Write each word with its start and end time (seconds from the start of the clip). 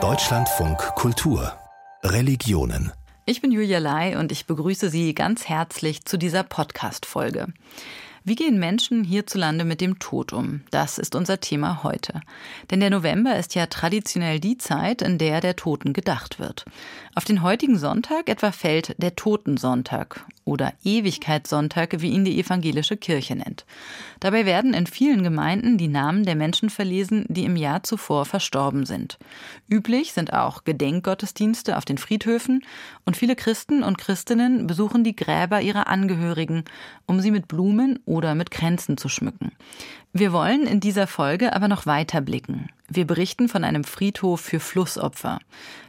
Deutschlandfunk 0.00 0.78
Kultur 0.94 1.52
Religionen 2.04 2.92
ich 3.30 3.42
bin 3.42 3.52
Julia 3.52 3.78
Lai 3.78 4.16
und 4.18 4.32
ich 4.32 4.46
begrüße 4.46 4.88
Sie 4.88 5.14
ganz 5.14 5.50
herzlich 5.50 6.06
zu 6.06 6.16
dieser 6.16 6.44
Podcast-Folge. 6.44 7.48
Wie 8.28 8.34
gehen 8.34 8.58
Menschen 8.58 9.04
hierzulande 9.04 9.64
mit 9.64 9.80
dem 9.80 9.98
Tod 10.00 10.34
um? 10.34 10.60
Das 10.70 10.98
ist 10.98 11.14
unser 11.14 11.40
Thema 11.40 11.82
heute. 11.82 12.20
Denn 12.70 12.80
der 12.80 12.90
November 12.90 13.38
ist 13.38 13.54
ja 13.54 13.64
traditionell 13.64 14.38
die 14.38 14.58
Zeit, 14.58 15.00
in 15.00 15.16
der 15.16 15.40
der 15.40 15.56
Toten 15.56 15.94
gedacht 15.94 16.38
wird. 16.38 16.66
Auf 17.14 17.24
den 17.24 17.42
heutigen 17.42 17.78
Sonntag 17.78 18.28
etwa 18.28 18.52
fällt 18.52 18.94
der 19.02 19.16
Totensonntag 19.16 20.26
oder 20.44 20.72
Ewigkeitssonntag, 20.84 22.00
wie 22.00 22.10
ihn 22.10 22.24
die 22.24 22.38
evangelische 22.38 22.96
Kirche 22.96 23.36
nennt. 23.36 23.64
Dabei 24.20 24.46
werden 24.46 24.74
in 24.74 24.86
vielen 24.86 25.22
Gemeinden 25.22 25.78
die 25.78 25.88
Namen 25.88 26.24
der 26.24 26.36
Menschen 26.36 26.70
verlesen, 26.70 27.24
die 27.28 27.44
im 27.44 27.56
Jahr 27.56 27.82
zuvor 27.82 28.24
verstorben 28.24 28.86
sind. 28.86 29.18
Üblich 29.68 30.12
sind 30.12 30.32
auch 30.32 30.64
Gedenkgottesdienste 30.64 31.76
auf 31.76 31.84
den 31.84 31.98
Friedhöfen 31.98 32.62
und 33.04 33.16
viele 33.16 33.36
Christen 33.36 33.82
und 33.82 33.98
Christinnen 33.98 34.66
besuchen 34.66 35.04
die 35.04 35.16
Gräber 35.16 35.60
ihrer 35.60 35.86
Angehörigen, 35.86 36.64
um 37.06 37.20
sie 37.20 37.30
mit 37.30 37.46
Blumen 37.46 37.98
oder 38.06 38.17
mit 38.34 38.50
Kränzen 38.50 38.96
zu 38.96 39.08
schmücken. 39.08 39.52
Wir 40.12 40.32
wollen 40.32 40.66
in 40.66 40.80
dieser 40.80 41.06
Folge 41.06 41.54
aber 41.54 41.68
noch 41.68 41.86
weiter 41.86 42.20
blicken. 42.20 42.68
Wir 42.88 43.06
berichten 43.06 43.48
von 43.48 43.64
einem 43.64 43.84
Friedhof 43.84 44.40
für 44.40 44.60
Flussopfer. 44.60 45.38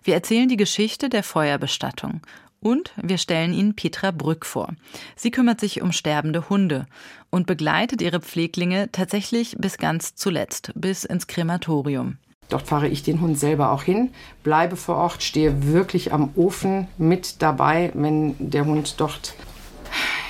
Wir 0.04 0.14
erzählen 0.14 0.50
die 0.50 0.58
Geschichte 0.58 1.10
der 1.10 1.24
Feuerbestattung 1.24 2.22
und 2.60 2.92
wir 3.02 3.18
stellen 3.18 3.54
Ihnen 3.54 3.76
Petra 3.76 4.12
Brück 4.12 4.46
vor. 4.46 4.74
Sie 5.16 5.32
kümmert 5.32 5.60
sich 5.60 5.82
um 5.82 5.92
sterbende 5.92 6.50
Hunde 6.50 6.86
und 7.30 7.48
begleitet 7.48 8.02
ihre 8.02 8.20
Pfleglinge 8.20 8.92
tatsächlich 8.92 9.56
bis 9.58 9.78
ganz 9.78 10.16
zuletzt, 10.16 10.72
bis 10.76 11.06
ins 11.06 11.28
Krematorium. 11.28 12.18
Dort 12.50 12.68
fahre 12.68 12.88
ich 12.88 13.04
den 13.04 13.22
Hund 13.22 13.40
selber 13.40 13.72
auch 13.72 13.84
hin, 13.84 14.10
bleibe 14.44 14.76
vor 14.76 14.96
Ort, 14.96 15.24
stehe 15.24 15.68
wirklich 15.68 16.12
am 16.12 16.32
Ofen 16.36 16.88
mit 16.98 17.42
dabei, 17.42 17.92
wenn 17.94 18.36
der 18.40 18.66
Hund 18.66 18.96
dort 19.00 19.36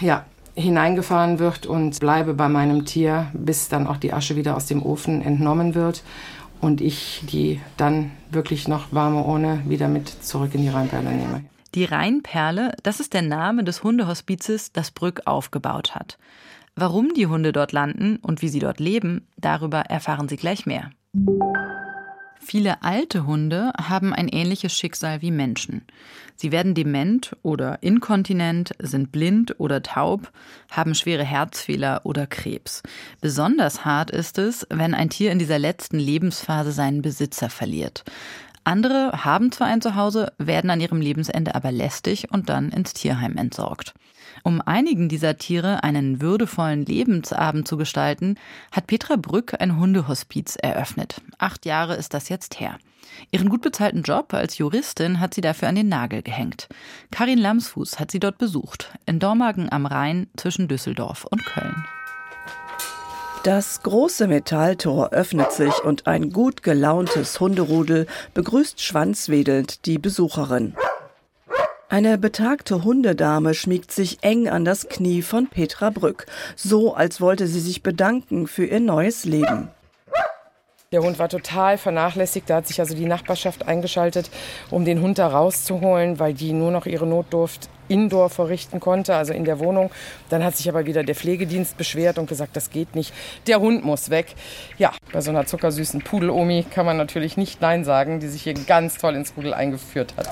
ja, 0.01 0.25
hineingefahren 0.59 1.39
wird 1.39 1.65
und 1.65 1.99
bleibe 1.99 2.33
bei 2.33 2.49
meinem 2.49 2.85
Tier, 2.85 3.27
bis 3.33 3.69
dann 3.69 3.87
auch 3.87 3.97
die 3.97 4.13
Asche 4.13 4.35
wieder 4.35 4.55
aus 4.55 4.65
dem 4.65 4.83
Ofen 4.83 5.21
entnommen 5.21 5.75
wird 5.75 6.03
und 6.61 6.81
ich 6.81 7.23
die 7.31 7.61
dann 7.77 8.11
wirklich 8.31 8.67
noch 8.67 8.91
warme 8.91 9.23
Urne 9.23 9.63
wieder 9.67 9.87
mit 9.87 10.09
zurück 10.09 10.53
in 10.53 10.61
die 10.61 10.69
Rheinperle 10.69 11.11
nehme. 11.11 11.45
Die 11.75 11.85
Rheinperle, 11.85 12.73
das 12.83 12.99
ist 12.99 13.13
der 13.13 13.21
Name 13.21 13.63
des 13.63 13.83
Hundehospizes, 13.83 14.71
das 14.73 14.91
Brück 14.91 15.21
aufgebaut 15.25 15.93
hat. 15.95 16.17
Warum 16.75 17.13
die 17.13 17.27
Hunde 17.27 17.51
dort 17.51 17.71
landen 17.71 18.17
und 18.17 18.41
wie 18.41 18.49
sie 18.49 18.59
dort 18.59 18.79
leben, 18.79 19.27
darüber 19.37 19.81
erfahren 19.81 20.29
Sie 20.29 20.37
gleich 20.37 20.65
mehr. 20.65 20.91
Viele 22.49 22.81
alte 22.81 23.27
Hunde 23.27 23.73
haben 23.79 24.11
ein 24.11 24.27
ähnliches 24.27 24.75
Schicksal 24.75 25.21
wie 25.21 25.29
Menschen. 25.29 25.83
Sie 26.35 26.51
werden 26.51 26.73
dement 26.73 27.37
oder 27.43 27.83
inkontinent, 27.83 28.71
sind 28.79 29.11
blind 29.11 29.59
oder 29.59 29.83
taub, 29.83 30.31
haben 30.71 30.95
schwere 30.95 31.23
Herzfehler 31.23 32.01
oder 32.05 32.25
Krebs. 32.25 32.81
Besonders 33.21 33.85
hart 33.85 34.09
ist 34.09 34.39
es, 34.39 34.65
wenn 34.71 34.95
ein 34.95 35.11
Tier 35.11 35.31
in 35.31 35.37
dieser 35.37 35.59
letzten 35.59 35.99
Lebensphase 35.99 36.71
seinen 36.71 37.03
Besitzer 37.03 37.51
verliert. 37.51 38.03
Andere 38.69 39.25
haben 39.25 39.51
zwar 39.51 39.65
ein 39.65 39.81
Zuhause, 39.81 40.31
werden 40.37 40.69
an 40.69 40.79
ihrem 40.79 41.01
Lebensende 41.01 41.55
aber 41.55 41.71
lästig 41.71 42.31
und 42.31 42.49
dann 42.49 42.69
ins 42.69 42.93
Tierheim 42.93 43.35
entsorgt. 43.35 43.95
Um 44.43 44.61
einigen 44.61 45.09
dieser 45.09 45.39
Tiere 45.39 45.83
einen 45.83 46.21
würdevollen 46.21 46.85
Lebensabend 46.85 47.67
zu 47.67 47.77
gestalten, 47.77 48.35
hat 48.71 48.85
Petra 48.85 49.15
Brück 49.15 49.59
ein 49.59 49.79
Hundehospiz 49.79 50.55
eröffnet. 50.55 51.19
Acht 51.39 51.65
Jahre 51.65 51.95
ist 51.95 52.13
das 52.13 52.29
jetzt 52.29 52.59
her. 52.59 52.77
Ihren 53.31 53.49
gut 53.49 53.63
bezahlten 53.63 54.03
Job 54.03 54.35
als 54.35 54.59
Juristin 54.59 55.19
hat 55.19 55.33
sie 55.33 55.41
dafür 55.41 55.67
an 55.67 55.73
den 55.73 55.89
Nagel 55.89 56.21
gehängt. 56.21 56.67
Karin 57.09 57.39
Lamsfuß 57.39 57.99
hat 57.99 58.11
sie 58.11 58.19
dort 58.19 58.37
besucht, 58.37 58.93
in 59.07 59.17
Dormagen 59.17 59.71
am 59.71 59.87
Rhein 59.87 60.27
zwischen 60.37 60.67
Düsseldorf 60.67 61.25
und 61.25 61.43
Köln. 61.43 61.85
Das 63.43 63.81
große 63.83 64.27
Metalltor 64.27 65.13
öffnet 65.13 65.53
sich 65.53 65.73
und 65.85 66.07
ein 66.07 66.31
gut 66.31 66.61
gelauntes 66.61 67.39
Hunderudel 67.39 68.05
begrüßt 68.33 68.81
schwanzwedelnd 68.81 69.85
die 69.85 69.97
Besucherin. 69.97 70.75
Eine 71.87 72.17
betagte 72.17 72.83
Hundedame 72.83 73.53
schmiegt 73.53 73.93
sich 73.93 74.17
eng 74.23 74.49
an 74.49 74.65
das 74.65 74.89
Knie 74.89 75.21
von 75.21 75.47
Petra 75.47 75.89
Brück, 75.89 76.25
so 76.57 76.93
als 76.93 77.21
wollte 77.21 77.47
sie 77.47 77.61
sich 77.61 77.81
bedanken 77.81 78.45
für 78.45 78.65
ihr 78.65 78.81
neues 78.81 79.23
Leben. 79.23 79.69
Der 80.91 81.03
Hund 81.03 81.19
war 81.19 81.29
total 81.29 81.77
vernachlässigt. 81.77 82.49
Da 82.49 82.55
hat 82.55 82.67
sich 82.67 82.79
also 82.79 82.95
die 82.95 83.05
Nachbarschaft 83.05 83.67
eingeschaltet, 83.67 84.31
um 84.71 84.85
den 84.85 85.01
Hund 85.01 85.19
da 85.19 85.27
rauszuholen, 85.27 86.17
weil 86.17 86.33
die 86.33 86.51
nur 86.51 86.71
noch 86.71 86.87
ihre 86.87 87.05
Notdurft 87.05 87.69
indoor 87.89 88.31
verrichten 88.31 88.79
konnte, 88.79 89.15
also 89.15 89.31
in 89.31 89.45
der 89.45 89.59
Wohnung. 89.59 89.91
Dann 90.29 90.43
hat 90.43 90.57
sich 90.57 90.67
aber 90.67 90.87
wieder 90.87 91.03
der 91.03 91.13
Pflegedienst 91.13 91.77
beschwert 91.77 92.17
und 92.17 92.27
gesagt, 92.27 92.55
das 92.55 92.71
geht 92.71 92.95
nicht. 92.95 93.13
Der 93.45 93.59
Hund 93.59 93.85
muss 93.85 94.09
weg. 94.09 94.33
Ja, 94.79 94.91
bei 95.13 95.21
so 95.21 95.29
einer 95.29 95.45
zuckersüßen 95.45 96.01
Pudelomi 96.01 96.65
kann 96.73 96.87
man 96.87 96.97
natürlich 96.97 97.37
nicht 97.37 97.61
Nein 97.61 97.85
sagen, 97.85 98.19
die 98.19 98.27
sich 98.27 98.41
hier 98.41 98.55
ganz 98.55 98.97
toll 98.97 99.13
ins 99.13 99.37
Rudel 99.37 99.53
eingeführt 99.53 100.15
hat. 100.17 100.27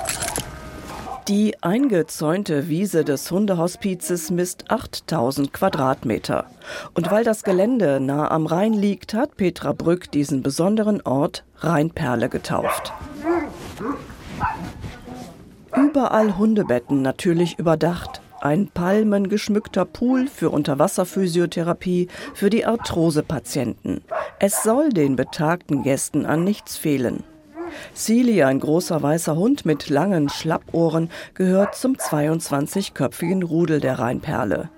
Die 1.27 1.61
eingezäunte 1.61 2.69
Wiese 2.69 3.03
des 3.03 3.29
Hundehospizes 3.31 4.31
misst 4.31 4.71
8000 4.71 5.51
Quadratmeter. 5.51 6.45
Und 6.93 7.11
weil 7.11 7.25
das 7.25 7.43
Gelände 7.43 7.99
nah 7.99 8.31
am 8.31 8.45
Rhein 8.45 8.71
liegt, 8.71 9.13
hat 9.13 9.35
Petra 9.35 9.73
Brück 9.73 10.09
diesen 10.09 10.41
besonderen 10.41 11.01
Ort 11.01 11.43
Rheinperle 11.57 12.29
getauft. 12.29 12.93
Überall 15.75 16.38
Hundebetten 16.38 17.01
natürlich 17.01 17.59
überdacht. 17.59 18.21
Ein 18.39 18.67
palmengeschmückter 18.67 19.83
Pool 19.83 20.27
für 20.27 20.49
Unterwasserphysiotherapie 20.49 22.07
für 22.35 22.49
die 22.49 22.65
Arthrosepatienten. 22.65 24.01
Es 24.39 24.63
soll 24.63 24.89
den 24.89 25.17
betagten 25.17 25.83
Gästen 25.83 26.25
an 26.25 26.45
nichts 26.45 26.77
fehlen. 26.77 27.25
Sealy, 27.94 28.44
ein 28.44 28.59
großer 28.59 29.01
weißer 29.01 29.35
Hund 29.35 29.66
mit 29.66 29.89
langen 29.89 30.29
Schlappohren, 30.29 31.09
gehört 31.33 31.75
zum 31.75 31.95
22-köpfigen 31.95 33.44
Rudel 33.44 33.79
der 33.79 34.00
Rheinperle. 34.00 34.69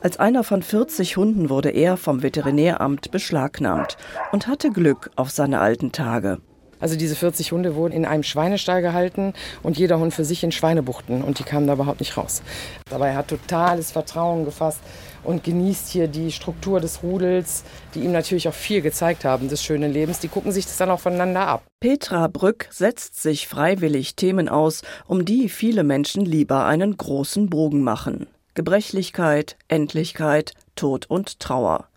Als 0.00 0.18
einer 0.18 0.44
von 0.44 0.62
40 0.62 1.16
Hunden 1.16 1.50
wurde 1.50 1.70
er 1.70 1.96
vom 1.96 2.22
Veterinäramt 2.22 3.10
beschlagnahmt 3.10 3.96
und 4.32 4.46
hatte 4.46 4.70
Glück 4.70 5.10
auf 5.16 5.30
seine 5.30 5.60
alten 5.60 5.92
Tage. 5.92 6.38
Also 6.80 6.96
diese 6.96 7.14
40 7.14 7.52
Hunde 7.52 7.76
wurden 7.76 7.94
in 7.94 8.04
einem 8.04 8.22
Schweinestall 8.22 8.82
gehalten 8.82 9.32
und 9.62 9.78
jeder 9.78 9.98
Hund 9.98 10.12
für 10.12 10.24
sich 10.24 10.44
in 10.44 10.52
Schweinebuchten 10.52 11.22
und 11.22 11.38
die 11.38 11.44
kamen 11.44 11.66
da 11.66 11.72
überhaupt 11.72 12.00
nicht 12.00 12.16
raus. 12.16 12.42
Er 12.90 13.16
hat 13.16 13.28
totales 13.28 13.92
Vertrauen 13.92 14.44
gefasst 14.44 14.80
und 15.24 15.44
genießt 15.44 15.88
hier 15.88 16.08
die 16.08 16.30
Struktur 16.30 16.80
des 16.80 17.02
Rudels, 17.02 17.64
die 17.94 18.00
ihm 18.00 18.12
natürlich 18.12 18.48
auch 18.48 18.54
viel 18.54 18.82
gezeigt 18.82 19.24
haben 19.24 19.48
des 19.48 19.62
schönen 19.62 19.92
Lebens. 19.92 20.20
Die 20.20 20.28
gucken 20.28 20.52
sich 20.52 20.64
das 20.64 20.76
dann 20.76 20.90
auch 20.90 21.00
voneinander 21.00 21.46
ab. 21.46 21.64
Petra 21.80 22.28
Brück 22.28 22.68
setzt 22.70 23.20
sich 23.20 23.48
freiwillig 23.48 24.16
Themen 24.16 24.48
aus, 24.48 24.82
um 25.06 25.24
die 25.24 25.48
viele 25.48 25.84
Menschen 25.84 26.24
lieber 26.24 26.64
einen 26.64 26.96
großen 26.96 27.50
Bogen 27.50 27.82
machen. 27.82 28.26
Gebrechlichkeit, 28.54 29.56
Endlichkeit, 29.68 30.52
Tod 30.76 31.06
und 31.10 31.40
Trauer. 31.40 31.88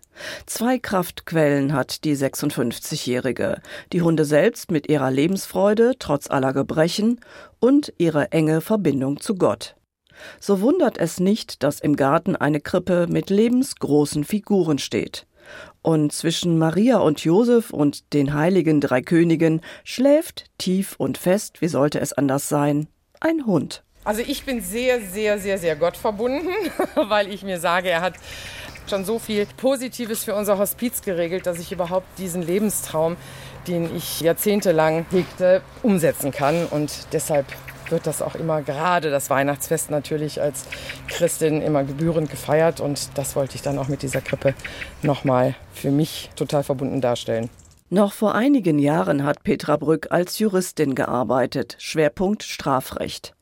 Zwei 0.46 0.78
Kraftquellen 0.78 1.72
hat 1.72 2.04
die 2.04 2.16
56-Jährige. 2.16 3.60
Die 3.92 4.02
Hunde 4.02 4.24
selbst 4.24 4.70
mit 4.70 4.88
ihrer 4.88 5.10
Lebensfreude 5.10 5.92
trotz 5.98 6.28
aller 6.28 6.52
Gebrechen 6.52 7.20
und 7.60 7.92
ihre 7.98 8.32
enge 8.32 8.60
Verbindung 8.60 9.20
zu 9.20 9.36
Gott. 9.36 9.77
So 10.40 10.60
wundert 10.60 10.98
es 10.98 11.20
nicht, 11.20 11.62
dass 11.62 11.80
im 11.80 11.96
Garten 11.96 12.36
eine 12.36 12.60
Krippe 12.60 13.06
mit 13.08 13.30
lebensgroßen 13.30 14.24
Figuren 14.24 14.78
steht. 14.78 15.26
Und 15.82 16.12
zwischen 16.12 16.58
Maria 16.58 16.98
und 16.98 17.24
Josef 17.24 17.70
und 17.70 18.12
den 18.12 18.34
heiligen 18.34 18.80
drei 18.80 19.00
Königen 19.00 19.62
schläft 19.84 20.46
tief 20.58 20.94
und 20.98 21.18
fest, 21.18 21.60
wie 21.60 21.68
sollte 21.68 22.00
es 22.00 22.12
anders 22.12 22.48
sein, 22.48 22.88
ein 23.20 23.46
Hund. 23.46 23.82
Also 24.04 24.22
ich 24.26 24.44
bin 24.44 24.60
sehr, 24.60 25.00
sehr, 25.00 25.38
sehr, 25.38 25.58
sehr 25.58 25.76
Gott 25.76 25.96
verbunden, 25.96 26.50
weil 26.94 27.32
ich 27.32 27.42
mir 27.42 27.58
sage, 27.58 27.90
er 27.90 28.00
hat 28.00 28.14
schon 28.88 29.04
so 29.04 29.18
viel 29.18 29.46
Positives 29.56 30.24
für 30.24 30.34
unser 30.34 30.58
Hospiz 30.58 31.02
geregelt, 31.02 31.46
dass 31.46 31.58
ich 31.58 31.72
überhaupt 31.72 32.06
diesen 32.18 32.42
Lebenstraum, 32.42 33.16
den 33.66 33.94
ich 33.94 34.20
jahrzehntelang 34.20 35.04
hegte, 35.10 35.62
umsetzen 35.82 36.30
kann. 36.30 36.66
Und 36.66 37.12
deshalb 37.12 37.46
wird 37.90 38.06
das 38.06 38.22
auch 38.22 38.34
immer 38.34 38.62
gerade 38.62 39.10
das 39.10 39.30
Weihnachtsfest 39.30 39.90
natürlich 39.90 40.40
als 40.40 40.64
Christin 41.08 41.62
immer 41.62 41.84
gebührend 41.84 42.30
gefeiert 42.30 42.80
und 42.80 43.10
das 43.16 43.36
wollte 43.36 43.56
ich 43.56 43.62
dann 43.62 43.78
auch 43.78 43.88
mit 43.88 44.02
dieser 44.02 44.20
Krippe 44.20 44.54
nochmal 45.02 45.54
für 45.72 45.90
mich 45.90 46.30
total 46.36 46.62
verbunden 46.62 47.00
darstellen. 47.00 47.50
Noch 47.90 48.12
vor 48.12 48.34
einigen 48.34 48.78
Jahren 48.78 49.24
hat 49.24 49.42
Petra 49.44 49.76
Brück 49.76 50.08
als 50.10 50.38
Juristin 50.38 50.94
gearbeitet, 50.94 51.76
Schwerpunkt 51.78 52.42
Strafrecht. 52.42 53.34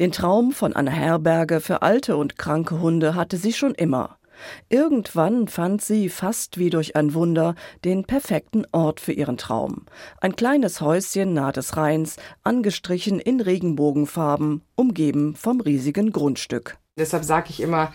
Den 0.00 0.10
Traum 0.10 0.50
von 0.50 0.74
einer 0.74 0.90
Herberge 0.90 1.60
für 1.60 1.82
alte 1.82 2.16
und 2.16 2.36
kranke 2.36 2.80
Hunde 2.80 3.14
hatte 3.14 3.36
sie 3.36 3.52
schon 3.52 3.74
immer. 3.74 4.18
Irgendwann 4.68 5.48
fand 5.48 5.82
sie 5.82 6.08
fast 6.08 6.58
wie 6.58 6.70
durch 6.70 6.96
ein 6.96 7.14
Wunder 7.14 7.54
den 7.84 8.04
perfekten 8.04 8.64
Ort 8.72 9.00
für 9.00 9.12
ihren 9.12 9.36
Traum. 9.36 9.86
Ein 10.20 10.36
kleines 10.36 10.80
Häuschen 10.80 11.32
nahe 11.32 11.52
des 11.52 11.76
Rheins, 11.76 12.16
angestrichen 12.42 13.18
in 13.18 13.40
Regenbogenfarben, 13.40 14.62
umgeben 14.74 15.34
vom 15.34 15.60
riesigen 15.60 16.12
Grundstück. 16.12 16.78
Deshalb 16.98 17.24
sage 17.24 17.48
ich 17.48 17.60
immer, 17.60 17.92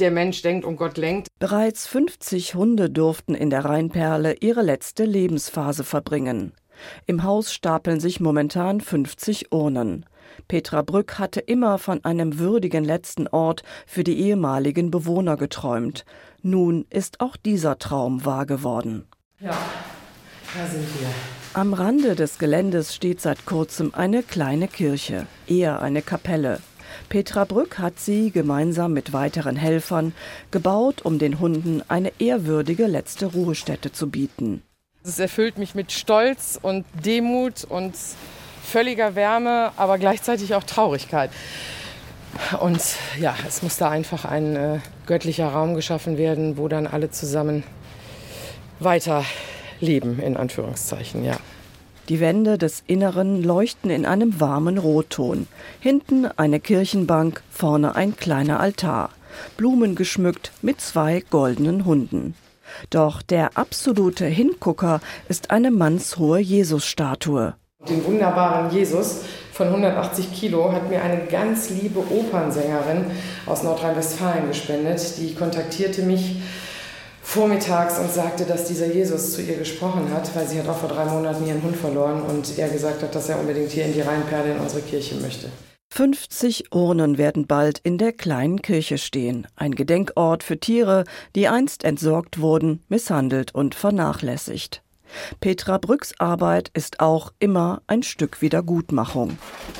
der 0.00 0.10
Mensch 0.10 0.40
denkt 0.40 0.64
und 0.64 0.76
Gott 0.76 0.96
lenkt. 0.96 1.28
Bereits 1.38 1.86
50 1.86 2.54
Hunde 2.54 2.88
durften 2.88 3.34
in 3.34 3.50
der 3.50 3.64
Rheinperle 3.64 4.36
ihre 4.40 4.62
letzte 4.62 5.04
Lebensphase 5.04 5.84
verbringen. 5.84 6.52
Im 7.06 7.24
Haus 7.24 7.52
stapeln 7.52 8.00
sich 8.00 8.20
momentan 8.20 8.80
50 8.80 9.52
Urnen. 9.52 10.06
Petra 10.48 10.80
Brück 10.80 11.18
hatte 11.18 11.40
immer 11.40 11.76
von 11.76 12.02
einem 12.06 12.38
würdigen 12.38 12.82
letzten 12.82 13.28
Ort 13.28 13.62
für 13.86 14.02
die 14.02 14.18
ehemaligen 14.18 14.90
Bewohner 14.90 15.36
geträumt. 15.36 16.06
Nun 16.42 16.86
ist 16.88 17.20
auch 17.20 17.36
dieser 17.36 17.78
Traum 17.78 18.24
wahr 18.24 18.46
geworden. 18.46 19.06
Ja, 19.40 19.50
da 19.50 20.66
sind 20.66 20.86
wir. 20.98 21.08
Am 21.52 21.74
Rande 21.74 22.14
des 22.14 22.38
Geländes 22.38 22.94
steht 22.94 23.20
seit 23.20 23.44
kurzem 23.44 23.92
eine 23.94 24.22
kleine 24.22 24.68
Kirche, 24.68 25.26
eher 25.46 25.82
eine 25.82 26.00
Kapelle. 26.00 26.60
Petra 27.10 27.44
Brück 27.44 27.78
hat 27.78 28.00
sie 28.00 28.30
gemeinsam 28.30 28.94
mit 28.94 29.12
weiteren 29.12 29.56
Helfern 29.56 30.14
gebaut, 30.50 31.02
um 31.02 31.18
den 31.18 31.40
Hunden 31.40 31.82
eine 31.88 32.12
ehrwürdige 32.18 32.86
letzte 32.86 33.26
Ruhestätte 33.26 33.92
zu 33.92 34.08
bieten. 34.08 34.62
Es 35.04 35.18
erfüllt 35.18 35.58
mich 35.58 35.74
mit 35.74 35.92
Stolz 35.92 36.58
und 36.60 36.86
Demut 37.04 37.64
und 37.64 37.94
völliger 38.68 39.14
Wärme, 39.14 39.72
aber 39.76 39.98
gleichzeitig 39.98 40.54
auch 40.54 40.62
Traurigkeit. 40.62 41.30
Und 42.60 42.80
ja, 43.18 43.34
es 43.46 43.62
muss 43.62 43.78
da 43.78 43.90
einfach 43.90 44.24
ein 44.24 44.54
äh, 44.54 44.78
göttlicher 45.06 45.48
Raum 45.48 45.74
geschaffen 45.74 46.18
werden, 46.18 46.56
wo 46.56 46.68
dann 46.68 46.86
alle 46.86 47.10
zusammen 47.10 47.64
weiter 48.78 49.24
leben, 49.80 50.20
in 50.20 50.36
Anführungszeichen, 50.36 51.24
ja. 51.24 51.36
Die 52.08 52.20
Wände 52.20 52.56
des 52.56 52.82
Inneren 52.86 53.42
leuchten 53.42 53.90
in 53.90 54.06
einem 54.06 54.40
warmen 54.40 54.78
Rotton. 54.78 55.46
Hinten 55.78 56.26
eine 56.26 56.58
Kirchenbank, 56.58 57.42
vorne 57.50 57.96
ein 57.96 58.16
kleiner 58.16 58.60
Altar. 58.60 59.10
Blumen 59.58 59.94
geschmückt 59.94 60.52
mit 60.62 60.80
zwei 60.80 61.22
goldenen 61.28 61.84
Hunden. 61.84 62.34
Doch 62.88 63.20
der 63.20 63.58
absolute 63.58 64.24
Hingucker 64.24 65.00
ist 65.28 65.50
eine 65.50 65.70
mannshohe 65.70 66.38
Jesusstatue. 66.38 67.54
Den 67.88 68.04
wunderbaren 68.04 68.70
Jesus 68.70 69.20
von 69.52 69.68
180 69.68 70.32
Kilo 70.32 70.72
hat 70.72 70.88
mir 70.88 71.02
eine 71.02 71.26
ganz 71.26 71.70
liebe 71.70 71.98
Opernsängerin 71.98 73.06
aus 73.46 73.62
Nordrhein-Westfalen 73.62 74.48
gespendet. 74.48 75.18
Die 75.18 75.34
kontaktierte 75.34 76.02
mich 76.02 76.36
vormittags 77.22 77.98
und 77.98 78.10
sagte, 78.10 78.44
dass 78.44 78.64
dieser 78.64 78.86
Jesus 78.86 79.34
zu 79.34 79.42
ihr 79.42 79.56
gesprochen 79.56 80.10
hat, 80.14 80.34
weil 80.34 80.46
sie 80.46 80.58
hat 80.58 80.68
auch 80.68 80.78
vor 80.78 80.88
drei 80.88 81.04
Monaten 81.04 81.46
ihren 81.46 81.62
Hund 81.62 81.76
verloren 81.76 82.22
und 82.22 82.58
er 82.58 82.68
gesagt 82.68 83.02
hat, 83.02 83.14
dass 83.14 83.28
er 83.28 83.38
unbedingt 83.38 83.70
hier 83.70 83.84
in 83.84 83.92
die 83.92 84.00
Rheinperle 84.00 84.52
in 84.52 84.60
unsere 84.60 84.80
Kirche 84.82 85.16
möchte. 85.16 85.48
50 85.90 86.72
Urnen 86.72 87.18
werden 87.18 87.46
bald 87.46 87.80
in 87.82 87.98
der 87.98 88.12
kleinen 88.12 88.62
Kirche 88.62 88.98
stehen, 88.98 89.46
ein 89.56 89.74
Gedenkort 89.74 90.42
für 90.42 90.58
Tiere, 90.58 91.04
die 91.34 91.48
einst 91.48 91.84
entsorgt 91.84 92.40
wurden, 92.40 92.82
misshandelt 92.88 93.54
und 93.54 93.74
vernachlässigt. 93.74 94.82
Petra 95.40 95.78
Brücks 95.78 96.14
Arbeit 96.18 96.70
ist 96.74 97.00
auch 97.00 97.32
immer 97.38 97.82
ein 97.86 98.02
Stück 98.02 98.40
Wiedergutmachung. 98.42 99.38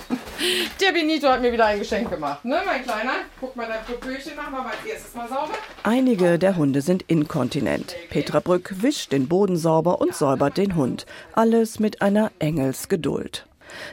Der 0.81 0.93
Benito 0.93 1.29
hat 1.29 1.43
mir 1.43 1.53
wieder 1.53 1.67
ein 1.67 1.81
Geschenk 1.81 2.11
gemacht, 2.11 2.45
ne, 2.45 2.61
mein 2.65 2.85
Kleiner? 2.85 3.13
Guck 3.41 3.57
mal, 3.57 3.67
dein 3.67 3.85
Popöchen 3.85 4.37
machen 4.37 4.53
wir 4.53 4.67
als 4.67 4.85
erstes 4.89 5.15
mal 5.15 5.29
sauber. 5.29 5.55
Einige 5.83 6.39
der 6.39 6.57
Hunde 6.57 6.81
sind 6.81 7.03
inkontinent. 7.09 7.97
Petra 8.11 8.39
Brück 8.41 8.83
wischt 8.83 9.11
den 9.13 9.29
Boden 9.29 9.57
sauber 9.57 10.01
und 10.01 10.15
säubert 10.15 10.57
den 10.57 10.77
Hund. 10.77 11.07
Alles 11.33 11.81
mit 11.81 12.03
einer 12.03 12.31
Engelsgeduld. 12.39 13.47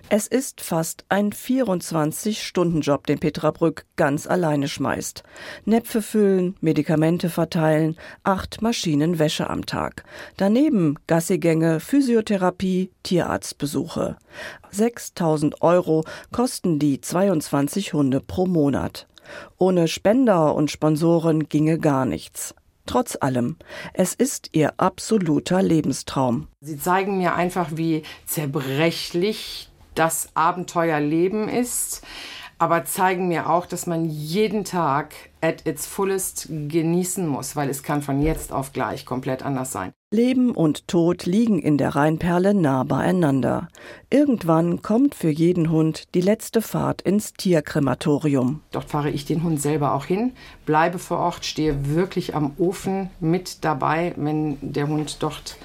Es 0.09 0.27
ist 0.27 0.61
fast 0.61 1.05
ein 1.09 1.31
24-Stunden-Job, 1.31 3.07
den 3.07 3.19
Petra 3.19 3.51
Brück 3.51 3.85
ganz 3.95 4.27
alleine 4.27 4.67
schmeißt. 4.67 5.23
Näpfe 5.65 6.01
füllen, 6.01 6.55
Medikamente 6.61 7.29
verteilen, 7.29 7.95
acht 8.23 8.61
Maschinen 8.61 9.19
Wäsche 9.19 9.49
am 9.49 9.65
Tag. 9.65 10.03
Daneben 10.37 10.97
Gassigänge, 11.07 11.79
Physiotherapie, 11.79 12.91
Tierarztbesuche. 13.03 14.17
6000 14.71 15.61
Euro 15.61 16.03
kosten 16.31 16.79
die 16.79 17.01
22 17.01 17.93
Hunde 17.93 18.21
pro 18.21 18.45
Monat. 18.45 19.07
Ohne 19.57 19.87
Spender 19.87 20.53
und 20.55 20.71
Sponsoren 20.71 21.49
ginge 21.49 21.79
gar 21.79 22.05
nichts. 22.05 22.53
Trotz 22.85 23.17
allem, 23.19 23.57
es 23.93 24.13
ist 24.13 24.49
ihr 24.53 24.73
absoluter 24.77 25.61
Lebenstraum. 25.61 26.47
Sie 26.61 26.77
zeigen 26.77 27.17
mir 27.17 27.35
einfach, 27.35 27.69
wie 27.73 28.03
zerbrechlich 28.25 29.69
das 29.95 30.29
Abenteuerleben 30.35 31.49
ist, 31.49 32.03
aber 32.57 32.85
zeigen 32.85 33.27
mir 33.27 33.49
auch, 33.49 33.65
dass 33.65 33.87
man 33.87 34.05
jeden 34.05 34.63
Tag 34.63 35.13
at 35.45 35.65
its 35.67 35.85
fullest 35.85 36.47
genießen 36.49 37.27
muss, 37.27 37.55
weil 37.55 37.69
es 37.69 37.83
kann 37.83 38.01
von 38.01 38.21
jetzt 38.21 38.51
auf 38.51 38.73
gleich 38.73 39.05
komplett 39.05 39.43
anders 39.43 39.71
sein. 39.71 39.93
Leben 40.11 40.51
und 40.51 40.87
Tod 40.87 41.25
liegen 41.25 41.59
in 41.59 41.77
der 41.77 41.95
Rheinperle 41.95 42.53
nah 42.53 42.83
beieinander. 42.83 43.67
Irgendwann 44.09 44.81
kommt 44.81 45.13
für 45.13 45.29
jeden 45.29 45.69
Hund 45.69 46.15
die 46.15 46.21
letzte 46.21 46.61
Fahrt 46.61 47.01
ins 47.03 47.33
Tierkrematorium. 47.33 48.61
Dort 48.71 48.89
fahre 48.89 49.11
ich 49.11 49.25
den 49.25 49.43
Hund 49.43 49.61
selber 49.61 49.93
auch 49.93 50.05
hin, 50.05 50.31
bleibe 50.65 50.97
vor 50.97 51.19
Ort, 51.19 51.45
stehe 51.45 51.93
wirklich 51.93 52.33
am 52.33 52.53
Ofen 52.57 53.09
mit 53.19 53.63
dabei, 53.63 54.13
wenn 54.15 54.57
der 54.61 54.87
Hund 54.87 55.17
dort 55.21 55.57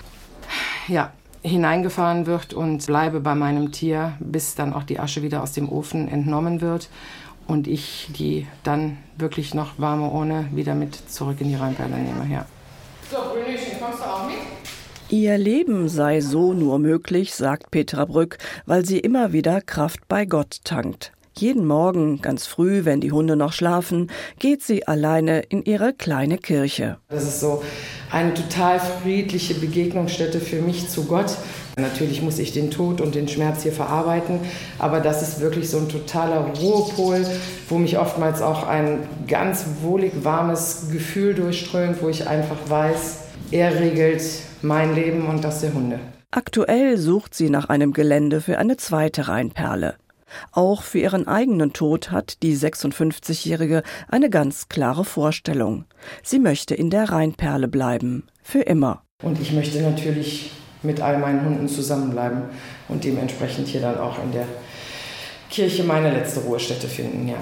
ja, 0.88 1.12
hineingefahren 1.42 2.26
wird 2.26 2.52
und 2.52 2.84
bleibe 2.86 3.20
bei 3.20 3.34
meinem 3.34 3.72
Tier, 3.72 4.14
bis 4.20 4.56
dann 4.56 4.74
auch 4.74 4.82
die 4.82 4.98
Asche 4.98 5.22
wieder 5.22 5.42
aus 5.42 5.52
dem 5.52 5.70
Ofen 5.70 6.08
entnommen 6.08 6.60
wird 6.60 6.90
und 7.50 7.66
ich 7.66 8.08
die 8.16 8.46
dann 8.62 8.98
wirklich 9.18 9.54
noch 9.54 9.78
warme 9.78 10.08
Urne 10.08 10.48
wieder 10.52 10.74
mit 10.74 10.94
zurück 10.94 11.40
in 11.40 11.48
die 11.48 11.56
Rheinperle 11.56 11.96
nehme. 11.96 12.32
Ja. 12.32 12.46
So, 13.10 13.16
Brünchen, 13.16 13.80
kommst 13.80 13.98
du 13.98 14.04
auch 14.04 14.26
mit? 14.26 14.36
Ihr 15.08 15.36
Leben 15.36 15.88
sei 15.88 16.20
so 16.20 16.52
nur 16.52 16.78
möglich, 16.78 17.34
sagt 17.34 17.72
Petra 17.72 18.04
Brück, 18.04 18.38
weil 18.66 18.86
sie 18.86 19.00
immer 19.00 19.32
wieder 19.32 19.60
Kraft 19.60 20.06
bei 20.06 20.24
Gott 20.24 20.60
tankt. 20.62 21.10
Jeden 21.36 21.66
Morgen, 21.66 22.20
ganz 22.20 22.46
früh, 22.46 22.84
wenn 22.84 23.00
die 23.00 23.12
Hunde 23.12 23.36
noch 23.36 23.52
schlafen, 23.52 24.10
geht 24.38 24.62
sie 24.62 24.86
alleine 24.86 25.40
in 25.40 25.64
ihre 25.64 25.94
kleine 25.94 26.38
Kirche. 26.38 26.98
Das 27.08 27.22
ist 27.22 27.40
so 27.40 27.62
eine 28.10 28.34
total 28.34 28.80
friedliche 28.80 29.54
Begegnungsstätte 29.54 30.40
für 30.40 30.60
mich 30.60 30.88
zu 30.88 31.04
Gott. 31.04 31.36
Natürlich 31.78 32.20
muss 32.20 32.38
ich 32.38 32.52
den 32.52 32.70
Tod 32.70 33.00
und 33.00 33.14
den 33.14 33.28
Schmerz 33.28 33.62
hier 33.62 33.72
verarbeiten, 33.72 34.40
aber 34.78 35.00
das 35.00 35.22
ist 35.22 35.40
wirklich 35.40 35.70
so 35.70 35.78
ein 35.78 35.88
totaler 35.88 36.52
Ruhepol, 36.60 37.24
wo 37.68 37.78
mich 37.78 37.96
oftmals 37.96 38.42
auch 38.42 38.66
ein 38.66 38.98
ganz 39.28 39.64
wohlig 39.82 40.12
warmes 40.22 40.88
Gefühl 40.90 41.34
durchströmt, 41.34 42.02
wo 42.02 42.08
ich 42.08 42.26
einfach 42.26 42.58
weiß, 42.68 43.18
er 43.52 43.80
regelt 43.80 44.22
mein 44.62 44.94
Leben 44.94 45.26
und 45.26 45.44
das 45.44 45.60
der 45.60 45.72
Hunde. 45.72 46.00
Aktuell 46.32 46.98
sucht 46.98 47.34
sie 47.34 47.50
nach 47.50 47.68
einem 47.68 47.92
Gelände 47.92 48.40
für 48.40 48.58
eine 48.58 48.76
zweite 48.76 49.28
Rheinperle. 49.28 49.94
Auch 50.52 50.82
für 50.82 50.98
ihren 50.98 51.26
eigenen 51.28 51.72
Tod 51.72 52.10
hat 52.10 52.42
die 52.42 52.56
56-Jährige 52.56 53.82
eine 54.08 54.30
ganz 54.30 54.68
klare 54.68 55.04
Vorstellung. 55.04 55.84
Sie 56.22 56.38
möchte 56.38 56.74
in 56.74 56.90
der 56.90 57.10
Rheinperle 57.10 57.68
bleiben. 57.68 58.24
Für 58.42 58.60
immer. 58.60 59.02
Und 59.22 59.40
ich 59.40 59.52
möchte 59.52 59.80
natürlich 59.82 60.52
mit 60.82 61.00
all 61.00 61.18
meinen 61.18 61.44
Hunden 61.44 61.68
zusammenbleiben 61.68 62.42
und 62.88 63.04
dementsprechend 63.04 63.68
hier 63.68 63.80
dann 63.82 63.98
auch 63.98 64.22
in 64.22 64.32
der 64.32 64.46
Kirche 65.50 65.84
meine 65.84 66.10
letzte 66.10 66.40
Ruhestätte 66.40 66.88
finden, 66.88 67.28
ja. 67.28 67.36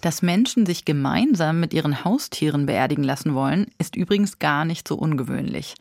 Dass 0.00 0.22
Menschen 0.22 0.64
sich 0.64 0.86
gemeinsam 0.86 1.60
mit 1.60 1.74
ihren 1.74 2.04
Haustieren 2.04 2.64
beerdigen 2.64 3.04
lassen 3.04 3.34
wollen, 3.34 3.66
ist 3.78 3.96
übrigens 3.96 4.38
gar 4.38 4.64
nicht 4.64 4.88
so 4.88 4.94
ungewöhnlich. 4.94 5.74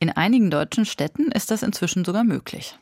In 0.00 0.10
einigen 0.10 0.50
deutschen 0.50 0.84
Städten 0.84 1.30
ist 1.30 1.52
das 1.52 1.62
inzwischen 1.62 2.04
sogar 2.04 2.24
möglich. 2.24 2.76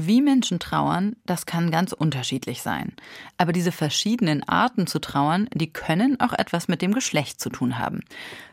Wie 0.00 0.22
Menschen 0.22 0.60
trauern, 0.60 1.16
das 1.26 1.44
kann 1.44 1.72
ganz 1.72 1.92
unterschiedlich 1.92 2.62
sein. 2.62 2.92
Aber 3.36 3.50
diese 3.50 3.72
verschiedenen 3.72 4.48
Arten 4.48 4.86
zu 4.86 5.00
trauern, 5.00 5.48
die 5.52 5.72
können 5.72 6.20
auch 6.20 6.32
etwas 6.32 6.68
mit 6.68 6.82
dem 6.82 6.94
Geschlecht 6.94 7.40
zu 7.40 7.50
tun 7.50 7.80
haben. 7.80 8.04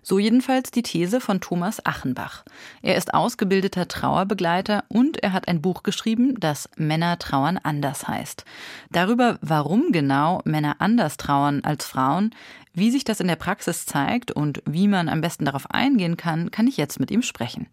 So 0.02 0.18
jedenfalls 0.18 0.72
die 0.72 0.82
These 0.82 1.22
von 1.22 1.42
Thomas 1.42 1.86
Achenbach. 1.86 2.46
Er 2.82 2.96
ist 2.96 3.14
ausgebildeter 3.14 3.88
Trauerbegleiter 3.88 4.86
und 4.88 5.22
er 5.22 5.34
hat 5.34 5.48
ein 5.48 5.62
Buch 5.62 5.84
geschrieben, 5.84 6.34
das 6.40 6.68
Männer 6.78 7.20
trauern 7.20 7.60
anders 7.62 8.08
heißt. 8.08 8.44
Darüber, 8.92 9.38
warum 9.42 9.92
genau 9.92 10.42
Männer 10.46 10.78
anders 10.80 11.18
trauern 11.18 11.64
als 11.64 11.86
Frauen, 11.86 12.34
wie 12.74 12.90
sich 12.90 13.04
das 13.04 13.20
in 13.20 13.28
der 13.28 13.36
Praxis 13.36 13.86
zeigt 13.86 14.32
und 14.32 14.64
wie 14.66 14.88
man 14.88 15.10
am 15.10 15.22
besten 15.22 15.46
darauf 15.46 15.70
eingehen 15.70 16.18
kann, 16.18 16.50
kann 16.50 16.66
ich 16.66 16.78
jetzt 16.78 17.00
mit 17.00 17.12
ihm 17.12 17.22
sprechen. 17.22 17.68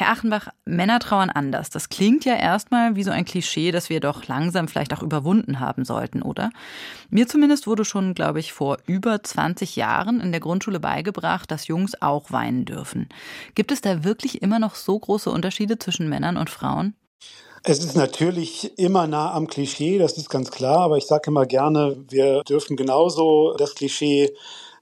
Herr 0.00 0.08
Achenbach, 0.08 0.48
Männer 0.64 0.98
trauern 0.98 1.28
anders. 1.28 1.68
Das 1.68 1.90
klingt 1.90 2.24
ja 2.24 2.34
erstmal 2.34 2.96
wie 2.96 3.02
so 3.02 3.10
ein 3.10 3.26
Klischee, 3.26 3.70
das 3.70 3.90
wir 3.90 4.00
doch 4.00 4.26
langsam 4.28 4.66
vielleicht 4.66 4.94
auch 4.94 5.02
überwunden 5.02 5.60
haben 5.60 5.84
sollten, 5.84 6.22
oder? 6.22 6.48
Mir 7.10 7.28
zumindest 7.28 7.66
wurde 7.66 7.84
schon, 7.84 8.14
glaube 8.14 8.40
ich, 8.40 8.54
vor 8.54 8.78
über 8.86 9.22
20 9.22 9.76
Jahren 9.76 10.22
in 10.22 10.32
der 10.32 10.40
Grundschule 10.40 10.80
beigebracht, 10.80 11.50
dass 11.50 11.66
Jungs 11.66 12.00
auch 12.00 12.32
weinen 12.32 12.64
dürfen. 12.64 13.10
Gibt 13.54 13.72
es 13.72 13.82
da 13.82 14.02
wirklich 14.02 14.40
immer 14.40 14.58
noch 14.58 14.74
so 14.74 14.98
große 14.98 15.30
Unterschiede 15.30 15.78
zwischen 15.78 16.08
Männern 16.08 16.38
und 16.38 16.48
Frauen? 16.48 16.94
Es 17.62 17.80
ist 17.80 17.94
natürlich 17.94 18.78
immer 18.78 19.06
nah 19.06 19.34
am 19.34 19.48
Klischee, 19.48 19.98
das 19.98 20.16
ist 20.16 20.30
ganz 20.30 20.50
klar, 20.50 20.78
aber 20.78 20.96
ich 20.96 21.04
sage 21.04 21.24
immer 21.26 21.44
gerne, 21.44 21.94
wir 22.08 22.42
dürfen 22.44 22.78
genauso 22.78 23.54
das 23.58 23.74
Klischee 23.74 24.34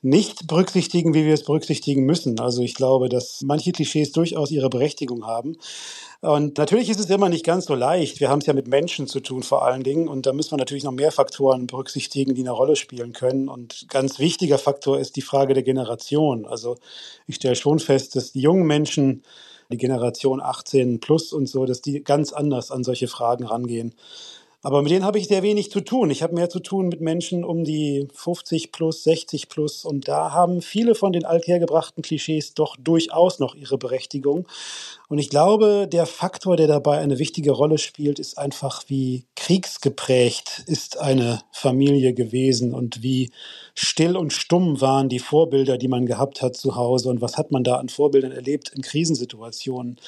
nicht 0.08 0.46
berücksichtigen, 0.46 1.14
wie 1.14 1.24
wir 1.24 1.34
es 1.34 1.44
berücksichtigen 1.44 2.04
müssen. 2.04 2.40
Also 2.40 2.62
ich 2.62 2.74
glaube, 2.74 3.08
dass 3.08 3.42
manche 3.42 3.72
Klischees 3.72 4.12
durchaus 4.12 4.50
ihre 4.50 4.70
Berechtigung 4.70 5.26
haben. 5.26 5.56
Und 6.20 6.58
natürlich 6.58 6.88
ist 6.90 6.98
es 6.98 7.10
immer 7.10 7.28
nicht 7.28 7.44
ganz 7.44 7.66
so 7.66 7.74
leicht. 7.74 8.18
Wir 8.18 8.28
haben 8.28 8.40
es 8.40 8.46
ja 8.46 8.52
mit 8.52 8.66
Menschen 8.66 9.06
zu 9.06 9.20
tun 9.20 9.42
vor 9.44 9.64
allen 9.64 9.84
Dingen. 9.84 10.08
Und 10.08 10.26
da 10.26 10.32
müssen 10.32 10.52
wir 10.52 10.58
natürlich 10.58 10.82
noch 10.82 10.92
mehr 10.92 11.12
Faktoren 11.12 11.66
berücksichtigen, 11.66 12.34
die 12.34 12.40
eine 12.40 12.50
Rolle 12.50 12.74
spielen 12.74 13.12
können. 13.12 13.48
Und 13.48 13.86
ganz 13.88 14.18
wichtiger 14.18 14.58
Faktor 14.58 14.98
ist 14.98 15.14
die 15.16 15.22
Frage 15.22 15.54
der 15.54 15.62
Generation. 15.62 16.44
Also 16.44 16.76
ich 17.26 17.36
stelle 17.36 17.54
schon 17.54 17.78
fest, 17.78 18.16
dass 18.16 18.32
die 18.32 18.40
jungen 18.40 18.66
Menschen, 18.66 19.22
die 19.70 19.76
Generation 19.76 20.40
18 20.40 20.98
plus 20.98 21.32
und 21.32 21.46
so, 21.46 21.66
dass 21.66 21.82
die 21.82 22.02
ganz 22.02 22.32
anders 22.32 22.70
an 22.70 22.82
solche 22.82 23.06
Fragen 23.06 23.44
rangehen. 23.44 23.94
Aber 24.60 24.82
mit 24.82 24.90
denen 24.90 25.04
habe 25.04 25.20
ich 25.20 25.28
sehr 25.28 25.44
wenig 25.44 25.70
zu 25.70 25.80
tun. 25.80 26.10
Ich 26.10 26.24
habe 26.24 26.34
mehr 26.34 26.50
zu 26.50 26.58
tun 26.58 26.88
mit 26.88 27.00
Menschen 27.00 27.44
um 27.44 27.62
die 27.62 28.08
50 28.12 28.72
plus, 28.72 29.04
60 29.04 29.48
plus. 29.48 29.84
Und 29.84 30.08
da 30.08 30.32
haben 30.32 30.62
viele 30.62 30.96
von 30.96 31.12
den 31.12 31.24
althergebrachten 31.24 32.02
Klischees 32.02 32.54
doch 32.54 32.74
durchaus 32.76 33.38
noch 33.38 33.54
ihre 33.54 33.78
Berechtigung. 33.78 34.48
Und 35.08 35.18
ich 35.18 35.30
glaube, 35.30 35.86
der 35.86 36.06
Faktor, 36.06 36.56
der 36.56 36.66
dabei 36.66 36.98
eine 36.98 37.20
wichtige 37.20 37.52
Rolle 37.52 37.78
spielt, 37.78 38.18
ist 38.18 38.36
einfach, 38.36 38.82
wie 38.88 39.26
kriegsgeprägt 39.36 40.64
ist 40.66 40.98
eine 40.98 41.40
Familie 41.52 42.12
gewesen 42.12 42.74
und 42.74 43.00
wie 43.00 43.30
still 43.74 44.16
und 44.16 44.32
stumm 44.32 44.80
waren 44.80 45.08
die 45.08 45.20
Vorbilder, 45.20 45.78
die 45.78 45.88
man 45.88 46.04
gehabt 46.04 46.42
hat 46.42 46.56
zu 46.56 46.74
Hause 46.74 47.10
und 47.10 47.20
was 47.20 47.36
hat 47.36 47.52
man 47.52 47.62
da 47.62 47.76
an 47.76 47.88
Vorbildern 47.88 48.32
erlebt 48.32 48.72
in 48.74 48.82
Krisensituationen. 48.82 50.00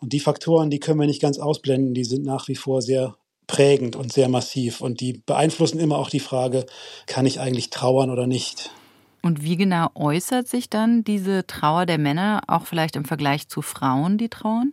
Und 0.00 0.12
die 0.12 0.20
Faktoren, 0.20 0.70
die 0.70 0.78
können 0.78 1.00
wir 1.00 1.08
nicht 1.08 1.20
ganz 1.20 1.40
ausblenden, 1.40 1.92
die 1.92 2.04
sind 2.04 2.24
nach 2.24 2.46
wie 2.46 2.54
vor 2.54 2.82
sehr 2.82 3.16
prägend 3.46 3.96
und 3.96 4.12
sehr 4.12 4.28
massiv. 4.28 4.80
Und 4.80 5.00
die 5.00 5.14
beeinflussen 5.14 5.80
immer 5.80 5.98
auch 5.98 6.10
die 6.10 6.20
Frage, 6.20 6.66
kann 7.06 7.26
ich 7.26 7.40
eigentlich 7.40 7.70
trauern 7.70 8.10
oder 8.10 8.26
nicht? 8.26 8.70
Und 9.22 9.42
wie 9.42 9.56
genau 9.56 9.88
äußert 9.94 10.46
sich 10.46 10.70
dann 10.70 11.02
diese 11.02 11.46
Trauer 11.46 11.86
der 11.86 11.98
Männer 11.98 12.42
auch 12.46 12.66
vielleicht 12.66 12.96
im 12.96 13.04
Vergleich 13.04 13.48
zu 13.48 13.60
Frauen, 13.62 14.18
die 14.18 14.28
trauern? 14.28 14.70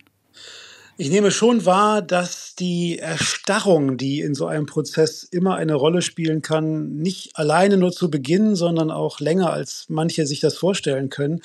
Ich 0.95 1.09
nehme 1.09 1.31
schon 1.31 1.65
wahr, 1.65 2.03
dass 2.03 2.53
die 2.53 2.99
Erstarrung, 2.99 3.97
die 3.97 4.21
in 4.21 4.35
so 4.35 4.45
einem 4.45 4.67
Prozess 4.67 5.23
immer 5.23 5.55
eine 5.55 5.73
Rolle 5.73 6.03
spielen 6.03 6.43
kann, 6.43 6.97
nicht 6.97 7.35
alleine 7.35 7.77
nur 7.77 7.91
zu 7.91 8.11
Beginn, 8.11 8.55
sondern 8.55 8.91
auch 8.91 9.19
länger, 9.19 9.51
als 9.51 9.87
manche 9.89 10.27
sich 10.27 10.39
das 10.39 10.55
vorstellen 10.55 11.09
können, 11.09 11.41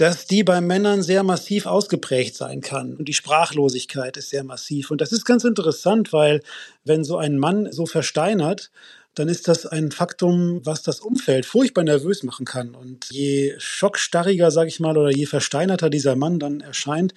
dass 0.00 0.24
die 0.24 0.44
bei 0.44 0.62
Männern 0.62 1.02
sehr 1.02 1.22
massiv 1.22 1.66
ausgeprägt 1.66 2.34
sein 2.34 2.62
kann. 2.62 2.94
Und 2.94 3.06
die 3.06 3.12
Sprachlosigkeit 3.12 4.16
ist 4.16 4.30
sehr 4.30 4.44
massiv. 4.44 4.90
Und 4.90 5.02
das 5.02 5.12
ist 5.12 5.26
ganz 5.26 5.44
interessant, 5.44 6.14
weil 6.14 6.40
wenn 6.84 7.04
so 7.04 7.18
ein 7.18 7.36
Mann 7.36 7.70
so 7.70 7.84
versteinert, 7.84 8.70
dann 9.14 9.28
ist 9.28 9.46
das 9.46 9.66
ein 9.66 9.90
Faktum, 9.90 10.62
was 10.64 10.82
das 10.82 11.00
Umfeld 11.00 11.44
furchtbar 11.44 11.84
nervös 11.84 12.22
machen 12.22 12.46
kann. 12.46 12.74
Und 12.74 13.10
je 13.10 13.54
schockstarriger, 13.58 14.50
sage 14.50 14.68
ich 14.68 14.80
mal, 14.80 14.96
oder 14.96 15.10
je 15.10 15.26
versteinerter 15.26 15.90
dieser 15.90 16.16
Mann 16.16 16.38
dann 16.38 16.62
erscheint, 16.62 17.12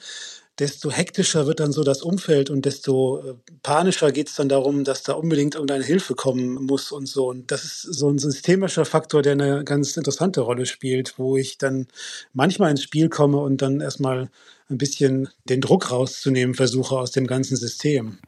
desto 0.59 0.91
hektischer 0.91 1.47
wird 1.47 1.59
dann 1.59 1.71
so 1.71 1.83
das 1.83 2.03
Umfeld 2.03 2.49
und 2.49 2.65
desto 2.65 3.19
äh, 3.19 3.33
panischer 3.63 4.11
geht 4.11 4.29
es 4.29 4.35
dann 4.35 4.49
darum, 4.49 4.83
dass 4.83 5.01
da 5.03 5.13
unbedingt 5.13 5.55
irgendeine 5.55 5.83
Hilfe 5.83 6.13
kommen 6.13 6.55
muss 6.65 6.91
und 6.91 7.07
so. 7.07 7.29
Und 7.29 7.51
das 7.51 7.63
ist 7.63 7.81
so 7.81 8.09
ein 8.09 8.19
systemischer 8.19 8.85
Faktor, 8.85 9.23
der 9.23 9.33
eine 9.33 9.63
ganz 9.63 9.97
interessante 9.97 10.41
Rolle 10.41 10.65
spielt, 10.65 11.17
wo 11.17 11.37
ich 11.37 11.57
dann 11.57 11.87
manchmal 12.33 12.71
ins 12.71 12.83
Spiel 12.83 13.09
komme 13.09 13.37
und 13.37 13.61
dann 13.61 13.81
erstmal 13.81 14.29
ein 14.69 14.77
bisschen 14.77 15.29
den 15.45 15.61
Druck 15.61 15.91
rauszunehmen 15.91 16.55
versuche 16.55 16.95
aus 16.95 17.11
dem 17.11 17.27
ganzen 17.27 17.57
System. 17.57 18.19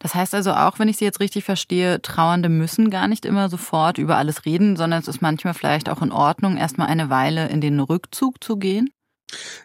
Das 0.00 0.14
heißt 0.14 0.34
also 0.34 0.52
auch, 0.52 0.78
wenn 0.78 0.88
ich 0.88 0.98
Sie 0.98 1.04
jetzt 1.04 1.20
richtig 1.20 1.44
verstehe, 1.44 2.00
Trauernde 2.02 2.48
müssen 2.48 2.90
gar 2.90 3.08
nicht 3.08 3.24
immer 3.24 3.48
sofort 3.48 3.96
über 3.98 4.16
alles 4.16 4.44
reden, 4.44 4.76
sondern 4.76 5.00
es 5.00 5.08
ist 5.08 5.22
manchmal 5.22 5.54
vielleicht 5.54 5.88
auch 5.88 6.02
in 6.02 6.12
Ordnung, 6.12 6.56
erstmal 6.56 6.88
eine 6.88 7.08
Weile 7.08 7.48
in 7.48 7.60
den 7.60 7.80
Rückzug 7.80 8.42
zu 8.42 8.56
gehen? 8.56 8.90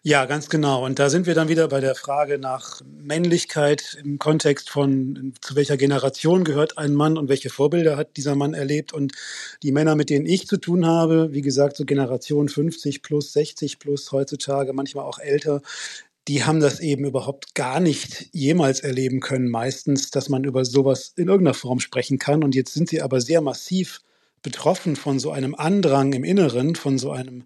Ja, 0.03 0.25
ganz 0.25 0.49
genau. 0.49 0.85
Und 0.85 0.99
da 0.99 1.09
sind 1.09 1.25
wir 1.25 1.35
dann 1.35 1.49
wieder 1.49 1.67
bei 1.67 1.79
der 1.79 1.95
Frage 1.95 2.37
nach 2.37 2.81
Männlichkeit 2.85 3.97
im 4.03 4.19
Kontext 4.19 4.69
von, 4.69 5.33
zu 5.41 5.55
welcher 5.55 5.77
Generation 5.77 6.43
gehört 6.43 6.77
ein 6.77 6.93
Mann 6.93 7.17
und 7.17 7.29
welche 7.29 7.49
Vorbilder 7.49 7.97
hat 7.97 8.17
dieser 8.17 8.35
Mann 8.35 8.53
erlebt. 8.53 8.93
Und 8.93 9.13
die 9.63 9.71
Männer, 9.71 9.95
mit 9.95 10.09
denen 10.09 10.25
ich 10.25 10.47
zu 10.47 10.57
tun 10.57 10.85
habe, 10.85 11.29
wie 11.31 11.41
gesagt, 11.41 11.77
so 11.77 11.85
Generation 11.85 12.49
50 12.49 13.01
plus, 13.01 13.33
60 13.33 13.79
plus 13.79 14.11
heutzutage, 14.11 14.73
manchmal 14.73 15.05
auch 15.05 15.19
älter, 15.19 15.61
die 16.27 16.43
haben 16.43 16.59
das 16.59 16.79
eben 16.79 17.05
überhaupt 17.05 17.55
gar 17.55 17.79
nicht 17.79 18.29
jemals 18.33 18.81
erleben 18.81 19.19
können, 19.19 19.49
meistens, 19.49 20.11
dass 20.11 20.29
man 20.29 20.43
über 20.43 20.63
sowas 20.63 21.13
in 21.15 21.27
irgendeiner 21.27 21.55
Form 21.55 21.79
sprechen 21.79 22.19
kann. 22.19 22.43
Und 22.43 22.53
jetzt 22.53 22.73
sind 22.73 22.87
sie 22.89 23.01
aber 23.01 23.19
sehr 23.19 23.41
massiv 23.41 24.01
betroffen 24.43 24.95
von 24.95 25.19
so 25.19 25.31
einem 25.31 25.55
Andrang 25.55 26.13
im 26.13 26.23
Inneren, 26.23 26.75
von 26.75 26.97
so 26.97 27.11
einem 27.11 27.45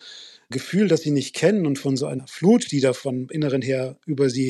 Gefühl, 0.50 0.88
das 0.88 1.02
sie 1.02 1.12
nicht 1.12 1.36
kennen 1.36 1.66
und 1.66 1.80
von 1.80 1.98
so 1.98 2.06
einer 2.06 2.28
Flut, 2.28 2.72
die 2.72 2.80
da 2.80 2.94
von 2.94 3.30
Inneren 3.30 3.62
her 3.62 3.98
über 4.06 4.30
sie 4.30 4.50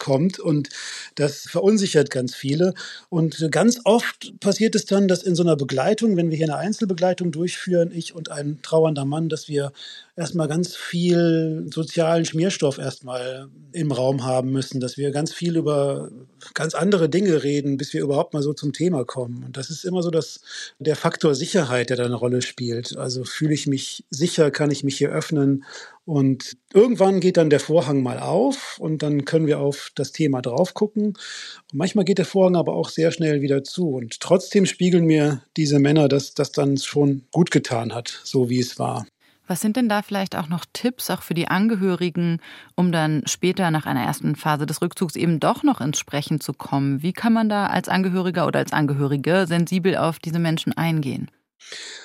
herkommt. 0.00 0.38
Und 0.38 0.68
das 1.14 1.42
verunsichert 1.42 2.10
ganz 2.10 2.34
viele. 2.34 2.74
Und 3.08 3.48
ganz 3.50 3.80
oft 3.84 4.38
passiert 4.40 4.74
es 4.74 4.86
dann, 4.86 5.08
dass 5.08 5.22
in 5.22 5.34
so 5.34 5.42
einer 5.42 5.56
Begleitung, 5.56 6.16
wenn 6.16 6.30
wir 6.30 6.36
hier 6.36 6.46
eine 6.46 6.56
Einzelbegleitung 6.56 7.32
durchführen, 7.32 7.90
ich 7.92 8.14
und 8.14 8.30
ein 8.30 8.60
trauernder 8.62 9.04
Mann, 9.04 9.28
dass 9.28 9.48
wir 9.48 9.72
erstmal 10.16 10.48
ganz 10.48 10.76
viel 10.76 11.66
sozialen 11.72 12.24
Schmierstoff 12.24 12.78
erstmal 12.78 13.48
im 13.72 13.92
Raum 13.92 14.24
haben 14.24 14.50
müssen, 14.50 14.80
dass 14.80 14.96
wir 14.96 15.10
ganz 15.12 15.32
viel 15.32 15.56
über 15.56 16.10
ganz 16.54 16.74
andere 16.74 17.08
Dinge 17.08 17.42
reden, 17.42 17.76
bis 17.76 17.92
wir 17.92 18.02
überhaupt 18.02 18.34
mal 18.34 18.42
so 18.42 18.52
zum 18.52 18.72
Thema 18.72 19.04
kommen. 19.04 19.44
Und 19.44 19.56
das 19.56 19.70
ist 19.70 19.84
immer 19.84 20.02
so 20.02 20.10
dass 20.10 20.40
der 20.78 20.96
Faktor 20.96 21.34
Sicherheit, 21.34 21.90
der 21.90 21.96
da 21.96 22.04
eine 22.04 22.14
Rolle 22.14 22.42
spielt. 22.42 22.96
Also 22.96 23.24
fühle 23.24 23.54
ich 23.54 23.66
mich 23.66 24.04
sicher, 24.10 24.50
kann 24.50 24.70
ich 24.70 24.84
mich 24.84 24.98
hier 24.98 25.10
öffnen 25.10 25.64
und 26.10 26.56
irgendwann 26.74 27.20
geht 27.20 27.36
dann 27.36 27.50
der 27.50 27.60
Vorhang 27.60 28.02
mal 28.02 28.18
auf 28.18 28.78
und 28.80 29.00
dann 29.04 29.24
können 29.24 29.46
wir 29.46 29.60
auf 29.60 29.92
das 29.94 30.10
Thema 30.10 30.42
drauf 30.42 30.74
gucken. 30.74 31.10
Und 31.10 31.74
manchmal 31.74 32.04
geht 32.04 32.18
der 32.18 32.24
Vorhang 32.24 32.56
aber 32.56 32.74
auch 32.74 32.88
sehr 32.88 33.12
schnell 33.12 33.42
wieder 33.42 33.62
zu. 33.62 33.90
Und 33.90 34.18
trotzdem 34.18 34.66
spiegeln 34.66 35.04
mir 35.04 35.44
diese 35.56 35.78
Männer, 35.78 36.08
dass 36.08 36.34
das 36.34 36.50
dann 36.50 36.78
schon 36.78 37.26
gut 37.30 37.52
getan 37.52 37.94
hat, 37.94 38.22
so 38.24 38.50
wie 38.50 38.58
es 38.58 38.76
war. 38.76 39.06
Was 39.46 39.60
sind 39.60 39.76
denn 39.76 39.88
da 39.88 40.02
vielleicht 40.02 40.34
auch 40.34 40.48
noch 40.48 40.64
Tipps, 40.72 41.10
auch 41.10 41.22
für 41.22 41.34
die 41.34 41.46
Angehörigen, 41.46 42.40
um 42.74 42.90
dann 42.90 43.22
später 43.26 43.70
nach 43.70 43.86
einer 43.86 44.02
ersten 44.02 44.34
Phase 44.34 44.66
des 44.66 44.82
Rückzugs 44.82 45.14
eben 45.14 45.38
doch 45.38 45.62
noch 45.62 45.80
ins 45.80 46.00
Sprechen 46.00 46.40
zu 46.40 46.52
kommen? 46.52 47.04
Wie 47.04 47.12
kann 47.12 47.32
man 47.32 47.48
da 47.48 47.66
als 47.66 47.88
Angehöriger 47.88 48.48
oder 48.48 48.58
als 48.58 48.72
Angehörige 48.72 49.46
sensibel 49.46 49.96
auf 49.96 50.18
diese 50.18 50.40
Menschen 50.40 50.76
eingehen? 50.76 51.30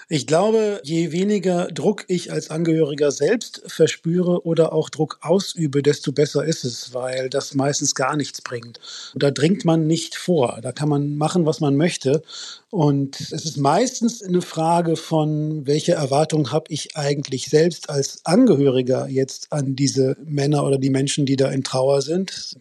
Ich 0.08 0.28
glaube, 0.28 0.82
je 0.84 1.12
weniger 1.12 1.68
Druck 1.68 2.06
ich 2.08 2.32
als 2.32 2.52
Angehöriger 2.52 3.12
selbst 3.12 3.64
verspüre 3.66 4.46
oder 4.46 4.72
auch 4.72 4.90
Druck 4.90 5.18
ausübe, 5.22 5.82
desto 5.82 6.12
besser 6.12 6.46
ist 6.46 6.64
es, 6.64 6.94
weil 6.94 7.30
das 7.30 7.56
meistens 7.56 7.96
gar 7.96 8.16
nichts 8.16 8.42
bringt. 8.42 8.80
Da 9.16 9.32
dringt 9.32 9.66
man 9.66 9.88
nicht 9.88 10.16
vor, 10.16 10.60
da 10.62 10.72
kann 10.72 10.90
man 10.90 11.18
machen, 11.18 11.48
was 11.48 11.60
man 11.60 11.76
möchte. 11.76 12.22
Und 12.70 13.20
es 13.20 13.46
ist 13.46 13.58
meistens 13.58 14.22
eine 14.22 14.42
Frage 14.42 14.96
von, 14.96 15.66
welche 15.66 15.94
Erwartung 15.94 16.52
habe 16.52 16.66
ich 16.70 16.96
eigentlich 16.96 17.50
selbst 17.50 17.90
als 17.90 18.20
Angehöriger 18.26 19.08
jetzt 19.08 19.52
an 19.52 19.76
diese 19.76 20.18
Männer 20.24 20.66
oder 20.66 20.78
die 20.78 20.90
Menschen, 20.92 21.26
die 21.26 21.36
da 21.36 21.50
in 21.50 21.64
Trauer 21.64 22.02
sind. 22.02 22.58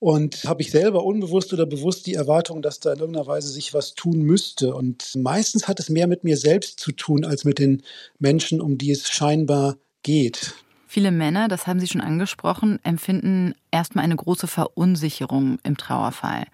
Und 0.00 0.44
habe 0.44 0.62
ich 0.62 0.70
selber 0.70 1.04
unbewusst 1.04 1.52
oder 1.52 1.66
bewusst 1.66 2.06
die 2.06 2.14
Erwartung, 2.14 2.62
dass 2.62 2.80
da 2.80 2.92
in 2.94 3.00
irgendeiner 3.00 3.26
Weise 3.26 3.48
sich 3.48 3.74
was 3.74 3.94
tun 3.94 4.22
müsste. 4.22 4.74
Und 4.74 5.14
meistens 5.14 5.68
hat 5.68 5.78
es 5.78 5.90
mehr 5.90 6.06
mit 6.06 6.24
mir 6.24 6.38
selbst 6.38 6.80
zu 6.80 6.92
tun, 6.92 7.26
als 7.26 7.44
mit 7.44 7.58
den 7.58 7.82
Menschen, 8.18 8.62
um 8.62 8.78
die 8.78 8.90
es 8.90 9.10
scheinbar 9.10 9.76
geht. 10.02 10.54
Viele 10.86 11.12
Männer, 11.12 11.46
das 11.46 11.68
haben 11.68 11.78
Sie 11.78 11.86
schon 11.86 12.00
angesprochen, 12.00 12.80
empfinden 12.82 13.54
erstmal 13.70 14.04
eine 14.04 14.16
große 14.16 14.48
Verunsicherung 14.48 15.58
im 15.62 15.76
Trauerfall, 15.76 16.46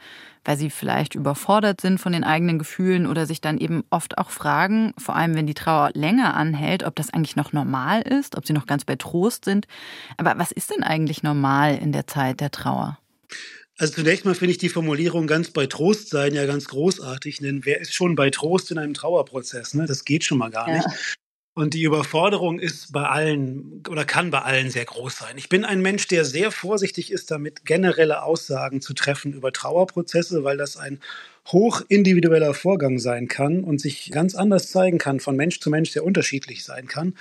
weil 0.45 0.59
sie 0.59 0.69
vielleicht 0.69 1.15
überfordert 1.15 1.81
sind 1.81 1.99
von 1.99 2.13
den 2.13 2.23
eigenen 2.23 2.59
Gefühlen 2.59 3.07
oder 3.07 3.25
sich 3.25 3.41
dann 3.41 3.57
eben 3.57 3.85
oft 3.89 4.19
auch 4.19 4.29
fragen, 4.29 4.93
vor 4.99 5.17
allem 5.17 5.37
wenn 5.37 5.47
die 5.47 5.55
Trauer 5.55 5.91
länger 5.95 6.35
anhält, 6.35 6.85
ob 6.85 6.97
das 6.97 7.15
eigentlich 7.15 7.37
noch 7.37 7.55
normal 7.55 8.03
ist, 8.03 8.37
ob 8.37 8.47
sie 8.47 8.53
noch 8.53 8.67
ganz 8.67 8.85
bei 8.85 8.97
Trost 8.97 9.47
sind. 9.47 9.69
Aber 10.19 10.35
was 10.37 10.53
ist 10.53 10.71
denn 10.71 10.83
eigentlich 10.83 11.23
normal 11.23 11.79
in 11.79 11.93
der 11.93 12.07
Zeit 12.07 12.41
der 12.41 12.51
Trauer? 12.51 12.99
Also 13.79 13.95
zunächst 13.95 14.25
mal 14.25 14.35
finde 14.35 14.53
ich 14.53 14.59
die 14.59 14.71
Formulierung 14.71 15.27
ganz 15.27 15.51
bei 15.51 15.67
Trost 15.67 16.09
sein 16.09 16.35
ja 16.35 16.47
ganz 16.47 16.67
großartig, 16.67 17.39
denn 17.39 17.67
wer 17.67 17.81
ist 17.81 17.93
schon 17.93 18.15
bei 18.15 18.31
Trost 18.31 18.71
in 18.71 18.79
einem 18.79 18.95
Trauerprozess? 18.95 19.75
Ne? 19.75 19.87
Das 19.87 20.05
geht 20.05 20.25
schon 20.25 20.39
mal 20.39 20.51
gar 20.51 20.69
ja. 20.69 20.77
nicht. 20.77 21.17
Und 21.59 21.73
die 21.73 21.85
Überforderung 21.85 22.59
ist 22.59 22.93
bei 22.93 23.05
allen 23.05 23.83
oder 23.89 24.05
kann 24.05 24.31
bei 24.31 24.43
allen 24.43 24.71
sehr 24.71 24.85
groß 24.85 25.17
sein. 25.17 25.39
Ich 25.39 25.49
bin 25.49 25.65
ein 25.65 25.81
Mensch, 25.81 26.07
der 26.07 26.27
sehr 26.27 26.51
vorsichtig 26.51 27.11
ist, 27.11 27.31
damit 27.31 27.65
generelle 27.65 28.23
Aussagen 28.25 28.83
zu 28.83 28.93
treffen 28.93 29.33
über 29.33 29.53
Trauerprozesse, 29.53 30.45
weil 30.45 30.59
das 30.59 30.77
ein 30.77 31.01
hoch 31.49 31.81
individueller 31.89 32.53
Vorgang 32.53 32.99
sein 32.99 33.27
kann 33.27 33.65
und 33.65 33.81
sich 33.81 34.11
ganz 34.11 34.35
anders 34.35 34.71
zeigen 34.71 34.99
kann, 34.99 35.19
von 35.19 35.35
Mensch 35.35 35.61
zu 35.61 35.71
Mensch 35.71 35.93
sehr 35.93 36.05
unterschiedlich 36.05 36.63
sein 36.63 36.89
kann. 36.89 37.15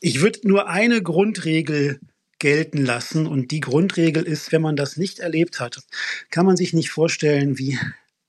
Ich 0.00 0.22
würde 0.22 0.40
nur 0.42 0.68
eine 0.68 1.00
Grundregel 1.00 2.00
gelten 2.38 2.84
lassen 2.84 3.26
und 3.26 3.50
die 3.50 3.60
Grundregel 3.60 4.24
ist, 4.24 4.52
wenn 4.52 4.62
man 4.62 4.76
das 4.76 4.96
nicht 4.96 5.18
erlebt 5.18 5.60
hat, 5.60 5.82
kann 6.30 6.46
man 6.46 6.56
sich 6.56 6.72
nicht 6.72 6.90
vorstellen, 6.90 7.58
wie 7.58 7.78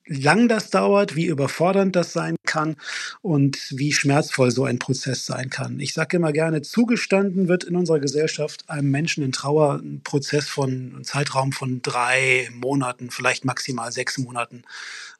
lang 0.09 0.47
das 0.47 0.71
dauert, 0.71 1.15
wie 1.15 1.25
überfordernd 1.25 1.95
das 1.95 2.13
sein 2.13 2.35
kann 2.45 2.75
und 3.21 3.57
wie 3.69 3.93
schmerzvoll 3.93 4.49
so 4.49 4.65
ein 4.65 4.79
Prozess 4.79 5.25
sein 5.25 5.49
kann. 5.49 5.79
Ich 5.79 5.93
sage 5.93 6.17
immer 6.17 6.33
gerne, 6.33 6.61
zugestanden 6.63 7.47
wird 7.47 7.63
in 7.63 7.75
unserer 7.75 7.99
Gesellschaft 7.99 8.67
einem 8.69 8.89
Menschen 8.89 9.23
in 9.23 9.31
Trauer 9.31 9.79
ein 9.83 10.01
Prozess 10.03 10.47
von 10.47 10.69
einem 10.69 11.03
Zeitraum 11.03 11.51
von 11.51 11.81
drei 11.83 12.49
Monaten, 12.53 13.11
vielleicht 13.11 13.45
maximal 13.45 13.91
sechs 13.91 14.17
Monaten. 14.17 14.63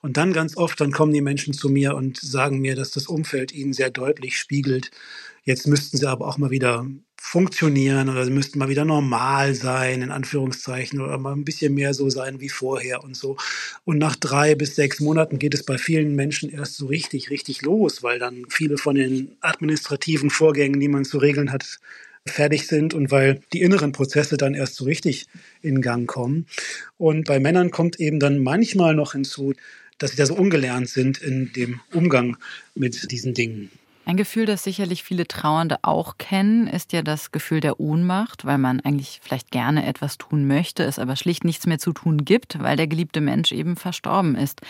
Und 0.02 0.18
dann 0.18 0.34
ganz 0.34 0.58
oft, 0.58 0.82
dann 0.82 0.92
kommen 0.92 1.14
die 1.14 1.22
Menschen 1.22 1.54
zu 1.54 1.70
mir 1.70 1.96
und 1.96 2.18
sagen 2.18 2.60
mir, 2.60 2.76
dass 2.76 2.92
das 2.92 3.08
Umfeld 3.08 3.54
ihnen 3.54 3.74
sehr 3.74 3.92
deutlich 3.92 4.38
spiegelt. 4.38 4.90
Jetzt 5.44 5.68
müssten 5.68 5.98
sie 5.98 6.08
aber 6.08 6.28
auch 6.28 6.38
mal 6.38 6.52
wieder 6.52 6.88
funktionieren 7.22 8.10
oder 8.10 8.26
sie 8.26 8.32
müssten 8.32 8.58
mal 8.58 8.70
wieder 8.70 8.86
normal 8.86 9.54
sein, 9.54 10.02
in 10.02 10.10
Anführungszeichen, 10.10 11.00
oder 11.00 11.18
mal 11.18 11.34
ein 11.34 11.46
bisschen 11.46 11.74
mehr 11.74 11.94
so 11.94 12.10
sein 12.10 12.40
wie 12.40 12.50
vorher 12.50 13.04
und 13.04 13.16
so. 13.16 13.38
Und 13.86 13.98
nach 13.98 14.16
drei 14.16 14.56
bis 14.56 14.76
sechs 14.76 15.00
Monaten 15.00 15.38
geht 15.38 15.54
es 15.54 15.64
bei 15.64 15.78
vielen 15.78 16.16
Menschen 16.16 16.50
erst 16.50 16.78
so 16.78 16.88
richtig, 16.88 17.30
richtig 17.30 17.62
los, 17.62 18.02
weil 18.02 18.20
dann 18.20 18.46
viele 18.50 18.78
von 18.78 18.96
den 18.96 19.36
administrativen 19.42 20.30
Vorgängen, 20.30 20.80
die 20.80 20.88
man 20.88 21.06
zu 21.06 21.18
regeln 21.20 21.52
hat, 21.52 21.80
fertig 22.26 22.68
sind 22.68 22.94
und 22.94 23.12
weil 23.12 23.42
die 23.54 23.62
inneren 23.62 23.92
Prozesse 23.92 24.38
dann 24.38 24.54
erst 24.54 24.76
so 24.76 24.86
richtig 24.86 25.28
in 25.62 25.82
Gang 25.82 26.08
kommen. 26.08 26.48
Und 26.98 27.26
bei 27.26 27.40
Männern 27.40 27.72
kommt 27.72 28.00
eben 28.00 28.20
dann 28.20 28.40
manchmal 28.40 28.96
noch 28.96 29.14
hinzu, 29.14 29.54
dass 29.98 30.12
sie 30.12 30.18
da 30.18 30.26
so 30.26 30.36
ungelernt 30.36 30.90
sind 30.90 31.20
in 31.20 31.52
dem 31.54 31.82
Umgang 31.94 32.38
mit 32.76 33.12
diesen 33.12 33.34
Dingen. 33.34 33.70
Ein 34.10 34.18
Gefühl, 34.18 34.48
das 34.48 34.64
sicherlich 34.64 35.04
viele 35.04 35.28
Trauernde 35.28 35.78
auch 35.84 36.18
kennen, 36.18 36.66
ist 36.66 36.94
ja 36.94 37.04
das 37.04 37.32
Gefühl 37.32 37.60
der 37.60 37.80
Ohnmacht, 37.80 38.44
weil 38.44 38.58
man 38.58 38.80
eigentlich 38.80 39.20
vielleicht 39.22 39.52
gerne 39.52 39.86
etwas 39.86 40.18
tun 40.18 40.48
möchte, 40.48 40.84
es 40.84 40.98
aber 40.98 41.16
schlicht 41.16 41.44
nichts 41.44 41.68
mehr 41.68 41.78
zu 41.78 41.94
tun 41.94 42.26
gibt, 42.26 42.60
weil 42.60 42.76
der 42.76 42.88
geliebte 42.88 43.22
Mensch 43.22 43.52
eben 43.52 43.76
verstorben 43.76 44.34
ist. 44.34 44.62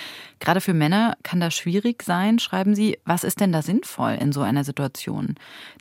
Gerade 0.41 0.60
für 0.60 0.74
Männer 0.74 1.15
kann 1.24 1.39
das 1.39 1.55
schwierig 1.55 2.03
sein, 2.03 2.39
schreiben 2.39 2.75
Sie. 2.75 3.00
Was 3.05 3.24
ist 3.24 3.39
denn 3.39 3.53
da 3.53 3.62
sinnvoll 3.62 4.17
in 4.19 4.34
so 4.34 4.41
einer 4.41 4.65
Situation? 4.65 5.36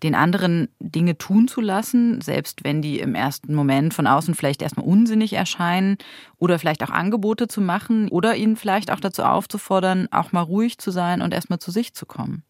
Den 0.05 0.15
anderen 0.15 0.69
Dinge 0.79 1.19
tun 1.19 1.49
zu 1.49 1.61
lassen, 1.61 2.21
selbst 2.21 2.63
wenn 2.63 2.81
die 2.81 3.01
im 3.01 3.17
ersten 3.17 3.57
Moment 3.57 3.93
von 3.93 4.07
außen 4.07 4.37
vielleicht 4.37 4.63
erstmal 4.63 4.87
unsinnig 4.87 5.33
erscheinen 5.33 5.99
oder 6.37 6.61
vielleicht 6.61 6.85
auch 6.85 6.91
Angebote 6.91 7.49
zu 7.49 7.61
machen 7.61 8.09
oder 8.09 8.37
ihnen 8.37 8.55
vielleicht 8.55 8.93
auch 8.93 9.01
dazu 9.01 9.25
aufzufordern, 9.25 10.07
auch 10.13 10.31
mal 10.31 10.43
ruhig 10.43 10.79
zu 10.79 10.93
sein 10.93 11.23
und 11.23 11.35
erstmal 11.35 11.59
zu 11.59 11.73
sich 11.73 11.93
zu 11.93 12.07
kommen. 12.07 12.45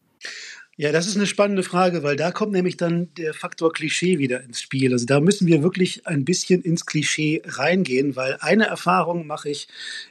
Ja, 0.81 0.93
das 0.93 1.07
ist 1.07 1.17
eine 1.17 1.27
spannende 1.27 1.63
Frage, 1.63 2.03
weil 2.03 2.15
da 2.15 2.31
kommt 2.31 2.53
nämlich 2.53 2.77
dann 2.77 3.13
der 3.15 3.33
Faktor 3.33 3.73
Klischee 3.73 4.17
wieder 4.17 4.41
ins 4.45 4.61
Spiel. 4.61 4.93
Also 4.93 5.05
da 5.05 5.19
müssen 5.19 5.45
wir 5.45 5.61
wirklich 5.61 6.07
ein 6.07 6.23
bisschen 6.23 6.61
ins 6.61 6.85
Klischee 6.85 7.41
reingehen, 7.43 8.15
weil 8.15 8.37
eine 8.39 8.67
Erfahrung 8.67 9.27
mache 9.27 9.49
ich 9.49 9.67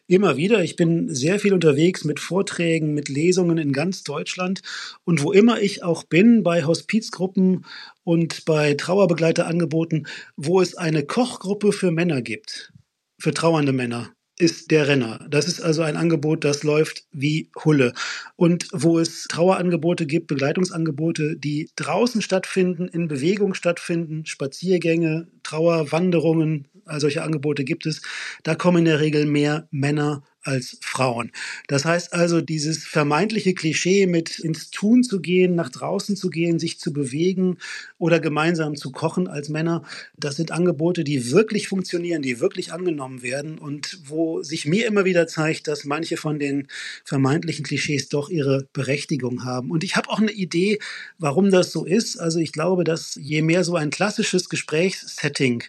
immer 0.08 0.36
wieder. 0.36 0.62
Ich 0.62 0.76
bin 0.76 1.08
sehr 1.08 1.40
viel 1.40 1.54
unterwegs 1.54 2.04
mit 2.04 2.20
Vorträgen, 2.20 2.92
mit 2.92 3.08
Lesungen 3.08 3.56
in 3.56 3.72
ganz 3.72 4.04
Deutschland 4.04 4.60
und 5.04 5.22
wo 5.22 5.32
immer 5.32 5.58
ich 5.58 5.84
auch 5.84 6.04
bin, 6.04 6.42
bei 6.42 6.62
Hospizgruppen 6.62 7.64
und 8.04 8.44
bei 8.44 8.74
Trauerbegleiterangeboten, 8.74 10.06
wo 10.36 10.60
es 10.60 10.76
eine 10.76 11.02
Kochgruppe 11.02 11.72
für 11.72 11.92
Männer 11.92 12.20
gibt, 12.20 12.74
für 13.18 13.32
trauernde 13.32 13.72
Männer 13.72 14.12
ist 14.38 14.70
der 14.70 14.86
Renner. 14.86 15.26
Das 15.28 15.46
ist 15.46 15.60
also 15.60 15.82
ein 15.82 15.96
Angebot, 15.96 16.44
das 16.44 16.62
läuft 16.62 17.04
wie 17.12 17.50
Hulle. 17.64 17.92
Und 18.36 18.68
wo 18.72 18.98
es 18.98 19.24
Trauerangebote 19.24 20.06
gibt, 20.06 20.28
Begleitungsangebote, 20.28 21.36
die 21.36 21.70
draußen 21.76 22.22
stattfinden, 22.22 22.86
in 22.88 23.08
Bewegung 23.08 23.54
stattfinden, 23.54 24.26
Spaziergänge, 24.26 25.28
Trauerwanderungen, 25.42 26.68
all 26.84 27.00
solche 27.00 27.22
Angebote 27.22 27.64
gibt 27.64 27.84
es, 27.86 28.00
da 28.44 28.54
kommen 28.54 28.78
in 28.78 28.84
der 28.84 29.00
Regel 29.00 29.26
mehr 29.26 29.66
Männer 29.70 30.22
als 30.48 30.78
Frauen. 30.80 31.30
Das 31.68 31.84
heißt 31.84 32.14
also, 32.14 32.40
dieses 32.40 32.84
vermeintliche 32.84 33.52
Klischee 33.52 34.06
mit 34.06 34.38
ins 34.38 34.70
Tun 34.70 35.02
zu 35.04 35.20
gehen, 35.20 35.54
nach 35.54 35.68
draußen 35.68 36.16
zu 36.16 36.30
gehen, 36.30 36.58
sich 36.58 36.80
zu 36.80 36.92
bewegen 36.92 37.58
oder 37.98 38.18
gemeinsam 38.18 38.74
zu 38.74 38.90
kochen 38.90 39.28
als 39.28 39.50
Männer, 39.50 39.84
das 40.16 40.36
sind 40.36 40.50
Angebote, 40.50 41.04
die 41.04 41.30
wirklich 41.30 41.68
funktionieren, 41.68 42.22
die 42.22 42.40
wirklich 42.40 42.72
angenommen 42.72 43.22
werden 43.22 43.58
und 43.58 43.98
wo 44.06 44.42
sich 44.42 44.64
mir 44.64 44.86
immer 44.86 45.04
wieder 45.04 45.26
zeigt, 45.26 45.68
dass 45.68 45.84
manche 45.84 46.16
von 46.16 46.38
den 46.38 46.66
vermeintlichen 47.04 47.64
Klischees 47.64 48.08
doch 48.08 48.30
ihre 48.30 48.66
Berechtigung 48.72 49.44
haben. 49.44 49.70
Und 49.70 49.84
ich 49.84 49.96
habe 49.96 50.08
auch 50.08 50.20
eine 50.20 50.32
Idee, 50.32 50.78
warum 51.18 51.50
das 51.50 51.70
so 51.72 51.84
ist. 51.84 52.16
Also 52.18 52.38
ich 52.38 52.52
glaube, 52.52 52.84
dass 52.84 53.18
je 53.20 53.42
mehr 53.42 53.64
so 53.64 53.76
ein 53.76 53.90
klassisches 53.90 54.48
Gesprächssetting 54.48 55.64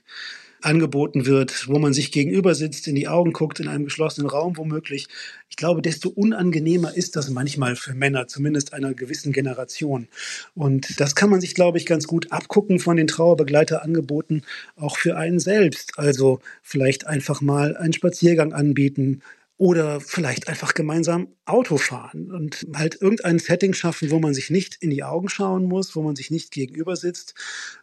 angeboten 0.62 1.26
wird, 1.26 1.68
wo 1.68 1.80
man 1.80 1.94
sich 1.94 2.12
gegenüber 2.12 2.56
sitzt, 2.56 2.88
in 2.88 2.96
die 2.96 3.08
Augen 3.08 3.34
guckt, 3.34 3.60
in 3.60 3.68
einem 3.68 3.86
geschlossenen 3.86 4.30
Raum 4.30 4.58
womöglich. 4.58 5.08
Ich 5.50 5.56
glaube, 5.56 5.82
desto 5.82 6.10
unangenehmer 6.10 6.96
ist 6.96 7.16
das 7.16 7.30
manchmal 7.30 7.76
für 7.76 7.94
Männer, 7.94 8.28
zumindest 8.28 8.74
einer 8.74 8.94
gewissen 8.94 9.32
Generation. 9.32 10.08
Und 10.56 11.00
das 11.00 11.16
kann 11.16 11.30
man 11.30 11.42
sich, 11.42 11.56
glaube 11.56 11.78
ich, 11.78 11.86
ganz 11.86 12.08
gut 12.08 12.32
abgucken 12.32 12.80
von 12.80 12.98
den 12.98 13.08
Trauerbegleiterangeboten, 13.08 14.44
auch 14.76 14.98
für 14.98 15.18
einen 15.18 15.40
selbst. 15.40 15.94
Also 15.98 16.40
vielleicht 16.62 17.08
einfach 17.08 17.42
mal 17.42 17.76
einen 17.78 17.94
Spaziergang 17.94 18.54
anbieten, 18.54 19.22
oder 19.60 20.00
vielleicht 20.00 20.48
einfach 20.48 20.74
gemeinsam 20.74 21.28
Auto 21.44 21.78
fahren 21.78 22.32
und 22.32 22.66
halt 22.74 23.02
irgendein 23.02 23.40
Setting 23.40 23.74
schaffen, 23.74 24.10
wo 24.10 24.18
man 24.18 24.34
sich 24.34 24.50
nicht 24.50 24.78
in 24.80 24.90
die 24.90 25.04
Augen 25.04 25.28
schauen 25.28 25.66
muss, 25.66 25.98
wo 25.98 26.02
man 26.02 26.16
sich 26.16 26.32
nicht 26.32 26.52
gegenüber 26.52 26.96
sitzt, 26.96 27.36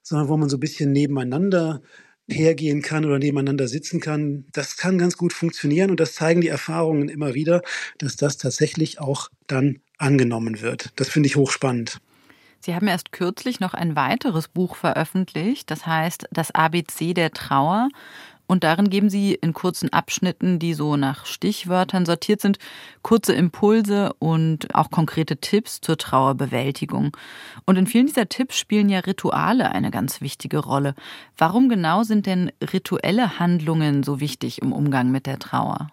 sondern 0.03 0.29
wo 0.29 0.39
man 0.39 0.49
so 0.49 0.57
ein 0.57 0.61
bisschen 0.61 0.91
nebeneinander 0.91 1.83
hergehen 2.29 2.83
kann 2.83 3.05
oder 3.05 3.19
nebeneinander 3.19 3.69
sitzen 3.69 4.01
kann, 4.01 4.47
das 4.53 4.77
kann 4.77 4.99
ganz 4.99 5.17
gut 5.17 5.33
funktionieren 5.33 5.91
und 5.91 6.01
das 6.01 6.15
zeigen 6.15 6.41
die 6.41 6.49
Erfahrungen 6.49 7.09
immer 7.09 7.35
wieder, 7.35 7.63
dass 7.99 8.17
das 8.17 8.37
tatsächlich 8.37 9.01
auch 9.01 9.29
dann 9.47 9.79
angenommen 9.99 10.61
wird. 10.61 10.93
Das 10.97 11.09
finde 11.09 11.29
ich 11.29 11.37
hochspannend. 11.37 12.01
Sie 12.61 12.75
haben 12.75 12.89
erst 12.89 13.13
kürzlich 13.13 13.61
noch 13.61 13.75
ein 13.75 13.95
weiteres 13.95 14.49
Buch 14.49 14.77
veröffentlicht, 14.77 15.71
das 15.71 15.87
heißt 15.87 16.27
Das 16.33 16.51
ABC 16.51 17.15
der 17.15 17.31
Trauer. 17.31 17.89
Und 18.47 18.65
darin 18.65 18.91
geben 18.91 19.11
Sie 19.11 19.35
in 19.35 19.53
kurzen 19.53 19.93
Abschnitten, 19.93 20.59
die 20.59 20.75
so 20.75 20.97
nach 20.97 21.27
Stichwörtern 21.27 22.07
sortiert 22.07 22.41
sind, 22.41 22.59
kurze 23.03 23.33
Impulse 23.33 24.13
und 24.19 24.75
auch 24.75 24.91
konkrete 24.91 25.39
Tipps 25.39 25.81
zur 25.81 25.99
Trauerbewältigung. 25.99 27.17
Und 27.65 27.77
in 27.77 27.87
vielen 27.87 28.07
dieser 28.07 28.29
Tipps 28.29 28.59
spielen 28.59 28.89
ja 28.89 29.01
Rituale 29.01 29.73
eine 29.73 29.91
ganz 29.91 30.21
wichtige 30.21 30.59
Rolle. 30.59 30.95
Warum 31.37 31.69
genau 31.69 32.03
sind 32.03 32.27
denn 32.27 32.53
rituelle 32.73 33.39
Handlungen 33.39 34.03
so 34.03 34.21
wichtig 34.21 34.63
im 34.63 34.73
Umgang 34.73 35.11
mit 35.11 35.27
der 35.27 35.39
Trauer? 35.39 35.89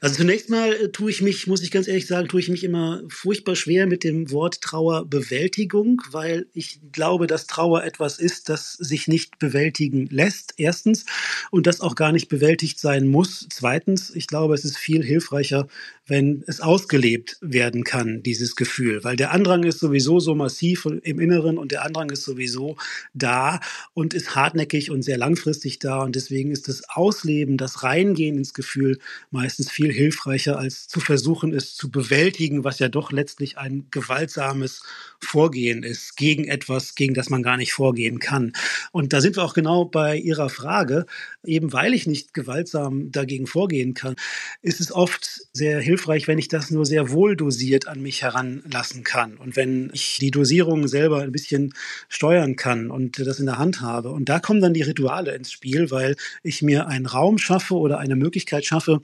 Also 0.00 0.16
zunächst 0.16 0.50
mal 0.50 0.72
äh, 0.72 0.88
tue 0.90 1.10
ich 1.10 1.22
mich, 1.22 1.46
muss 1.46 1.62
ich 1.62 1.70
ganz 1.70 1.86
ehrlich 1.86 2.06
sagen, 2.06 2.28
tue 2.28 2.40
ich 2.40 2.48
mich 2.48 2.64
immer 2.64 3.02
furchtbar 3.08 3.56
schwer 3.56 3.86
mit 3.86 4.04
dem 4.04 4.30
Wort 4.30 4.60
Trauerbewältigung, 4.60 6.02
weil 6.10 6.46
ich 6.52 6.80
glaube, 6.92 7.26
dass 7.26 7.46
Trauer 7.46 7.84
etwas 7.84 8.18
ist, 8.18 8.48
das 8.48 8.72
sich 8.72 9.08
nicht 9.08 9.38
bewältigen 9.38 10.06
lässt, 10.06 10.54
erstens, 10.56 11.04
und 11.50 11.66
das 11.66 11.80
auch 11.80 11.94
gar 11.94 12.12
nicht 12.12 12.28
bewältigt 12.28 12.78
sein 12.80 13.06
muss. 13.06 13.46
Zweitens, 13.50 14.10
ich 14.14 14.26
glaube, 14.26 14.54
es 14.54 14.64
ist 14.64 14.78
viel 14.78 15.04
hilfreicher, 15.04 15.68
wenn 16.10 16.42
es 16.48 16.60
ausgelebt 16.60 17.38
werden 17.40 17.84
kann, 17.84 18.22
dieses 18.24 18.56
Gefühl, 18.56 19.04
weil 19.04 19.14
der 19.14 19.30
Andrang 19.30 19.62
ist 19.62 19.78
sowieso 19.78 20.18
so 20.18 20.34
massiv 20.34 20.84
im 20.84 21.20
Inneren 21.20 21.56
und 21.56 21.70
der 21.70 21.84
Andrang 21.84 22.10
ist 22.10 22.24
sowieso 22.24 22.76
da 23.14 23.60
und 23.94 24.12
ist 24.12 24.34
hartnäckig 24.34 24.90
und 24.90 25.02
sehr 25.02 25.16
langfristig 25.16 25.78
da. 25.78 26.02
Und 26.02 26.16
deswegen 26.16 26.50
ist 26.50 26.66
das 26.66 26.82
Ausleben, 26.88 27.56
das 27.56 27.84
Reingehen 27.84 28.36
ins 28.36 28.54
Gefühl 28.54 28.98
meistens 29.30 29.70
viel 29.70 29.92
hilfreicher, 29.92 30.58
als 30.58 30.88
zu 30.88 30.98
versuchen, 30.98 31.54
es 31.54 31.76
zu 31.76 31.92
bewältigen, 31.92 32.64
was 32.64 32.80
ja 32.80 32.88
doch 32.88 33.12
letztlich 33.12 33.56
ein 33.56 33.86
gewaltsames 33.92 34.82
Vorgehen 35.20 35.84
ist 35.84 36.16
gegen 36.16 36.48
etwas, 36.48 36.96
gegen 36.96 37.14
das 37.14 37.30
man 37.30 37.44
gar 37.44 37.56
nicht 37.56 37.72
vorgehen 37.72 38.18
kann. 38.18 38.52
Und 38.90 39.12
da 39.12 39.20
sind 39.20 39.36
wir 39.36 39.44
auch 39.44 39.54
genau 39.54 39.84
bei 39.84 40.16
Ihrer 40.16 40.48
Frage, 40.48 41.06
eben 41.44 41.72
weil 41.72 41.94
ich 41.94 42.08
nicht 42.08 42.34
gewaltsam 42.34 43.12
dagegen 43.12 43.46
vorgehen 43.46 43.94
kann, 43.94 44.16
ist 44.60 44.80
es 44.80 44.90
oft 44.90 45.46
sehr 45.52 45.78
hilfreich, 45.80 45.99
hilfreich, 46.00 46.28
wenn 46.28 46.38
ich 46.38 46.48
das 46.48 46.70
nur 46.70 46.86
sehr 46.86 47.10
wohl 47.10 47.36
dosiert 47.36 47.86
an 47.86 48.00
mich 48.00 48.22
heranlassen 48.22 49.04
kann 49.04 49.36
und 49.36 49.54
wenn 49.56 49.90
ich 49.92 50.18
die 50.18 50.30
Dosierung 50.30 50.88
selber 50.88 51.20
ein 51.20 51.32
bisschen 51.32 51.74
steuern 52.08 52.56
kann 52.56 52.90
und 52.90 53.18
das 53.18 53.38
in 53.38 53.46
der 53.46 53.58
Hand 53.58 53.82
habe. 53.82 54.10
Und 54.10 54.28
da 54.28 54.38
kommen 54.38 54.62
dann 54.62 54.72
die 54.72 54.82
Rituale 54.82 55.34
ins 55.34 55.52
Spiel, 55.52 55.90
weil 55.90 56.16
ich 56.42 56.62
mir 56.62 56.86
einen 56.86 57.06
Raum 57.06 57.36
schaffe 57.36 57.74
oder 57.74 57.98
eine 57.98 58.16
Möglichkeit 58.16 58.64
schaffe, 58.64 59.02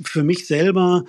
für 0.00 0.22
mich 0.22 0.46
selber 0.46 1.04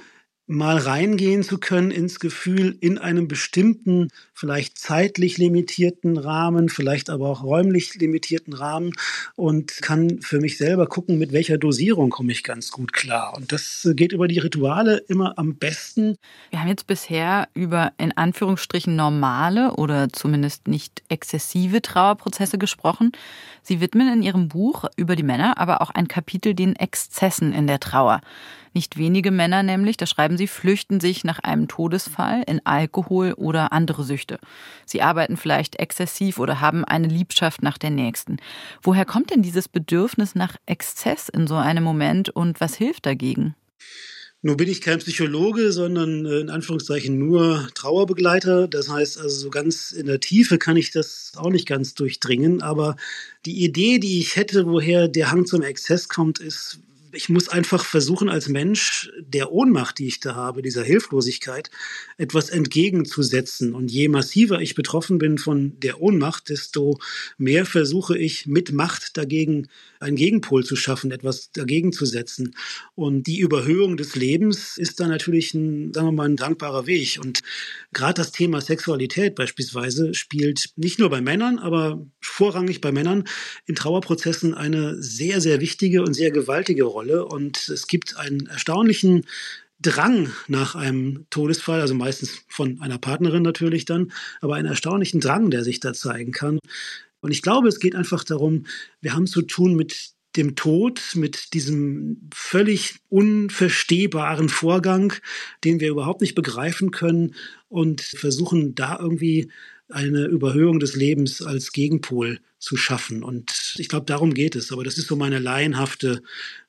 mal 0.49 0.77
reingehen 0.77 1.43
zu 1.43 1.59
können 1.59 1.91
ins 1.91 2.19
Gefühl 2.19 2.75
in 2.81 2.97
einem 2.97 3.27
bestimmten, 3.27 4.09
vielleicht 4.33 4.79
zeitlich 4.79 5.37
limitierten 5.37 6.17
Rahmen, 6.17 6.69
vielleicht 6.69 7.11
aber 7.11 7.29
auch 7.29 7.43
räumlich 7.43 7.93
limitierten 7.93 8.53
Rahmen 8.53 8.93
und 9.35 9.81
kann 9.83 10.21
für 10.21 10.39
mich 10.39 10.57
selber 10.57 10.87
gucken, 10.87 11.19
mit 11.19 11.33
welcher 11.33 11.59
Dosierung 11.59 12.09
komme 12.09 12.31
ich 12.31 12.43
ganz 12.43 12.71
gut 12.71 12.93
klar. 12.93 13.35
Und 13.37 13.51
das 13.51 13.87
geht 13.93 14.11
über 14.11 14.27
die 14.27 14.39
Rituale 14.39 14.97
immer 15.07 15.37
am 15.37 15.55
besten. 15.55 16.15
Wir 16.49 16.61
haben 16.61 16.69
jetzt 16.69 16.87
bisher 16.87 17.47
über 17.53 17.93
in 17.99 18.17
Anführungsstrichen 18.17 18.95
normale 18.95 19.73
oder 19.75 20.09
zumindest 20.11 20.67
nicht 20.67 21.03
exzessive 21.09 21.83
Trauerprozesse 21.83 22.57
gesprochen. 22.57 23.11
Sie 23.61 23.81
widmen 23.81 24.11
in 24.11 24.23
Ihrem 24.23 24.47
Buch 24.47 24.85
über 24.95 25.15
die 25.15 25.21
Männer 25.21 25.59
aber 25.59 25.81
auch 25.81 25.91
ein 25.91 26.07
Kapitel 26.07 26.55
den 26.55 26.75
Exzessen 26.75 27.53
in 27.53 27.67
der 27.67 27.79
Trauer. 27.79 28.21
Nicht 28.73 28.97
wenige 28.97 29.31
Männer 29.31 29.63
nämlich, 29.63 29.97
da 29.97 30.05
schreiben 30.05 30.37
sie, 30.37 30.47
flüchten 30.47 30.99
sich 30.99 31.23
nach 31.23 31.39
einem 31.39 31.67
Todesfall 31.67 32.43
in 32.47 32.65
Alkohol 32.65 33.33
oder 33.33 33.73
andere 33.73 34.03
Süchte. 34.03 34.39
Sie 34.85 35.01
arbeiten 35.01 35.37
vielleicht 35.37 35.79
exzessiv 35.79 36.39
oder 36.39 36.61
haben 36.61 36.85
eine 36.85 37.07
Liebschaft 37.07 37.63
nach 37.63 37.77
der 37.77 37.89
nächsten. 37.89 38.37
Woher 38.81 39.05
kommt 39.05 39.31
denn 39.31 39.41
dieses 39.41 39.67
Bedürfnis 39.67 40.35
nach 40.35 40.55
Exzess 40.65 41.29
in 41.29 41.47
so 41.47 41.55
einem 41.55 41.83
Moment 41.83 42.29
und 42.29 42.61
was 42.61 42.75
hilft 42.75 43.05
dagegen? 43.05 43.55
Nun 44.41 44.55
bin 44.55 44.69
ich 44.69 44.79
kein 44.79 44.99
Psychologe, 44.99 45.73
sondern 45.73 46.25
äh, 46.25 46.39
in 46.39 46.49
Anführungszeichen 46.49 47.17
nur 47.17 47.67
Trauerbegleiter. 47.75 48.69
Das 48.69 48.87
heißt 48.89 49.19
also, 49.19 49.35
so 49.35 49.49
ganz 49.49 49.91
in 49.91 50.05
der 50.05 50.21
Tiefe 50.21 50.57
kann 50.57 50.77
ich 50.77 50.91
das 50.91 51.33
auch 51.35 51.49
nicht 51.49 51.67
ganz 51.67 51.93
durchdringen. 51.93 52.61
Aber 52.61 52.95
die 53.45 53.65
Idee, 53.65 53.99
die 53.99 54.19
ich 54.19 54.37
hätte, 54.37 54.65
woher 54.65 55.09
der 55.09 55.31
Hang 55.31 55.45
zum 55.45 55.61
Exzess 55.61 56.07
kommt, 56.07 56.39
ist, 56.39 56.79
ich 57.11 57.29
muss 57.29 57.49
einfach 57.49 57.85
versuchen, 57.85 58.29
als 58.29 58.49
Mensch 58.49 59.09
der 59.19 59.51
Ohnmacht, 59.51 59.99
die 59.99 60.07
ich 60.07 60.19
da 60.19 60.35
habe, 60.35 60.61
dieser 60.61 60.83
Hilflosigkeit, 60.83 61.69
etwas 62.17 62.49
entgegenzusetzen. 62.49 63.73
Und 63.73 63.91
je 63.91 64.07
massiver 64.07 64.61
ich 64.61 64.75
betroffen 64.75 65.17
bin 65.17 65.37
von 65.37 65.79
der 65.79 66.01
Ohnmacht, 66.01 66.49
desto 66.49 66.99
mehr 67.37 67.65
versuche 67.65 68.17
ich 68.17 68.45
mit 68.45 68.71
Macht 68.71 69.17
dagegen 69.17 69.67
einen 69.99 70.15
Gegenpol 70.15 70.63
zu 70.63 70.75
schaffen, 70.75 71.11
etwas 71.11 71.51
dagegen 71.51 71.91
zu 71.91 72.05
setzen. 72.05 72.55
Und 72.95 73.27
die 73.27 73.39
Überhöhung 73.39 73.97
des 73.97 74.15
Lebens 74.15 74.77
ist 74.77 74.99
da 74.99 75.07
natürlich 75.07 75.53
ein, 75.53 75.93
sagen 75.93 76.07
wir 76.07 76.11
mal, 76.11 76.29
ein 76.29 76.35
dankbarer 76.37 76.87
Weg. 76.87 77.19
Und 77.23 77.41
gerade 77.91 78.15
das 78.15 78.31
Thema 78.31 78.61
Sexualität 78.61 79.35
beispielsweise 79.35 80.13
spielt 80.13 80.71
nicht 80.75 80.99
nur 80.99 81.09
bei 81.09 81.21
Männern, 81.21 81.59
aber 81.59 82.05
vorrangig 82.21 82.81
bei 82.81 82.91
Männern 82.91 83.25
in 83.65 83.75
Trauerprozessen 83.75 84.53
eine 84.53 85.01
sehr, 85.01 85.41
sehr 85.41 85.59
wichtige 85.59 86.03
und 86.03 86.13
sehr 86.13 86.31
gewaltige 86.31 86.83
Rolle. 86.83 86.98
Und 87.07 87.69
es 87.69 87.87
gibt 87.87 88.17
einen 88.17 88.47
erstaunlichen 88.47 89.25
Drang 89.81 90.31
nach 90.47 90.75
einem 90.75 91.25
Todesfall, 91.29 91.79
also 91.79 91.93
meistens 91.93 92.43
von 92.49 92.81
einer 92.81 92.97
Partnerin 92.97 93.43
natürlich 93.43 93.85
dann, 93.85 94.11
aber 94.41 94.55
einen 94.55 94.67
erstaunlichen 94.67 95.21
Drang, 95.21 95.51
der 95.51 95.63
sich 95.63 95.79
da 95.79 95.93
zeigen 95.93 96.33
kann. 96.33 96.59
Und 97.21 97.31
ich 97.31 97.41
glaube, 97.41 97.69
es 97.69 97.79
geht 97.79 97.95
einfach 97.95 98.23
darum, 98.23 98.65
wir 99.01 99.13
haben 99.13 99.27
zu 99.27 99.41
tun 99.41 99.75
mit 99.75 100.11
dem 100.35 100.55
Tod, 100.55 101.01
mit 101.15 101.53
diesem 101.53 102.29
völlig 102.33 102.99
unverstehbaren 103.09 104.49
Vorgang, 104.49 105.13
den 105.63 105.79
wir 105.79 105.89
überhaupt 105.89 106.21
nicht 106.21 106.35
begreifen 106.35 106.91
können 106.91 107.35
und 107.67 108.01
versuchen 108.01 108.75
da 108.75 108.99
irgendwie 108.99 109.49
eine 109.89 110.25
Überhöhung 110.25 110.79
des 110.79 110.95
Lebens 110.95 111.41
als 111.41 111.71
Gegenpol 111.71 112.39
zu 112.59 112.77
schaffen. 112.77 113.23
Und 113.23 113.75
ich 113.77 113.89
glaube, 113.89 114.05
darum 114.05 114.33
geht 114.33 114.55
es. 114.55 114.71
Aber 114.71 114.83
das 114.83 114.97
ist 114.97 115.07
so 115.07 115.15
meine 115.15 115.39
laienhafte 115.39 116.21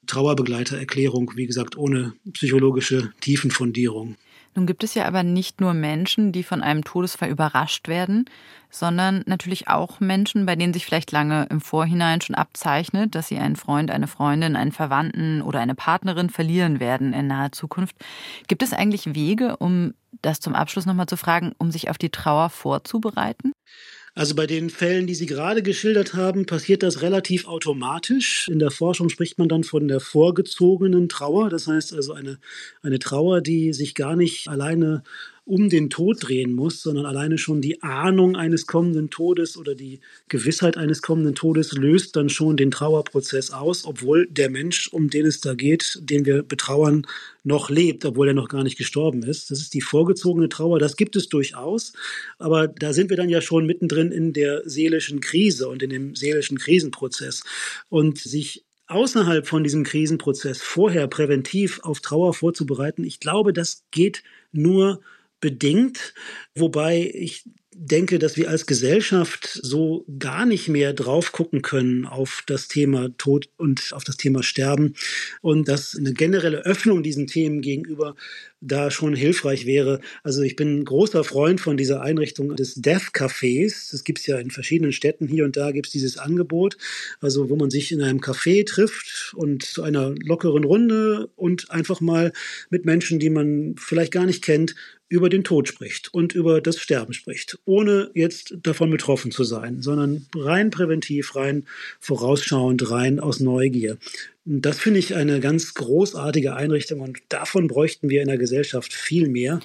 Trauerbegleitererklärung, 0.06 1.32
wie 1.36 1.46
gesagt, 1.46 1.76
ohne 1.76 2.14
psychologische 2.32 3.12
Tiefenfundierung. 3.20 4.16
Nun 4.54 4.66
gibt 4.66 4.82
es 4.82 4.94
ja 4.94 5.06
aber 5.06 5.22
nicht 5.22 5.60
nur 5.60 5.74
Menschen, 5.74 6.32
die 6.32 6.42
von 6.42 6.62
einem 6.62 6.82
Todesfall 6.82 7.28
überrascht 7.28 7.86
werden, 7.86 8.24
sondern 8.68 9.22
natürlich 9.26 9.68
auch 9.68 10.00
Menschen, 10.00 10.44
bei 10.44 10.56
denen 10.56 10.72
sich 10.72 10.84
vielleicht 10.84 11.12
lange 11.12 11.46
im 11.50 11.60
Vorhinein 11.60 12.20
schon 12.20 12.34
abzeichnet, 12.34 13.14
dass 13.14 13.28
sie 13.28 13.38
einen 13.38 13.56
Freund, 13.56 13.90
eine 13.90 14.08
Freundin, 14.08 14.56
einen 14.56 14.72
Verwandten 14.72 15.40
oder 15.42 15.60
eine 15.60 15.74
Partnerin 15.74 16.30
verlieren 16.30 16.80
werden 16.80 17.12
in 17.12 17.28
naher 17.28 17.52
Zukunft. 17.52 17.96
Gibt 18.48 18.62
es 18.62 18.72
eigentlich 18.72 19.14
Wege, 19.14 19.56
um 19.56 19.94
das 20.22 20.40
zum 20.40 20.54
Abschluss 20.54 20.86
nochmal 20.86 21.06
zu 21.06 21.16
fragen, 21.16 21.52
um 21.58 21.70
sich 21.70 21.88
auf 21.88 21.98
die 21.98 22.10
Trauer 22.10 22.50
vorzubereiten? 22.50 23.52
Also 24.20 24.34
bei 24.34 24.46
den 24.46 24.68
Fällen, 24.68 25.06
die 25.06 25.14
Sie 25.14 25.24
gerade 25.24 25.62
geschildert 25.62 26.12
haben, 26.12 26.44
passiert 26.44 26.82
das 26.82 27.00
relativ 27.00 27.48
automatisch. 27.48 28.48
In 28.48 28.58
der 28.58 28.70
Forschung 28.70 29.08
spricht 29.08 29.38
man 29.38 29.48
dann 29.48 29.64
von 29.64 29.88
der 29.88 29.98
vorgezogenen 29.98 31.08
Trauer. 31.08 31.48
Das 31.48 31.66
heißt 31.66 31.94
also 31.94 32.12
eine, 32.12 32.38
eine 32.82 32.98
Trauer, 32.98 33.40
die 33.40 33.72
sich 33.72 33.94
gar 33.94 34.16
nicht 34.16 34.46
alleine 34.46 35.04
um 35.44 35.68
den 35.68 35.90
Tod 35.90 36.18
drehen 36.20 36.52
muss, 36.52 36.82
sondern 36.82 37.06
alleine 37.06 37.38
schon 37.38 37.60
die 37.60 37.82
Ahnung 37.82 38.36
eines 38.36 38.66
kommenden 38.66 39.10
Todes 39.10 39.56
oder 39.56 39.74
die 39.74 40.00
Gewissheit 40.28 40.76
eines 40.76 41.02
kommenden 41.02 41.34
Todes 41.34 41.72
löst 41.72 42.16
dann 42.16 42.28
schon 42.28 42.56
den 42.56 42.70
Trauerprozess 42.70 43.50
aus, 43.50 43.84
obwohl 43.84 44.26
der 44.26 44.50
Mensch, 44.50 44.88
um 44.88 45.10
den 45.10 45.26
es 45.26 45.40
da 45.40 45.54
geht, 45.54 45.98
den 46.02 46.24
wir 46.24 46.42
betrauern, 46.42 47.06
noch 47.42 47.70
lebt, 47.70 48.04
obwohl 48.04 48.28
er 48.28 48.34
noch 48.34 48.48
gar 48.48 48.62
nicht 48.62 48.76
gestorben 48.78 49.22
ist. 49.22 49.50
Das 49.50 49.60
ist 49.60 49.74
die 49.74 49.80
vorgezogene 49.80 50.48
Trauer, 50.48 50.78
das 50.78 50.96
gibt 50.96 51.16
es 51.16 51.28
durchaus, 51.28 51.92
aber 52.38 52.68
da 52.68 52.92
sind 52.92 53.10
wir 53.10 53.16
dann 53.16 53.28
ja 53.28 53.40
schon 53.40 53.66
mittendrin 53.66 54.12
in 54.12 54.32
der 54.32 54.68
seelischen 54.68 55.20
Krise 55.20 55.68
und 55.68 55.82
in 55.82 55.90
dem 55.90 56.14
seelischen 56.14 56.58
Krisenprozess. 56.58 57.42
Und 57.88 58.18
sich 58.18 58.64
außerhalb 58.90 59.46
von 59.46 59.62
diesem 59.62 59.84
Krisenprozess 59.84 60.60
vorher 60.60 61.06
präventiv 61.06 61.80
auf 61.82 62.00
Trauer 62.00 62.34
vorzubereiten, 62.34 63.04
ich 63.04 63.20
glaube, 63.20 63.52
das 63.52 63.84
geht 63.90 64.22
nur 64.52 65.00
bedingt, 65.40 66.14
wobei 66.54 67.10
ich 67.14 67.44
denke, 67.82 68.18
dass 68.18 68.36
wir 68.36 68.50
als 68.50 68.66
Gesellschaft 68.66 69.58
so 69.62 70.04
gar 70.18 70.44
nicht 70.44 70.68
mehr 70.68 70.92
drauf 70.92 71.32
gucken 71.32 71.62
können 71.62 72.04
auf 72.04 72.42
das 72.46 72.68
Thema 72.68 73.08
Tod 73.16 73.48
und 73.56 73.92
auf 73.92 74.04
das 74.04 74.18
Thema 74.18 74.42
Sterben 74.42 74.94
und 75.40 75.66
dass 75.66 75.96
eine 75.96 76.12
generelle 76.12 76.66
Öffnung 76.66 77.02
diesen 77.02 77.26
Themen 77.26 77.62
gegenüber 77.62 78.16
da 78.60 78.90
schon 78.90 79.14
hilfreich 79.14 79.64
wäre. 79.64 80.00
Also 80.22 80.42
ich 80.42 80.56
bin 80.56 80.84
großer 80.84 81.24
Freund 81.24 81.60
von 81.60 81.78
dieser 81.78 82.02
Einrichtung 82.02 82.54
des 82.56 82.74
Death 82.74 83.14
Cafés. 83.14 83.90
Das 83.90 84.04
gibt 84.04 84.18
es 84.18 84.26
ja 84.26 84.38
in 84.38 84.50
verschiedenen 84.50 84.92
Städten. 84.92 85.26
Hier 85.26 85.46
und 85.46 85.56
da 85.56 85.70
gibt 85.70 85.86
es 85.86 85.92
dieses 85.92 86.18
Angebot, 86.18 86.76
also 87.20 87.48
wo 87.48 87.56
man 87.56 87.70
sich 87.70 87.92
in 87.92 88.02
einem 88.02 88.20
Café 88.20 88.66
trifft 88.66 89.32
und 89.34 89.62
zu 89.62 89.82
einer 89.82 90.14
lockeren 90.22 90.64
Runde 90.64 91.30
und 91.36 91.70
einfach 91.70 92.02
mal 92.02 92.32
mit 92.68 92.84
Menschen, 92.84 93.18
die 93.18 93.30
man 93.30 93.76
vielleicht 93.78 94.12
gar 94.12 94.26
nicht 94.26 94.44
kennt, 94.44 94.74
über 95.10 95.28
den 95.28 95.44
Tod 95.44 95.66
spricht 95.68 96.14
und 96.14 96.34
über 96.34 96.60
das 96.60 96.78
Sterben 96.78 97.12
spricht, 97.12 97.58
ohne 97.64 98.10
jetzt 98.14 98.54
davon 98.62 98.90
betroffen 98.90 99.32
zu 99.32 99.42
sein, 99.42 99.82
sondern 99.82 100.26
rein 100.34 100.70
präventiv, 100.70 101.34
rein 101.34 101.66
vorausschauend, 101.98 102.90
rein 102.90 103.18
aus 103.18 103.40
Neugier. 103.40 103.98
Das 104.44 104.78
finde 104.78 105.00
ich 105.00 105.16
eine 105.16 105.40
ganz 105.40 105.74
großartige 105.74 106.54
Einrichtung 106.54 107.00
und 107.00 107.18
davon 107.28 107.66
bräuchten 107.66 108.08
wir 108.08 108.22
in 108.22 108.28
der 108.28 108.38
Gesellschaft 108.38 108.92
viel 108.92 109.28
mehr. 109.28 109.60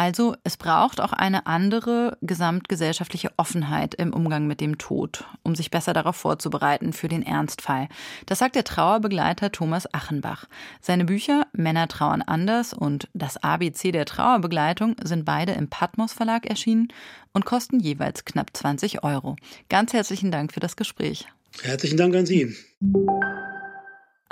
Also 0.00 0.34
es 0.44 0.56
braucht 0.56 0.98
auch 0.98 1.12
eine 1.12 1.46
andere 1.46 2.16
gesamtgesellschaftliche 2.22 3.32
Offenheit 3.36 3.94
im 3.94 4.14
Umgang 4.14 4.46
mit 4.46 4.62
dem 4.62 4.78
Tod, 4.78 5.26
um 5.42 5.54
sich 5.54 5.70
besser 5.70 5.92
darauf 5.92 6.16
vorzubereiten 6.16 6.94
für 6.94 7.08
den 7.08 7.22
Ernstfall. 7.22 7.86
Das 8.24 8.38
sagt 8.38 8.56
der 8.56 8.64
Trauerbegleiter 8.64 9.52
Thomas 9.52 9.92
Achenbach. 9.92 10.46
Seine 10.80 11.04
Bücher 11.04 11.46
Männer 11.52 11.86
trauern 11.86 12.22
anders 12.22 12.72
und 12.72 13.10
Das 13.12 13.36
ABC 13.36 13.92
der 13.92 14.06
Trauerbegleitung 14.06 14.96
sind 15.04 15.26
beide 15.26 15.52
im 15.52 15.68
Patmos 15.68 16.14
Verlag 16.14 16.46
erschienen 16.46 16.88
und 17.34 17.44
kosten 17.44 17.78
jeweils 17.78 18.24
knapp 18.24 18.56
20 18.56 19.04
Euro. 19.04 19.36
Ganz 19.68 19.92
herzlichen 19.92 20.30
Dank 20.30 20.54
für 20.54 20.60
das 20.60 20.76
Gespräch. 20.76 21.26
Herzlichen 21.60 21.98
Dank 21.98 22.16
an 22.16 22.24
Sie. 22.24 22.56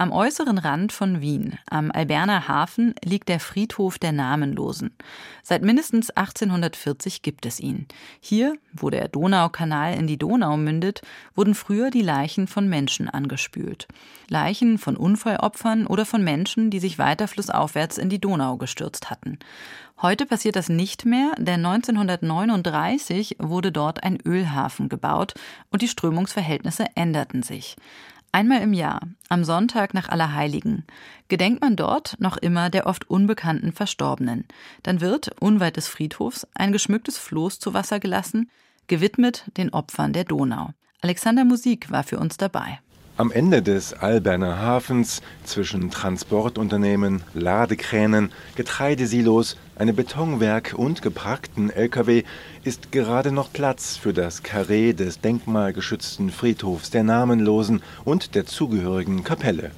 Am 0.01 0.13
äußeren 0.13 0.59
Rand 0.59 0.93
von 0.93 1.21
Wien, 1.21 1.59
am 1.69 1.91
Alberner 1.91 2.47
Hafen, 2.47 2.95
liegt 3.05 3.29
der 3.29 3.41
Friedhof 3.41 3.99
der 3.99 4.13
Namenlosen. 4.13 4.95
Seit 5.43 5.63
mindestens 5.63 6.11
1840 6.11 7.21
gibt 7.23 7.45
es 7.47 7.59
ihn. 7.59 7.89
Hier, 8.21 8.55
wo 8.73 8.91
der 8.91 9.09
Donaukanal 9.09 9.95
in 9.95 10.07
die 10.07 10.17
Donau 10.17 10.57
mündet, 10.57 11.03
wurden 11.35 11.57
früher 11.57 11.91
die 11.91 12.03
Leichen 12.03 12.47
von 12.47 12.69
Menschen 12.69 13.09
angespült. 13.09 13.89
Leichen 14.29 14.79
von 14.79 14.97
Unfallopfern 14.97 15.89
oder 15.89 16.07
von 16.07 16.23
Menschen, 16.23 16.71
die 16.71 16.79
sich 16.79 17.01
weiter 17.01 17.27
flussaufwärts 17.27 17.99
in 17.99 18.09
die 18.09 18.21
Donau 18.21 18.57
gestürzt 18.57 19.11
hatten. 19.11 19.41
Heute 20.01 20.27
passiert 20.27 20.55
das 20.55 20.69
nicht 20.69 21.07
mehr, 21.07 21.33
denn 21.39 21.67
1939 21.67 23.39
wurde 23.41 23.73
dort 23.73 24.05
ein 24.05 24.21
Ölhafen 24.25 24.89
gebaut 24.89 25.35
und 25.73 25.83
die 25.83 25.89
Strömungsverhältnisse 25.89 26.85
änderten 26.95 27.43
sich. 27.43 27.75
Einmal 28.31 28.61
im 28.61 28.75
Jahr, 28.75 29.01
am 29.31 29.43
Sonntag 29.43 29.95
nach 29.95 30.11
Allerheiligen, 30.11 30.85
gedenkt 31.29 31.63
man 31.63 31.77
dort 31.77 32.17
noch 32.19 32.37
immer 32.37 32.69
der 32.69 32.87
oft 32.87 33.09
unbekannten 33.09 33.73
Verstorbenen. 33.73 34.45
Dann 34.83 35.01
wird, 35.01 35.31
unweit 35.41 35.77
des 35.77 35.89
Friedhofs, 35.89 36.47
ein 36.55 36.73
geschmücktes 36.73 37.17
Floß 37.17 37.59
zu 37.59 37.73
Wasser 37.73 38.01
gelassen, 38.01 38.51
gewidmet 38.87 39.51
den 39.57 39.73
Opfern 39.73 40.13
der 40.13 40.25
Donau. 40.25 40.71
Alexander 41.01 41.45
Musik 41.45 41.91
war 41.91 42.05
für 42.05 42.19
uns 42.19 42.37
dabei. 42.37 42.81
Am 43.17 43.33
Ende 43.33 43.63
des 43.63 43.95
Alberner 43.95 44.61
Hafens 44.61 45.23
zwischen 45.43 45.91
Transportunternehmen, 45.91 47.23
Ladekränen, 47.35 48.31
Getreidesilos, 48.55 49.57
einem 49.75 49.97
Betonwerk 49.97 50.75
und 50.77 51.03
geparkten 51.03 51.71
Lkw 51.71 52.23
ist 52.69 52.93
gerade 52.93 53.33
noch 53.33 53.51
Platz 53.51 53.97
für 53.97 54.13
das 54.13 54.43
Karree 54.43 54.93
des 54.93 55.23
denkmalgeschützten 55.23 56.29
Friedhofs 56.29 56.91
der 56.91 57.03
Namenlosen 57.03 57.81
und 58.05 58.35
der 58.35 58.45
zugehörigen 58.45 59.25
Kapelle. 59.25 59.71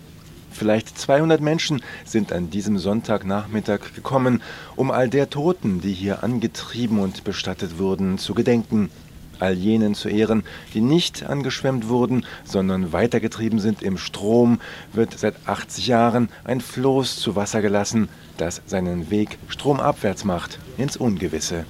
Vielleicht 0.51 0.99
200 0.99 1.41
Menschen 1.41 1.83
sind 2.05 2.33
an 2.33 2.51
diesem 2.51 2.79
Sonntagnachmittag 2.79 3.95
gekommen, 3.95 4.43
um 4.75 4.91
all 4.91 5.09
der 5.09 5.31
Toten, 5.31 5.81
die 5.81 5.93
hier 5.93 6.25
angetrieben 6.25 6.99
und 6.99 7.23
bestattet 7.23 7.79
wurden, 7.79 8.19
zu 8.19 8.35
gedenken 8.35 8.91
all 9.39 9.55
jenen 9.55 9.95
zu 9.95 10.09
Ehren, 10.09 10.43
die 10.75 10.81
nicht 10.81 11.23
angeschwemmt 11.23 11.89
wurden, 11.89 12.27
sondern 12.45 12.93
weitergetrieben 12.93 13.61
sind 13.61 13.83
im 13.83 13.99
Strom, 13.99 14.61
wird 14.93 15.17
seit 15.17 15.37
80 15.47 15.87
Jahren 15.87 16.29
ein 16.43 16.61
Floß 16.61 17.21
zu 17.21 17.37
Wasser 17.37 17.63
gelassen, 17.63 18.09
das 18.37 18.61
seinen 18.67 19.11
Weg 19.11 19.39
stromabwärts 19.49 20.25
macht, 20.25 20.59
ins 20.77 20.97
Ungewisse. 20.97 21.65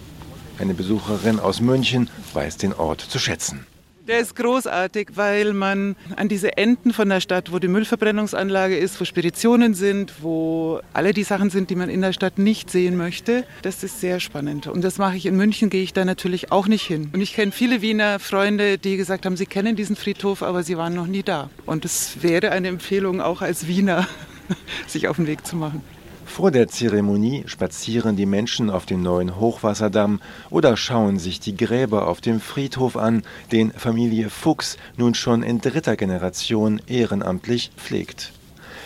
Eine 0.60 0.74
Besucherin 0.74 1.40
aus 1.40 1.62
München 1.62 2.10
weiß 2.34 2.58
den 2.58 2.74
Ort 2.74 3.00
zu 3.00 3.18
schätzen. 3.18 3.66
Der 4.06 4.18
ist 4.18 4.36
großartig, 4.36 5.12
weil 5.14 5.54
man 5.54 5.96
an 6.16 6.28
diese 6.28 6.58
Enden 6.58 6.92
von 6.92 7.08
der 7.08 7.22
Stadt, 7.22 7.50
wo 7.50 7.58
die 7.58 7.68
Müllverbrennungsanlage 7.68 8.76
ist, 8.76 9.00
wo 9.00 9.06
Speditionen 9.06 9.72
sind, 9.72 10.12
wo 10.20 10.80
alle 10.92 11.14
die 11.14 11.22
Sachen 11.22 11.48
sind, 11.48 11.70
die 11.70 11.76
man 11.76 11.88
in 11.88 12.02
der 12.02 12.12
Stadt 12.12 12.38
nicht 12.38 12.70
sehen 12.70 12.98
möchte, 12.98 13.46
das 13.62 13.82
ist 13.82 14.00
sehr 14.00 14.20
spannend. 14.20 14.66
Und 14.66 14.82
das 14.84 14.98
mache 14.98 15.16
ich 15.16 15.24
in 15.24 15.34
München, 15.34 15.70
gehe 15.70 15.82
ich 15.82 15.94
da 15.94 16.04
natürlich 16.04 16.52
auch 16.52 16.66
nicht 16.66 16.86
hin. 16.86 17.08
Und 17.14 17.22
ich 17.22 17.32
kenne 17.32 17.52
viele 17.52 17.80
Wiener 17.80 18.18
Freunde, 18.18 18.76
die 18.76 18.98
gesagt 18.98 19.24
haben, 19.24 19.38
sie 19.38 19.46
kennen 19.46 19.76
diesen 19.76 19.96
Friedhof, 19.96 20.42
aber 20.42 20.62
sie 20.62 20.76
waren 20.76 20.94
noch 20.94 21.06
nie 21.06 21.22
da. 21.22 21.48
Und 21.64 21.86
es 21.86 22.22
wäre 22.22 22.50
eine 22.50 22.68
Empfehlung, 22.68 23.22
auch 23.22 23.40
als 23.40 23.66
Wiener, 23.66 24.06
sich 24.86 25.08
auf 25.08 25.16
den 25.16 25.26
Weg 25.26 25.46
zu 25.46 25.56
machen. 25.56 25.82
Vor 26.30 26.52
der 26.52 26.68
Zeremonie 26.68 27.42
spazieren 27.46 28.14
die 28.14 28.24
Menschen 28.24 28.70
auf 28.70 28.86
den 28.86 29.02
neuen 29.02 29.40
Hochwasserdamm 29.40 30.20
oder 30.48 30.76
schauen 30.76 31.18
sich 31.18 31.40
die 31.40 31.56
Gräber 31.56 32.06
auf 32.06 32.20
dem 32.20 32.40
Friedhof 32.40 32.96
an, 32.96 33.24
den 33.50 33.72
Familie 33.72 34.30
Fuchs 34.30 34.78
nun 34.96 35.14
schon 35.14 35.42
in 35.42 35.60
dritter 35.60 35.96
Generation 35.96 36.80
ehrenamtlich 36.86 37.72
pflegt. 37.76 38.32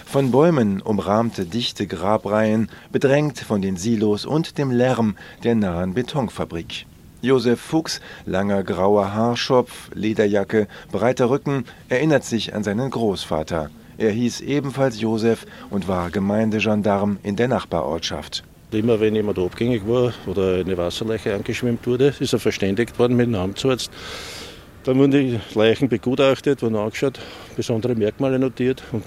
Von 0.07 0.31
Bäumen 0.31 0.81
umrahmte 0.81 1.45
dichte 1.45 1.87
Grabreihen, 1.87 2.71
bedrängt 2.91 3.39
von 3.41 3.61
den 3.61 3.77
Silos 3.77 4.25
und 4.25 4.57
dem 4.57 4.71
Lärm 4.71 5.15
der 5.45 5.55
nahen 5.55 5.93
Betonfabrik. 5.93 6.87
Josef 7.21 7.61
Fuchs, 7.61 8.01
langer 8.25 8.65
grauer 8.65 9.13
Haarschopf, 9.13 9.91
Lederjacke, 9.93 10.67
breiter 10.91 11.29
Rücken, 11.29 11.67
erinnert 11.91 12.25
sich 12.25 12.55
an 12.55 12.65
seinen 12.65 12.91
Großvater. 12.91 13.71
Er 13.97 14.11
hieß 14.11 14.41
ebenfalls 14.41 15.01
Josef 15.01 15.47
und 15.71 15.87
war 15.87 16.11
Gemeindegendarm 16.11 17.19
in 17.23 17.37
der 17.37 17.49
Nachbarortschaft. 17.49 18.43
Immer 18.73 18.99
wenn 18.99 19.15
jemand 19.15 19.39
abgängig 19.39 19.87
war 19.87 20.13
oder 20.27 20.57
eine 20.57 20.77
Wasserleiche 20.77 21.33
angeschwemmt 21.33 21.87
wurde, 21.87 22.13
ist 22.19 22.33
er 22.33 22.41
verständigt 22.41 22.99
worden 22.99 23.17
mit 23.17 23.27
dem 23.27 23.37
Amtsarzt. 23.37 23.91
Dann 24.83 24.99
wurden 24.99 25.13
die 25.13 25.41
Leichen 25.55 25.89
begutachtet, 25.89 26.61
wurden 26.61 26.77
angeschaut, 26.77 27.21
besondere 27.57 27.95
Merkmale 27.95 28.39
notiert 28.39 28.83
und 28.91 29.05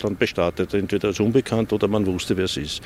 dann 0.00 0.16
bestattet, 0.16 0.74
entweder 0.74 1.08
als 1.08 1.20
unbekannt 1.20 1.72
oder 1.72 1.88
man 1.88 2.06
wusste, 2.06 2.36
wer 2.36 2.44
es 2.44 2.56
ist. 2.56 2.82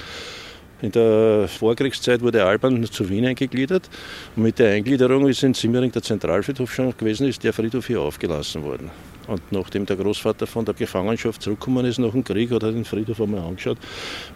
In 0.85 0.92
der 0.92 1.49
Vorkriegszeit 1.49 2.20
wurde 2.20 2.44
Alban 2.44 2.85
zu 2.85 3.09
Wien 3.09 3.25
eingegliedert. 3.25 3.88
Und 4.37 4.42
mit 4.42 4.59
der 4.59 4.73
Eingliederung 4.73 5.27
ist 5.27 5.42
in 5.42 5.55
Simmering 5.55 5.90
der 5.90 6.03
Zentralfriedhof 6.03 6.75
schon 6.75 6.94
gewesen, 6.94 7.27
ist 7.27 7.42
der 7.42 7.55
Friedhof 7.55 7.87
hier 7.87 8.03
aufgelassen 8.03 8.62
worden. 8.62 8.90
Und 9.27 9.40
nachdem 9.51 9.87
der 9.87 9.97
Großvater 9.97 10.47
von 10.47 10.66
der 10.66 10.75
Gefangenschaft 10.75 11.40
zurückgekommen 11.40 11.87
ist 11.87 11.99
nach 11.99 12.11
dem 12.11 12.23
Krieg, 12.23 12.51
hat 12.51 12.64
er 12.64 12.73
den 12.73 12.85
Friedhof 12.85 13.18
einmal 13.18 13.40
angeschaut, 13.40 13.79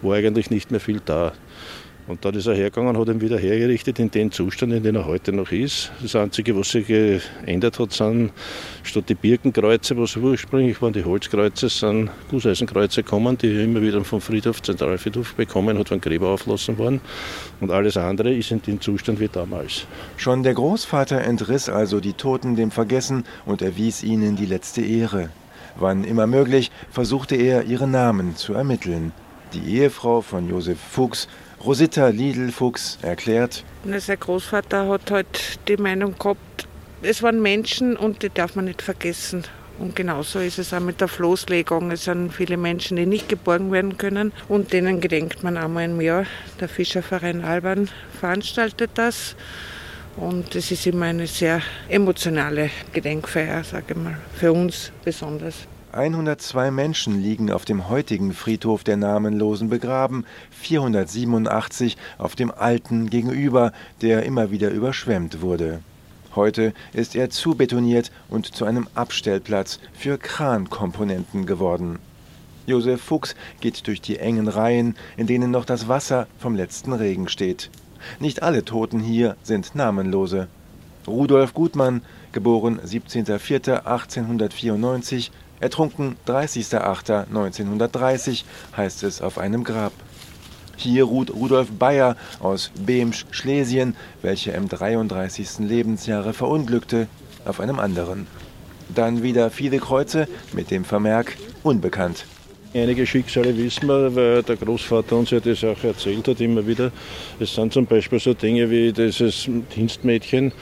war 0.01 0.17
eigentlich 0.17 0.49
nicht 0.49 0.71
mehr 0.71 0.81
viel 0.81 1.03
da. 1.05 1.35
Und 2.09 2.25
dann 2.25 2.35
ist 2.35 2.47
er 2.47 2.55
hergegangen 2.55 2.97
und 2.97 2.99
hat 2.99 3.15
ihn 3.15 3.21
wieder 3.21 3.39
hergerichtet 3.39 3.99
in 3.99 4.11
den 4.11 4.33
Zustand, 4.33 4.73
in 4.73 4.83
dem 4.83 4.97
er 4.97 5.05
heute 5.05 5.31
noch 5.31 5.53
ist. 5.53 5.93
Das 6.01 6.17
Einzige, 6.17 6.59
was 6.59 6.71
sich 6.71 6.87
geändert 6.87 7.79
hat, 7.79 7.93
sind 7.93 8.33
statt 8.83 9.05
die 9.11 9.15
Birkenkreuze, 9.15 9.95
was 9.99 10.17
ursprünglich 10.17 10.81
waren, 10.81 10.95
die 10.95 11.05
Holzkreuze, 11.05 11.69
sind 11.69 12.11
Gusseisenkreuze 12.31 13.03
gekommen, 13.03 13.37
die 13.37 13.63
immer 13.63 13.83
wieder 13.83 14.03
vom 14.05 14.23
Friedhof, 14.23 14.63
Zentralfriedhof 14.63 15.35
bekommen 15.35 15.79
hat, 15.79 15.91
von 15.91 16.01
Gräber 16.01 16.29
auflassen 16.29 16.79
worden. 16.79 17.03
Und 17.61 17.71
alles 17.71 17.99
andere 17.99 18.33
ist 18.33 18.53
in 18.53 18.63
dem 18.63 18.81
Zustand 18.81 19.21
wie 19.21 19.29
damals. 19.29 19.87
Schon 20.17 20.43
der 20.43 20.55
Großvater 20.55 21.21
entriss 21.21 21.69
also 21.69 22.01
die 22.01 22.15
Toten 22.15 22.57
dem 22.57 22.71
Vergessen 22.71 23.25
und 23.45 23.61
erwies 23.61 24.03
ihnen 24.03 24.35
die 24.35 24.47
letzte 24.47 24.81
Ehre. 24.81 25.29
Wann 25.77 26.05
immer 26.05 26.27
möglich, 26.27 26.71
versuchte 26.91 27.37
er, 27.37 27.65
ihre 27.65 27.87
Namen 27.87 28.35
zu 28.35 28.55
ermitteln. 28.55 29.13
Die 29.53 29.77
Ehefrau 29.77 30.23
von 30.23 30.49
Josef 30.49 30.79
Fuchs 30.79 31.29
Rosita 31.65 32.09
Lidl-Fuchs 32.09 32.99
erklärt. 33.03 33.65
Sein 33.85 34.21
Großvater 34.21 34.89
hat 34.89 35.11
halt 35.11 35.59
die 35.69 35.77
Meinung 35.77 36.15
gehabt, 36.19 36.69
es 37.03 37.23
waren 37.23 37.41
Menschen 37.41 37.97
und 37.97 38.23
die 38.23 38.31
darf 38.31 38.57
man 38.57 38.67
nicht 38.67 38.83
vergessen. 38.83 39.45
Und 39.79 39.95
genauso 39.95 40.41
ist 40.41 40.59
es 40.59 40.75
auch 40.75 40.81
mit 40.81 41.01
der 41.01 41.07
Floßlegung. 41.07 41.93
Es 41.93 42.05
sind 42.05 42.33
viele 42.33 42.57
Menschen, 42.57 42.97
die 42.97 43.07
nicht 43.07 43.29
geborgen 43.29 43.71
werden 43.71 43.97
können 43.97 44.33
und 44.49 44.73
denen 44.73 45.01
gedenkt 45.01 45.45
man 45.45 45.57
einmal 45.57 45.85
im 45.85 46.01
Jahr. 46.01 46.27
Der 46.59 46.69
Fischerverein 46.69 47.45
Alban 47.45 47.89
veranstaltet 48.19 48.91
das. 48.95 49.37
Und 50.17 50.57
es 50.57 50.73
ist 50.73 50.85
immer 50.89 51.07
eine 51.07 51.29
sehr 51.29 51.63
emotionale 51.89 52.71
Gedenkfeier, 52.93 53.63
sage 53.63 53.95
ich 53.95 53.97
mal, 53.97 54.19
für 54.35 54.53
uns 54.53 54.91
besonders. 55.05 55.55
102 55.99 56.71
Menschen 56.71 57.21
liegen 57.21 57.51
auf 57.51 57.65
dem 57.65 57.89
heutigen 57.89 58.33
Friedhof 58.33 58.85
der 58.85 58.97
Namenlosen 58.97 59.69
begraben, 59.69 60.25
487 60.53 61.97
auf 62.19 62.37
dem 62.37 62.53
alten 62.53 63.11
gegenüber, 63.11 63.73
der 64.01 64.23
immer 64.23 64.53
wieder 64.53 64.71
überschwemmt 64.71 65.41
wurde. 65.41 65.81
Heute 66.37 66.73
ist 66.93 67.17
er 67.17 67.31
zubetoniert 67.31 68.13
und 68.29 68.47
zu 68.47 68.65
einem 68.65 68.87
Abstellplatz 68.95 69.81
für 69.93 70.19
Krankomponenten 70.19 71.47
geworden. 71.47 71.99
Josef 72.69 73.03
Fuchs 73.03 73.35
geht 73.61 73.85
durch 73.89 74.01
die 74.01 74.21
engen 74.21 74.47
Reihen, 74.47 74.95
in 75.17 75.27
denen 75.27 75.51
noch 75.51 75.65
das 75.65 75.89
Wasser 75.89 76.29
vom 76.39 76.55
letzten 76.55 76.93
Regen 76.93 77.27
steht. 77.27 77.71
Nicht 78.21 78.45
alle 78.45 78.65
Toten 78.65 79.01
hier 79.01 79.35
sind 79.43 79.75
Namenlose. 79.75 80.47
Rudolf 81.09 81.55
Gutmann, 81.55 82.03
geboren 82.31 82.79
17.04.1894, 82.79 85.31
Ertrunken 85.61 86.17
30.08.1930 86.27 88.43
heißt 88.77 89.03
es 89.03 89.23
auf 89.23 89.39
einem 89.39 89.65
Grab. 89.65 89.93
Hier 90.77 91.05
ruht 91.05 91.35
Rudolf 91.35 91.71
Bayer 91.73 92.17
aus 92.39 92.71
Bemsch, 92.79 93.27
Schlesien, 93.33 93.97
welcher 94.23 94.55
im 94.55 94.69
33. 94.69 95.59
Lebensjahre 95.59 96.33
verunglückte, 96.33 97.09
auf 97.45 97.59
einem 97.59 97.81
anderen. 97.81 98.29
Dann 98.95 99.23
wieder 99.23 99.51
viele 99.51 99.79
Kreuze 99.79 100.29
mit 100.53 100.71
dem 100.71 100.85
Vermerk 100.85 101.37
unbekannt. 101.65 102.25
Einige 102.75 103.07
Schicksale 103.07 103.57
wissen 103.57 103.89
wir, 103.89 104.15
weil 104.15 104.43
der 104.43 104.57
Großvater 104.57 105.17
uns 105.17 105.31
ja 105.31 105.41
das 105.41 105.65
auch 105.65 105.83
erzählt 105.83 106.29
hat 106.29 106.39
immer 106.41 106.67
wieder. 106.67 106.93
Es 107.41 107.55
sind 107.55 107.73
zum 107.73 107.87
Beispiel 107.87 108.21
so 108.21 108.35
Dinge 108.35 108.71
wie 108.71 108.93
dieses 108.93 109.49
Dienstmädchen, 109.75 110.53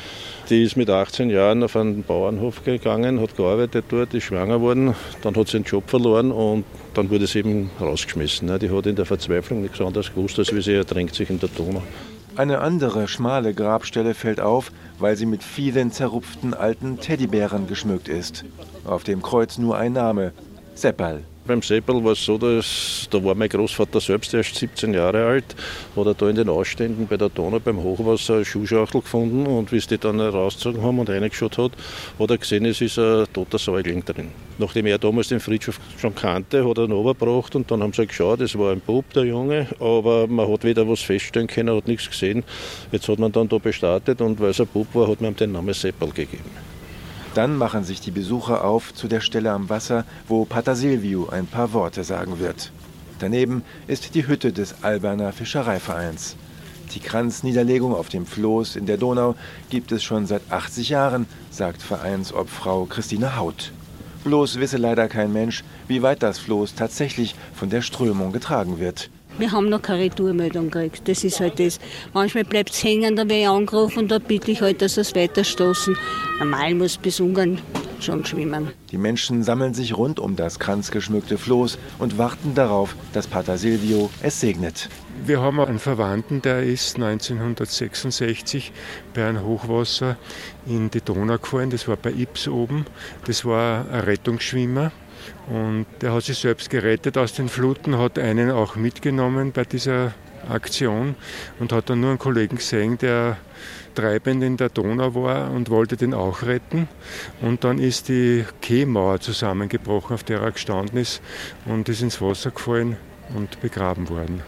die 0.50 0.62
ist 0.62 0.76
mit 0.76 0.88
18 0.90 1.30
Jahren 1.30 1.62
auf 1.62 1.76
einen 1.76 2.02
Bauernhof 2.02 2.64
gegangen, 2.64 3.20
hat 3.20 3.36
gearbeitet 3.36 3.86
dort, 3.88 4.14
ist 4.14 4.24
schwanger 4.24 4.60
worden, 4.60 4.94
dann 5.22 5.36
hat 5.36 5.48
sie 5.48 5.58
den 5.58 5.64
Job 5.64 5.88
verloren 5.88 6.30
und 6.30 6.64
dann 6.94 7.10
wurde 7.10 7.26
sie 7.26 7.40
eben 7.40 7.70
rausgeschmissen. 7.80 8.48
Ne? 8.48 8.58
Die 8.58 8.70
hat 8.70 8.86
in 8.86 8.96
der 8.96 9.06
Verzweiflung 9.06 9.62
nichts 9.62 9.80
anderes 9.80 10.14
gewusst, 10.14 10.38
als 10.38 10.54
wie 10.54 10.62
sie 10.62 10.74
ertränkt 10.74 11.14
sich 11.14 11.30
in 11.30 11.40
der 11.40 11.48
Donau. 11.48 11.82
Eine 12.36 12.60
andere 12.60 13.08
schmale 13.08 13.54
Grabstelle 13.54 14.14
fällt 14.14 14.40
auf, 14.40 14.70
weil 14.98 15.16
sie 15.16 15.26
mit 15.26 15.42
vielen 15.42 15.90
zerrupften 15.90 16.54
alten 16.54 17.00
Teddybären 17.00 17.66
geschmückt 17.66 18.08
ist. 18.08 18.44
Auf 18.84 19.04
dem 19.04 19.22
Kreuz 19.22 19.56
nur 19.58 19.78
ein 19.78 19.94
Name: 19.94 20.32
Seppal. 20.74 21.22
Beim 21.46 21.62
Seppel 21.62 22.02
war 22.02 22.12
es 22.12 22.24
so, 22.24 22.38
dass 22.38 23.06
da 23.08 23.22
war 23.22 23.36
mein 23.36 23.48
Großvater 23.48 24.00
selbst 24.00 24.34
erst 24.34 24.56
17 24.56 24.92
Jahre 24.94 25.24
alt, 25.26 25.54
hat 25.94 26.06
er 26.06 26.14
da 26.14 26.28
in 26.28 26.34
den 26.34 26.48
Ausständen 26.48 27.06
bei 27.06 27.16
der 27.16 27.28
Donau 27.28 27.60
beim 27.60 27.80
Hochwasser 27.80 28.34
eine 28.34 28.44
Schuhschachtel 28.44 29.00
gefunden 29.00 29.46
und 29.46 29.70
wie 29.70 29.78
sie 29.78 29.88
die 29.88 29.98
dann 29.98 30.20
rausgezogen 30.20 30.82
haben 30.82 30.98
und 30.98 31.08
reingeschaut 31.08 31.56
hat, 31.56 31.70
hat 32.18 32.30
er 32.30 32.38
gesehen, 32.38 32.64
es 32.64 32.80
ist 32.80 32.98
ein 32.98 33.26
toter 33.32 33.58
Säugling 33.58 34.04
drin. 34.04 34.30
Nachdem 34.58 34.86
er 34.86 34.98
damals 34.98 35.28
den 35.28 35.38
Friedhof 35.38 35.78
schon 35.98 36.16
kannte, 36.16 36.68
hat 36.68 36.78
er 36.78 36.84
ihn 36.84 36.92
runtergebracht 36.92 37.54
und 37.54 37.70
dann 37.70 37.80
haben 37.80 37.92
sie 37.92 37.98
halt 37.98 38.08
geschaut, 38.08 38.40
es 38.40 38.58
war 38.58 38.72
ein 38.72 38.80
Bub, 38.80 39.04
der 39.12 39.24
Junge, 39.24 39.68
aber 39.78 40.26
man 40.26 40.50
hat 40.50 40.64
weder 40.64 40.88
was 40.88 41.02
feststellen 41.02 41.46
können, 41.46 41.76
hat 41.76 41.86
nichts 41.86 42.10
gesehen. 42.10 42.42
Jetzt 42.90 43.08
hat 43.08 43.20
man 43.20 43.30
dann 43.30 43.48
da 43.48 43.58
bestattet 43.58 44.20
und 44.20 44.40
weil 44.40 44.50
es 44.50 44.60
ein 44.60 44.66
Bub 44.66 44.88
war, 44.94 45.06
hat 45.08 45.20
man 45.20 45.30
ihm 45.30 45.36
den 45.36 45.52
Namen 45.52 45.74
Seppel 45.74 46.10
gegeben. 46.10 46.65
Dann 47.36 47.58
machen 47.58 47.84
sich 47.84 48.00
die 48.00 48.12
Besucher 48.12 48.64
auf 48.64 48.94
zu 48.94 49.08
der 49.08 49.20
Stelle 49.20 49.52
am 49.52 49.68
Wasser, 49.68 50.06
wo 50.26 50.46
Pater 50.46 50.74
Silvio 50.74 51.28
ein 51.28 51.46
paar 51.46 51.74
Worte 51.74 52.02
sagen 52.02 52.38
wird. 52.38 52.72
Daneben 53.18 53.62
ist 53.86 54.14
die 54.14 54.26
Hütte 54.26 54.54
des 54.54 54.82
Alberner 54.82 55.34
Fischereivereins. 55.34 56.36
Die 56.94 57.00
Kranzniederlegung 57.00 57.94
auf 57.94 58.08
dem 58.08 58.24
Floß 58.24 58.76
in 58.76 58.86
der 58.86 58.96
Donau 58.96 59.34
gibt 59.68 59.92
es 59.92 60.02
schon 60.02 60.26
seit 60.26 60.50
80 60.50 60.88
Jahren, 60.88 61.26
sagt 61.50 61.82
Vereinsobfrau 61.82 62.86
Christine 62.86 63.36
Haut. 63.36 63.70
Bloß 64.24 64.58
wisse 64.58 64.78
leider 64.78 65.06
kein 65.06 65.30
Mensch, 65.30 65.62
wie 65.88 66.00
weit 66.00 66.22
das 66.22 66.38
Floß 66.38 66.74
tatsächlich 66.74 67.34
von 67.54 67.68
der 67.68 67.82
Strömung 67.82 68.32
getragen 68.32 68.78
wird. 68.78 69.10
Wir 69.38 69.52
haben 69.52 69.68
noch 69.68 69.82
keine 69.82 70.04
Retourmeldung 70.04 70.70
gekriegt. 70.70 71.06
Das 71.06 71.22
ist 71.22 71.40
halt 71.40 71.60
das. 71.60 71.78
Manchmal 72.14 72.44
bleibt 72.44 72.70
es 72.70 72.82
hängen, 72.82 73.16
da 73.16 73.22
werde 73.22 73.42
ich 73.42 73.48
angerufen 73.48 74.00
und 74.00 74.10
da 74.10 74.18
bitte 74.18 74.50
ich 74.50 74.62
halt, 74.62 74.80
dass 74.80 74.94
sie 74.94 75.02
es 75.02 75.14
weiterstoßen. 75.14 75.96
Normal 76.38 76.74
muss 76.74 76.96
bis 76.96 77.20
Ungarn 77.20 77.58
schon 78.00 78.24
schwimmen. 78.24 78.70
Die 78.90 78.98
Menschen 78.98 79.42
sammeln 79.42 79.74
sich 79.74 79.96
rund 79.96 80.20
um 80.20 80.36
das 80.36 80.58
kranzgeschmückte 80.58 81.36
Floß 81.36 81.78
und 81.98 82.16
warten 82.16 82.54
darauf, 82.54 82.96
dass 83.12 83.26
Pater 83.26 83.58
Silvio 83.58 84.10
es 84.22 84.40
segnet. 84.40 84.88
Wir 85.24 85.40
haben 85.40 85.60
einen 85.60 85.78
Verwandten, 85.78 86.40
der 86.40 86.62
ist 86.62 86.96
1966 86.96 88.72
bei 89.14 89.26
einem 89.26 89.44
Hochwasser 89.44 90.16
in 90.66 90.90
die 90.90 91.00
Donau 91.00 91.38
gefallen. 91.38 91.70
Das 91.70 91.88
war 91.88 91.96
bei 91.96 92.12
Ips 92.12 92.48
oben. 92.48 92.86
Das 93.26 93.44
war 93.44 93.86
ein 93.90 94.00
Rettungsschwimmer. 94.00 94.92
Und 95.48 95.86
der 96.00 96.12
hat 96.12 96.24
sich 96.24 96.38
selbst 96.38 96.70
gerettet 96.70 97.16
aus 97.16 97.34
den 97.34 97.48
Fluten, 97.48 97.98
hat 97.98 98.18
einen 98.18 98.50
auch 98.50 98.76
mitgenommen 98.76 99.52
bei 99.52 99.64
dieser 99.64 100.12
Aktion 100.48 101.14
und 101.58 101.72
hat 101.72 101.90
dann 101.90 102.00
nur 102.00 102.10
einen 102.10 102.18
Kollegen 102.18 102.56
gesehen, 102.56 102.98
der 102.98 103.36
treibend 103.94 104.42
in 104.42 104.56
der 104.56 104.68
Donau 104.68 105.14
war 105.14 105.50
und 105.50 105.70
wollte 105.70 105.96
den 105.96 106.14
auch 106.14 106.42
retten. 106.42 106.88
Und 107.40 107.64
dann 107.64 107.78
ist 107.78 108.08
die 108.08 108.44
Quaymauer 108.62 109.20
zusammengebrochen, 109.20 110.14
auf 110.14 110.24
der 110.24 110.40
er 110.40 110.52
gestanden 110.52 110.98
ist 110.98 111.22
und 111.64 111.88
ist 111.88 112.02
ins 112.02 112.20
Wasser 112.20 112.50
gefallen 112.50 112.96
und 113.34 113.60
begraben 113.60 114.08
worden. 114.08 114.42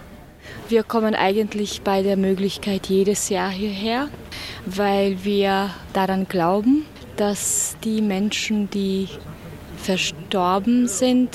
Wir 0.69 0.83
kommen 0.83 1.15
eigentlich 1.15 1.83
bei 1.83 2.03
der 2.03 2.17
Möglichkeit 2.17 2.87
jedes 2.87 3.29
Jahr 3.29 3.51
hierher, 3.51 4.09
weil 4.67 5.25
wir 5.25 5.71
daran 5.93 6.27
glauben, 6.29 6.85
dass 7.17 7.77
die 7.85 8.03
Menschen, 8.03 8.71
die 8.71 9.09
verstorben 9.79 10.89
sind, 10.89 11.31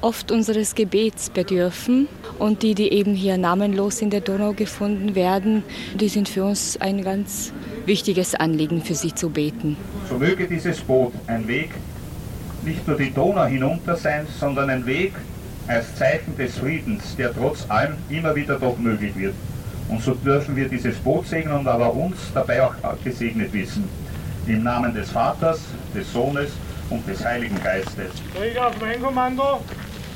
oft 0.00 0.32
unseres 0.32 0.74
Gebets 0.74 1.30
bedürfen. 1.30 2.08
Und 2.38 2.62
die, 2.62 2.74
die 2.74 2.92
eben 2.92 3.14
hier 3.14 3.38
namenlos 3.38 4.02
in 4.02 4.10
der 4.10 4.20
Donau 4.20 4.52
gefunden 4.52 5.14
werden, 5.14 5.62
die 5.94 6.08
sind 6.08 6.28
für 6.28 6.44
uns 6.44 6.76
ein 6.80 7.02
ganz 7.02 7.52
wichtiges 7.86 8.34
Anliegen, 8.34 8.82
für 8.82 8.94
sie 8.94 9.14
zu 9.14 9.30
beten. 9.30 9.76
So 10.08 10.18
möge 10.18 10.46
dieses 10.46 10.80
Boot 10.80 11.12
ein 11.26 11.46
Weg 11.46 11.70
nicht 12.64 12.86
nur 12.86 12.96
die 12.96 13.12
Donau 13.12 13.44
hinunter 13.44 13.96
sein, 13.96 14.26
sondern 14.38 14.70
ein 14.70 14.86
Weg 14.86 15.12
als 15.66 15.94
Zeichen 15.96 16.36
des 16.36 16.58
Friedens, 16.58 17.16
der 17.16 17.32
trotz 17.32 17.68
allem 17.68 17.94
immer 18.08 18.34
wieder 18.34 18.58
doch 18.58 18.78
möglich 18.78 19.14
wird. 19.16 19.34
Und 19.88 20.02
so 20.02 20.14
dürfen 20.14 20.56
wir 20.56 20.68
dieses 20.68 20.96
Boot 20.96 21.26
segnen 21.26 21.58
und 21.58 21.68
aber 21.68 21.92
uns 21.92 22.16
dabei 22.34 22.62
auch 22.62 22.74
gesegnet 23.04 23.52
wissen. 23.52 23.84
Im 24.46 24.62
Namen 24.62 24.94
des 24.94 25.10
Vaters, 25.10 25.60
des 25.94 26.12
Sohnes 26.12 26.50
und 26.92 27.08
des 27.08 27.24
Heiligen 27.24 27.60
Geistes. 27.62 28.12
Krieg 28.34 28.56
auf 28.58 28.78
mein 28.80 29.00
Kommando. 29.00 29.60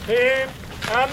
Heb 0.07 0.49
an. 0.95 1.09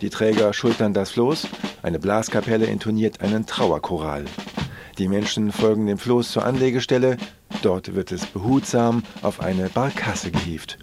Die 0.00 0.10
Träger 0.10 0.52
schultern 0.52 0.94
das 0.94 1.10
Floß, 1.10 1.48
eine 1.82 1.98
Blaskapelle 1.98 2.66
intoniert 2.66 3.20
einen 3.20 3.46
Trauerchoral. 3.46 4.24
Die 4.96 5.08
Menschen 5.08 5.50
folgen 5.50 5.86
dem 5.86 5.98
Floß 5.98 6.30
zur 6.30 6.44
Anlegestelle, 6.44 7.16
dort 7.62 7.94
wird 7.94 8.12
es 8.12 8.26
behutsam 8.26 9.02
auf 9.22 9.40
eine 9.40 9.68
Barkasse 9.68 10.30
gehievt. 10.30 10.78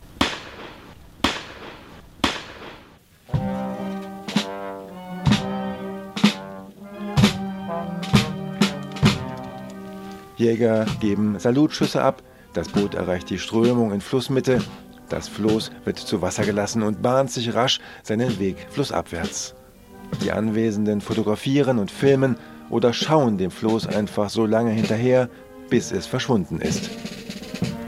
Jäger 10.37 10.85
geben 10.99 11.39
Salutschüsse 11.39 12.01
ab, 12.01 12.21
das 12.53 12.69
Boot 12.69 12.95
erreicht 12.95 13.29
die 13.29 13.39
Strömung 13.39 13.91
in 13.91 14.01
Flussmitte, 14.01 14.61
das 15.09 15.27
Floß 15.27 15.71
wird 15.83 15.99
zu 15.99 16.21
Wasser 16.21 16.45
gelassen 16.45 16.81
und 16.83 17.01
bahnt 17.01 17.31
sich 17.31 17.53
rasch 17.53 17.79
seinen 18.03 18.39
Weg 18.39 18.67
flussabwärts. 18.69 19.55
Die 20.23 20.31
Anwesenden 20.31 21.01
fotografieren 21.01 21.79
und 21.79 21.91
filmen 21.91 22.37
oder 22.69 22.93
schauen 22.93 23.37
dem 23.37 23.51
Floß 23.51 23.87
einfach 23.87 24.29
so 24.29 24.45
lange 24.45 24.71
hinterher, 24.71 25.29
bis 25.69 25.91
es 25.91 26.05
verschwunden 26.05 26.59
ist. 26.59 26.89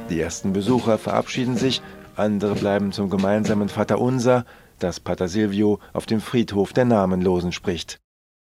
Die 0.10 0.20
ersten 0.20 0.54
Besucher 0.54 0.98
verabschieden 0.98 1.58
sich, 1.58 1.82
andere 2.16 2.56
bleiben 2.56 2.92
zum 2.92 3.10
gemeinsamen 3.10 3.70
Vaterunser, 3.70 4.46
das 4.80 5.00
Pater 5.00 5.28
Silvio 5.28 5.80
auf 5.94 6.06
dem 6.06 6.22
Friedhof 6.22 6.74
der 6.74 6.86
Namenlosen 6.86 7.52
spricht. 7.52 8.00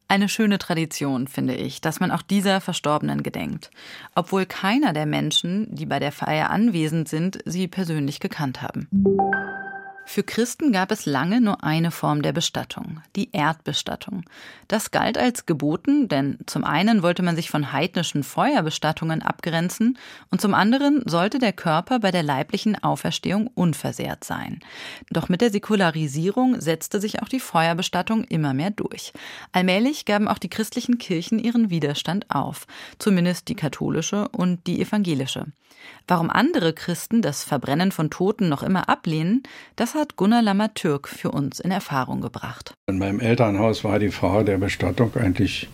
Eine 0.10 0.30
schöne 0.30 0.58
Tradition, 0.58 1.28
finde 1.28 1.54
ich, 1.56 1.82
dass 1.82 2.00
man 2.00 2.12
auch 2.12 2.22
dieser 2.22 2.62
Verstorbenen 2.62 3.24
gedenkt, 3.24 3.72
obwohl 4.15 4.46
keiner 4.46 4.93
der 4.93 5.06
Menschen, 5.06 5.67
die 5.76 5.86
bei 5.86 6.00
der 6.00 6.13
Feier 6.13 6.50
anwesend 6.50 7.10
sind, 7.10 7.39
sie 7.43 7.67
persönlich 7.67 8.22
gekannt 8.22 8.62
haben. 8.62 8.88
Für 10.10 10.24
Christen 10.24 10.72
gab 10.72 10.89
es 10.91 11.06
lange 11.06 11.41
nur 11.41 11.65
eine 11.65 11.91
Form 11.91 12.22
der 12.22 12.32
Bestattung, 12.32 13.02
die 13.17 13.30
Erdbestattung. 13.34 14.24
Das 14.70 14.91
galt 14.91 15.17
als 15.17 15.46
geboten, 15.46 16.08
denn 16.08 16.38
zum 16.46 16.63
einen 16.63 17.04
wollte 17.04 17.24
man 17.24 17.36
sich 17.36 17.50
von 17.50 17.74
heidnischen 17.74 18.24
Feuerbestattungen 18.24 19.22
abgrenzen 19.22 20.00
und 20.32 20.39
zum 20.39 20.54
anderen 20.54 21.04
sollte 21.06 21.39
der 21.39 21.52
Körper 21.52 22.00
bei 22.00 22.12
der 22.12 22.24
leiblichen 22.24 22.82
Auferstehung 22.82 23.48
unversehrt 23.48 24.24
sein. 24.24 24.62
Doch 25.10 25.28
mit 25.28 25.41
der 25.41 25.52
Säkularisierung 25.52 26.62
setzte 26.62 27.02
sich 27.02 27.22
auch 27.22 27.28
die 27.28 27.41
Feuerbestattung 27.41 28.24
immer 28.24 28.54
mehr 28.54 28.72
durch. 28.72 29.12
Allmählich 29.52 30.06
gaben 30.06 30.30
auch 30.30 30.39
die 30.39 30.50
christlichen 30.50 31.00
Kirchen 31.00 31.38
ihren 31.38 31.70
Widerstand 31.70 32.32
auf, 32.32 32.65
zumindest 32.98 33.50
die 33.50 33.56
katholische 33.56 34.30
und 34.30 34.67
die 34.67 34.80
evangelische. 34.80 35.48
Warum 36.08 36.30
andere 36.30 36.74
Christen 36.74 37.22
das 37.22 37.43
Verbrennen 37.43 37.91
von 37.91 38.10
Toten 38.10 38.50
noch 38.50 38.63
immer 38.63 38.89
ablehnen, 38.89 39.43
das 39.76 39.93
hat 39.98 40.16
Gunnar 40.16 40.42
Lammer-Türk 40.42 41.08
für 41.08 41.32
uns 41.32 41.60
in 41.60 41.72
Erfahrung 41.72 42.22
gebracht. 42.22 42.74
In 42.88 43.00
meinem 43.00 43.20
Elternhaus 43.20 43.84
war 43.84 44.00
die 44.00 44.12
Frage 44.12 44.46
der 44.46 44.58
Bestattung 44.58 45.16
eigentlich 45.16 45.68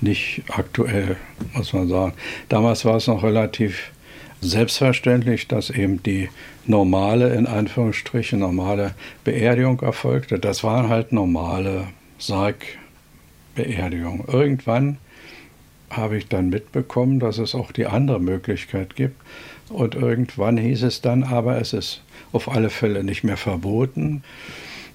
nicht 0.00 0.42
aktuell, 0.48 1.16
muss 1.54 1.72
man 1.72 1.88
sagen. 1.88 2.14
Damals 2.48 2.84
war 2.84 2.96
es 2.96 3.06
noch 3.06 3.22
relativ 3.22 3.92
selbstverständlich, 4.40 5.48
dass 5.48 5.70
eben 5.70 6.02
die 6.02 6.30
normale, 6.66 7.34
in 7.34 7.46
Anführungsstrichen, 7.46 8.38
normale 8.38 8.94
Beerdigung 9.24 9.80
erfolgte. 9.80 10.38
Das 10.38 10.64
waren 10.64 10.88
halt 10.88 11.12
normale 11.12 11.88
Sargbeerdigungen. 12.18 14.24
Irgendwann 14.26 14.98
habe 15.90 16.16
ich 16.16 16.28
dann 16.28 16.48
mitbekommen, 16.48 17.20
dass 17.20 17.38
es 17.38 17.54
auch 17.54 17.72
die 17.72 17.86
andere 17.86 18.20
Möglichkeit 18.20 18.96
gibt, 18.96 19.20
und 19.70 19.94
irgendwann 19.94 20.56
hieß 20.56 20.82
es 20.82 21.00
dann 21.00 21.22
aber, 21.24 21.60
es 21.60 21.72
ist 21.72 22.02
auf 22.32 22.48
alle 22.50 22.70
Fälle 22.70 23.04
nicht 23.04 23.24
mehr 23.24 23.36
verboten, 23.36 24.22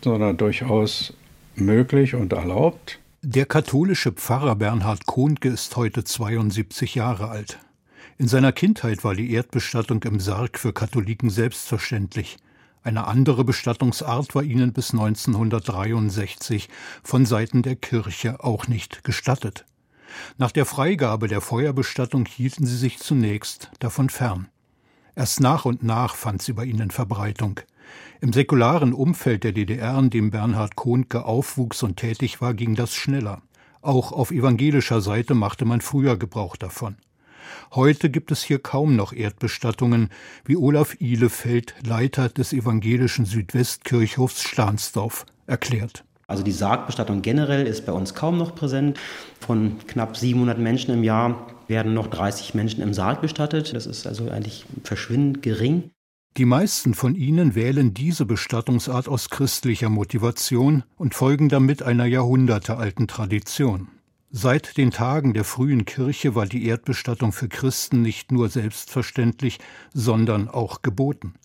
sondern 0.04 0.38
durchaus 0.38 1.14
möglich 1.56 2.16
und 2.16 2.34
erlaubt. 2.34 3.00
Der 3.22 3.46
katholische 3.46 4.12
Pfarrer 4.12 4.56
Bernhard 4.56 5.06
Kohnke 5.06 5.50
ist 5.50 5.76
heute 5.76 6.04
72 6.04 6.96
Jahre 6.96 7.30
alt. 7.30 7.58
In 8.18 8.28
seiner 8.28 8.52
Kindheit 8.52 9.04
war 9.04 9.16
die 9.16 9.32
Erdbestattung 9.34 10.04
im 10.04 10.20
Sarg 10.20 10.60
für 10.60 10.74
Katholiken 10.74 11.30
selbstverständlich. 11.30 12.38
Eine 12.84 13.08
andere 13.08 13.44
Bestattungsart 13.44 14.36
war 14.36 14.44
ihnen 14.44 14.72
bis 14.72 14.92
1963 14.92 16.70
von 17.04 17.26
Seiten 17.26 17.64
der 17.64 17.76
Kirche 17.76 18.44
auch 18.44 18.68
nicht 18.68 19.04
gestattet. 19.04 19.66
Nach 20.38 20.52
der 20.52 20.66
Freigabe 20.66 21.28
der 21.28 21.42
Feuerbestattung 21.42 22.26
hielten 22.26 22.66
sie 22.66 22.78
sich 22.78 23.00
zunächst 23.00 23.72
davon 23.80 24.10
fern. 24.10 24.50
Erst 25.16 25.40
nach 25.40 25.66
und 25.66 25.82
nach 25.82 26.16
fand 26.16 26.42
sie 26.42 26.54
bei 26.54 26.66
ihnen 26.66 26.92
Verbreitung. 26.92 27.62
Im 28.20 28.34
säkularen 28.34 28.94
Umfeld 28.94 29.44
der 29.44 29.54
DDR, 29.54 29.98
in 29.98 30.10
dem 30.10 30.32
Bernhard 30.32 30.76
Kohnke 30.76 31.26
aufwuchs 31.26 31.84
und 31.84 31.98
tätig 31.98 32.42
war, 32.42 32.54
ging 32.54 32.76
das 32.76 32.94
schneller. 32.94 33.42
Auch 33.82 34.12
auf 34.12 34.32
evangelischer 34.32 35.00
Seite 35.00 35.36
machte 35.36 35.64
man 35.64 35.80
früher 35.80 36.18
Gebrauch 36.18 36.58
davon. 36.58 36.98
Heute 37.74 38.10
gibt 38.10 38.32
es 38.32 38.44
hier 38.44 38.60
kaum 38.60 38.96
noch 38.96 39.14
Erdbestattungen, 39.14 40.10
wie 40.44 40.58
Olaf 40.58 41.00
Ihlefeld, 41.00 41.76
Leiter 41.86 42.30
des 42.30 42.52
evangelischen 42.52 43.26
Südwestkirchhofs 43.26 44.42
Stahnsdorf, 44.42 45.26
erklärt. 45.46 46.04
Also 46.28 46.44
die 46.44 46.52
Sargbestattung 46.52 47.22
generell 47.22 47.68
ist 47.68 47.86
bei 47.86 47.92
uns 47.92 48.16
kaum 48.16 48.38
noch 48.38 48.56
präsent. 48.56 49.00
Von 49.40 49.78
knapp 49.88 50.18
700 50.18 50.58
Menschen 50.58 50.94
im 50.94 51.04
Jahr 51.04 51.48
werden 51.68 51.94
noch 51.94 52.08
30 52.08 52.54
Menschen 52.54 52.82
im 52.82 52.94
Sarg 52.94 53.22
bestattet. 53.22 53.74
Das 53.74 53.86
ist 53.86 54.08
also 54.08 54.30
eigentlich 54.30 54.66
verschwindend 54.84 55.42
gering. 55.42 55.92
Die 56.38 56.46
meisten 56.46 56.94
von 56.94 57.16
ihnen 57.16 57.56
wählen 57.56 57.94
diese 57.94 58.26
Bestattungsart 58.26 59.08
aus 59.08 59.30
christlicher 59.30 59.90
Motivation 59.90 60.84
und 60.98 61.16
folgen 61.16 61.48
damit 61.48 61.82
einer 61.82 62.06
jahrhundertealten 62.06 63.08
Tradition. 63.08 63.88
Seit 64.32 64.76
den 64.76 64.92
Tagen 64.92 65.34
der 65.34 65.46
frühen 65.46 65.86
Kirche 65.86 66.36
war 66.36 66.46
die 66.46 66.66
Erdbestattung 66.66 67.32
für 67.32 67.48
Christen 67.48 68.02
nicht 68.02 68.34
nur 68.34 68.50
selbstverständlich, 68.50 69.60
sondern 69.94 70.50
auch 70.50 70.82
geboten. 70.82 71.36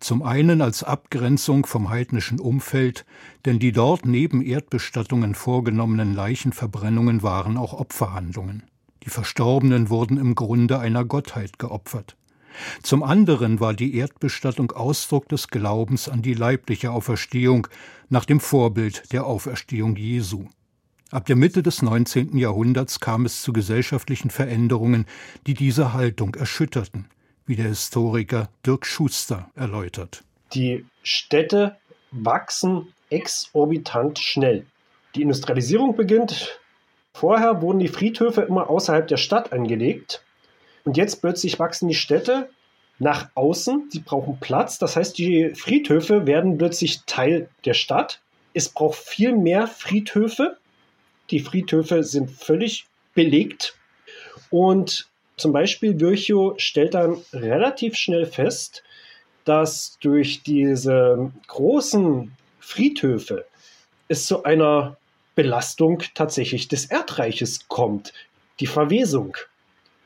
Zum 0.00 0.22
einen 0.22 0.60
als 0.60 0.82
Abgrenzung 0.82 1.64
vom 1.64 1.88
heidnischen 1.88 2.40
Umfeld, 2.40 3.06
denn 3.44 3.60
die 3.60 3.70
dort 3.70 4.06
neben 4.06 4.42
Erdbestattungen 4.42 5.36
vorgenommenen 5.36 6.14
Leichenverbrennungen 6.14 7.22
waren 7.22 7.56
auch 7.56 7.74
Opferhandlungen. 7.74 8.64
Die 9.06 9.10
Verstorbenen 9.10 9.88
wurden 9.88 10.18
im 10.18 10.34
Grunde 10.34 10.80
einer 10.80 11.04
Gottheit 11.04 11.58
geopfert. 11.58 12.16
Zum 12.82 13.02
anderen 13.02 13.60
war 13.60 13.72
die 13.72 13.96
Erdbestattung 13.96 14.72
Ausdruck 14.72 15.28
des 15.28 15.48
Glaubens 15.48 16.08
an 16.08 16.22
die 16.22 16.34
leibliche 16.34 16.90
Auferstehung 16.90 17.68
nach 18.08 18.24
dem 18.24 18.40
Vorbild 18.40 19.12
der 19.12 19.26
Auferstehung 19.26 19.96
Jesu. 19.96 20.46
Ab 21.12 21.26
der 21.26 21.36
Mitte 21.36 21.62
des 21.62 21.82
19. 21.82 22.36
Jahrhunderts 22.36 22.98
kam 22.98 23.26
es 23.26 23.42
zu 23.42 23.52
gesellschaftlichen 23.52 24.30
Veränderungen, 24.30 25.06
die 25.46 25.54
diese 25.54 25.92
Haltung 25.92 26.34
erschütterten, 26.34 27.06
wie 27.46 27.54
der 27.54 27.68
Historiker 27.68 28.48
Dirk 28.66 28.86
Schuster 28.86 29.50
erläutert. 29.54 30.24
Die 30.52 30.84
Städte 31.04 31.76
wachsen 32.10 32.88
exorbitant 33.10 34.18
schnell. 34.18 34.66
Die 35.14 35.22
Industrialisierung 35.22 35.94
beginnt. 35.94 36.58
Vorher 37.16 37.62
wurden 37.62 37.78
die 37.78 37.88
Friedhöfe 37.88 38.42
immer 38.42 38.68
außerhalb 38.68 39.08
der 39.08 39.16
Stadt 39.16 39.50
angelegt. 39.50 40.22
Und 40.84 40.98
jetzt 40.98 41.22
plötzlich 41.22 41.58
wachsen 41.58 41.88
die 41.88 41.94
Städte 41.94 42.50
nach 42.98 43.30
außen. 43.34 43.88
Sie 43.90 44.00
brauchen 44.00 44.38
Platz. 44.38 44.78
Das 44.78 44.96
heißt, 44.96 45.16
die 45.16 45.54
Friedhöfe 45.54 46.26
werden 46.26 46.58
plötzlich 46.58 47.04
Teil 47.06 47.48
der 47.64 47.72
Stadt. 47.72 48.20
Es 48.52 48.68
braucht 48.68 48.98
viel 48.98 49.34
mehr 49.34 49.66
Friedhöfe. 49.66 50.58
Die 51.30 51.40
Friedhöfe 51.40 52.04
sind 52.04 52.30
völlig 52.30 52.86
belegt. 53.14 53.78
Und 54.50 55.08
zum 55.38 55.52
Beispiel 55.54 55.98
Virchow 55.98 56.60
stellt 56.60 56.92
dann 56.92 57.16
relativ 57.32 57.96
schnell 57.96 58.26
fest, 58.26 58.82
dass 59.46 59.96
durch 60.02 60.42
diese 60.42 61.32
großen 61.46 62.36
Friedhöfe 62.60 63.46
es 64.06 64.26
zu 64.26 64.44
einer 64.44 64.98
Belastung 65.36 66.02
tatsächlich 66.14 66.66
des 66.66 66.86
Erdreiches 66.86 67.68
kommt. 67.68 68.12
Die 68.58 68.66
Verwesung. 68.66 69.36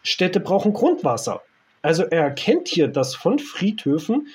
Städte 0.03 0.41
brauchen 0.41 0.75
Grundwasser. 0.75 1.43
Also 1.81 2.03
er 2.03 2.25
erkennt 2.25 2.69
hier, 2.69 2.89
dass 2.89 3.15
von 3.15 3.39
Friedhöfen 3.39 4.29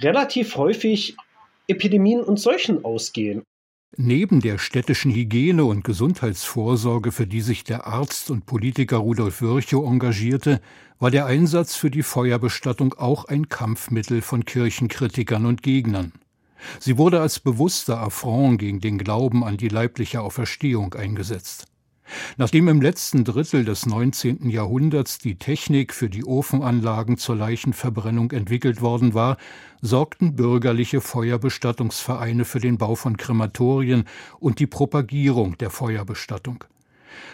relativ 0.00 0.56
häufig 0.56 1.16
Epidemien 1.66 2.20
und 2.20 2.38
Seuchen 2.38 2.84
ausgehen. 2.84 3.42
Neben 3.96 4.40
der 4.40 4.58
städtischen 4.58 5.12
Hygiene 5.12 5.64
und 5.64 5.82
Gesundheitsvorsorge, 5.82 7.10
für 7.10 7.26
die 7.26 7.40
sich 7.40 7.64
der 7.64 7.86
Arzt 7.86 8.30
und 8.30 8.44
Politiker 8.44 8.98
Rudolf 8.98 9.40
Virchow 9.40 9.84
engagierte, 9.84 10.60
war 10.98 11.10
der 11.10 11.26
Einsatz 11.26 11.74
für 11.74 11.90
die 11.90 12.02
Feuerbestattung 12.02 12.94
auch 12.94 13.24
ein 13.24 13.48
Kampfmittel 13.48 14.20
von 14.20 14.44
Kirchenkritikern 14.44 15.46
und 15.46 15.62
Gegnern. 15.62 16.12
Sie 16.80 16.98
wurde 16.98 17.20
als 17.20 17.40
bewusster 17.40 18.00
Affront 18.00 18.58
gegen 18.58 18.80
den 18.80 18.98
Glauben 18.98 19.44
an 19.44 19.56
die 19.56 19.68
leibliche 19.68 20.20
Auferstehung 20.20 20.94
eingesetzt. 20.94 21.66
Nachdem 22.36 22.68
im 22.68 22.80
letzten 22.80 23.24
Drittel 23.24 23.64
des 23.64 23.86
19. 23.86 24.48
Jahrhunderts 24.48 25.18
die 25.18 25.36
Technik 25.36 25.92
für 25.92 26.08
die 26.08 26.24
Ofenanlagen 26.24 27.18
zur 27.18 27.36
Leichenverbrennung 27.36 28.30
entwickelt 28.30 28.80
worden 28.80 29.14
war, 29.14 29.36
sorgten 29.82 30.34
bürgerliche 30.34 31.00
Feuerbestattungsvereine 31.00 32.44
für 32.44 32.60
den 32.60 32.78
Bau 32.78 32.94
von 32.94 33.16
Krematorien 33.16 34.04
und 34.40 34.58
die 34.58 34.66
Propagierung 34.66 35.58
der 35.58 35.70
Feuerbestattung. 35.70 36.64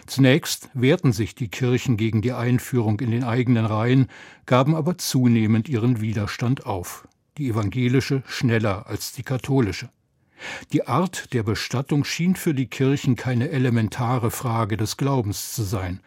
Zunächst 0.07 0.70
wehrten 0.75 1.12
sich 1.12 1.35
die 1.35 1.49
Kirchen 1.49 1.97
gegen 1.97 2.22
die 2.22 2.33
Einführung 2.33 3.01
in 3.01 3.11
den 3.11 3.25
eigenen 3.25 3.66
Reihen, 3.66 4.09
gaben 4.47 4.75
aber 4.75 4.99
zunehmend 4.99 5.68
ihren 5.68 6.01
Widerstand 6.01 6.66
auf. 6.66 7.07
Die 7.37 7.49
evangelische 7.49 8.22
schneller 8.28 8.87
als 8.87 9.12
die 9.12 9.24
katholische. 9.24 9.89
Die 10.72 10.87
Art 10.87 11.32
der 11.32 11.43
Bestattung 11.43 12.05
schien 12.05 12.37
für 12.37 12.55
die 12.55 12.66
Kirchen 12.66 13.16
keine 13.16 13.51
elementare 13.51 14.30
Frage 14.30 14.76
des 14.76 14.97
Glaubens 14.97 15.53
zu 15.53 15.64
sein, 15.64 15.99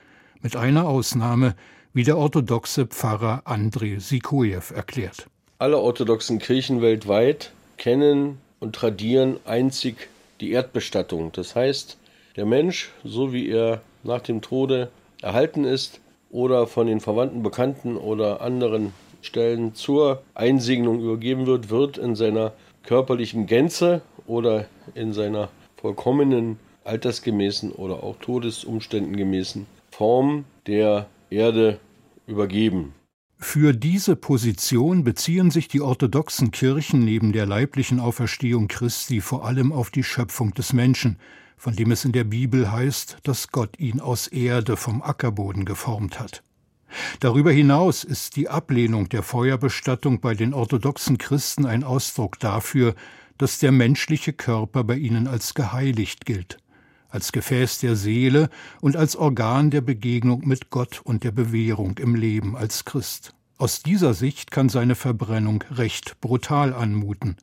mit 0.42 0.56
einer 0.56 0.88
Ausnahme, 0.88 1.56
wie 1.94 2.06
der 2.06 2.18
orthodoxe 2.18 2.86
Pfarrer 2.86 3.42
Andrei 3.44 3.98
Sikojew 4.00 4.74
erklärt. 4.74 5.28
Alle 5.60 5.78
orthodoxen 5.80 6.40
Kirchen 6.40 6.82
weltweit 6.82 7.52
kennen 7.76 8.38
und 8.60 8.76
tradieren 8.76 9.38
einzig 9.44 10.08
die 10.40 10.52
Erdbestattung. 10.52 11.34
Das 11.34 11.56
heißt, 11.56 11.98
der 12.38 12.46
Mensch, 12.46 12.92
so 13.04 13.34
wie 13.34 13.50
er 13.50 13.82
nach 14.04 14.22
dem 14.22 14.42
Tode 14.42 14.92
erhalten 15.22 15.66
ist 15.66 16.00
oder 16.30 16.68
von 16.68 16.88
den 16.88 17.02
Verwandten, 17.02 17.44
Bekannten 17.44 17.98
oder 17.98 18.40
anderen 18.40 18.94
Stellen 19.22 19.76
zur 19.76 20.22
Einsegnung 20.34 21.02
übergeben 21.02 21.46
wird, 21.46 21.70
wird 21.70 21.98
in 21.98 22.16
seiner 22.16 22.54
körperlichen 22.84 23.46
Gänze 23.46 24.02
oder 24.26 24.66
in 24.96 25.14
seiner 25.14 25.50
vollkommenen 25.76 26.58
altersgemäßen 26.84 27.72
oder 27.72 28.04
auch 28.04 28.18
Todesumständen 28.20 29.16
gemäßen 29.16 29.66
Form 29.92 30.46
der 30.66 31.08
Erde 31.30 31.80
übergeben. 32.28 32.94
Für 33.40 33.74
diese 33.74 34.16
Position 34.16 35.04
beziehen 35.04 35.52
sich 35.52 35.68
die 35.68 35.82
orthodoxen 35.82 36.50
Kirchen 36.52 37.06
neben 37.06 37.34
der 37.34 37.46
leiblichen 37.46 38.00
Auferstehung 38.00 38.68
Christi 38.68 39.22
vor 39.22 39.46
allem 39.46 39.72
auf 39.72 39.92
die 39.92 40.04
Schöpfung 40.04 40.54
des 40.56 40.74
Menschen, 40.74 41.20
von 41.56 41.76
dem 41.76 41.92
es 41.92 42.04
in 42.04 42.14
der 42.14 42.24
Bibel 42.24 42.72
heißt, 42.72 43.18
dass 43.24 43.50
Gott 43.50 43.80
ihn 43.80 44.00
aus 44.00 44.28
Erde 44.28 44.76
vom 44.76 45.04
Ackerboden 45.04 45.66
geformt 45.66 46.20
hat. 46.20 46.42
Darüber 47.20 47.52
hinaus 47.52 48.04
ist 48.04 48.36
die 48.36 48.50
Ablehnung 48.50 49.10
der 49.10 49.24
Feuerbestattung 49.24 50.20
bei 50.20 50.34
den 50.34 50.54
orthodoxen 50.54 51.18
Christen 51.18 51.66
ein 51.66 51.84
Ausdruck 51.84 52.40
dafür, 52.40 52.96
dass 53.38 53.60
der 53.60 53.72
menschliche 53.72 54.34
Körper 54.34 54.84
bei 54.84 54.96
ihnen 54.96 55.28
als 55.28 55.54
geheiligt 55.54 56.26
gilt, 56.26 56.58
als 57.10 57.32
Gefäß 57.32 57.80
der 57.80 57.96
Seele 57.96 58.50
und 58.82 58.96
als 58.96 59.16
Organ 59.16 59.70
der 59.70 59.82
Begegnung 59.82 60.48
mit 60.48 60.70
Gott 60.70 61.02
und 61.04 61.24
der 61.24 61.32
Bewährung 61.32 61.98
im 61.98 62.16
Leben 62.16 62.56
als 62.56 62.86
Christ. 62.86 63.34
Aus 63.58 63.82
dieser 63.82 64.14
Sicht 64.14 64.52
kann 64.52 64.70
seine 64.70 64.96
Verbrennung 64.96 65.64
recht 65.72 66.22
brutal 66.22 66.74
anmuten. 66.74 67.38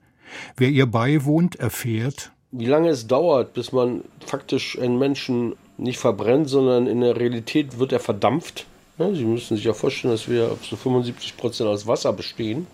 Wer 0.56 0.70
ihr 0.70 0.86
beiwohnt, 0.86 1.56
erfährt, 1.56 2.32
wie 2.56 2.66
lange 2.66 2.90
es 2.90 3.08
dauert, 3.08 3.52
bis 3.52 3.72
man 3.72 4.04
faktisch 4.24 4.78
einen 4.78 4.96
Menschen 4.96 5.56
nicht 5.76 5.98
verbrennt, 5.98 6.48
sondern 6.48 6.86
in 6.86 7.00
der 7.00 7.16
Realität 7.16 7.80
wird 7.80 7.92
er 7.92 7.98
verdampft. 7.98 8.66
Ja, 8.96 9.12
Sie 9.12 9.24
müssen 9.24 9.56
sich 9.56 9.64
ja 9.64 9.72
vorstellen, 9.72 10.14
dass 10.14 10.28
wir 10.28 10.56
zu 10.62 10.76
75 10.76 11.36
Prozent 11.36 11.68
aus 11.68 11.86
Wasser 11.88 12.12
bestehen. 12.12 12.68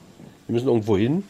Wir 0.46 0.54
müssen 0.54 0.68
irgendwo 0.68 0.98
hin. 0.98 1.24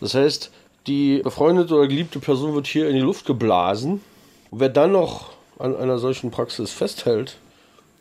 Das 0.00 0.14
heißt, 0.14 0.50
die 0.86 1.20
befreundete 1.22 1.74
oder 1.74 1.88
geliebte 1.88 2.18
Person 2.18 2.54
wird 2.54 2.66
hier 2.66 2.88
in 2.90 2.94
die 2.94 3.00
Luft 3.00 3.24
geblasen. 3.24 4.02
Und 4.50 4.60
wer 4.60 4.68
dann 4.68 4.92
noch 4.92 5.30
an 5.58 5.74
einer 5.74 5.98
solchen 5.98 6.30
Praxis 6.30 6.72
festhält, 6.72 7.38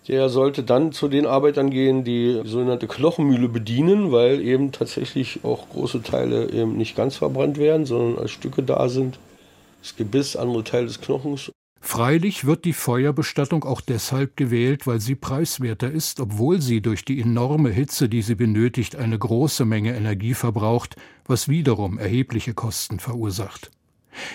der 0.09 0.27
sollte 0.27 0.63
dann 0.63 0.91
zu 0.91 1.07
den 1.07 1.25
Arbeitern 1.25 1.69
gehen, 1.69 2.03
die 2.03 2.41
sogenannte 2.43 2.87
Knochenmühle 2.87 3.47
bedienen, 3.47 4.11
weil 4.11 4.41
eben 4.41 4.73
tatsächlich 4.73 5.45
auch 5.45 5.69
große 5.69 6.03
Teile 6.03 6.51
eben 6.51 6.75
nicht 6.75 6.97
ganz 6.97 7.15
verbrannt 7.15 7.57
werden, 7.57 7.85
sondern 7.85 8.21
als 8.21 8.31
Stücke 8.31 8.63
da 8.63 8.89
sind. 8.89 9.17
Das 9.81 9.95
Gebiss, 9.95 10.35
andere 10.35 10.65
Teile 10.65 10.87
des 10.87 10.99
Knochens 10.99 11.51
Freilich 11.87 12.45
wird 12.45 12.65
die 12.65 12.73
Feuerbestattung 12.73 13.63
auch 13.63 13.79
deshalb 13.79 14.35
gewählt, 14.37 14.87
weil 14.87 14.99
sie 14.99 15.13
preiswerter 15.13 15.89
ist, 15.89 16.19
obwohl 16.19 16.59
sie 16.59 16.81
durch 16.81 17.05
die 17.05 17.21
enorme 17.21 17.69
Hitze, 17.69 18.09
die 18.09 18.23
sie 18.23 18.33
benötigt, 18.33 18.95
eine 18.95 19.17
große 19.17 19.65
Menge 19.65 19.95
Energie 19.95 20.33
verbraucht, 20.33 20.95
was 21.25 21.47
wiederum 21.47 21.99
erhebliche 21.99 22.55
Kosten 22.55 22.99
verursacht. 22.99 23.69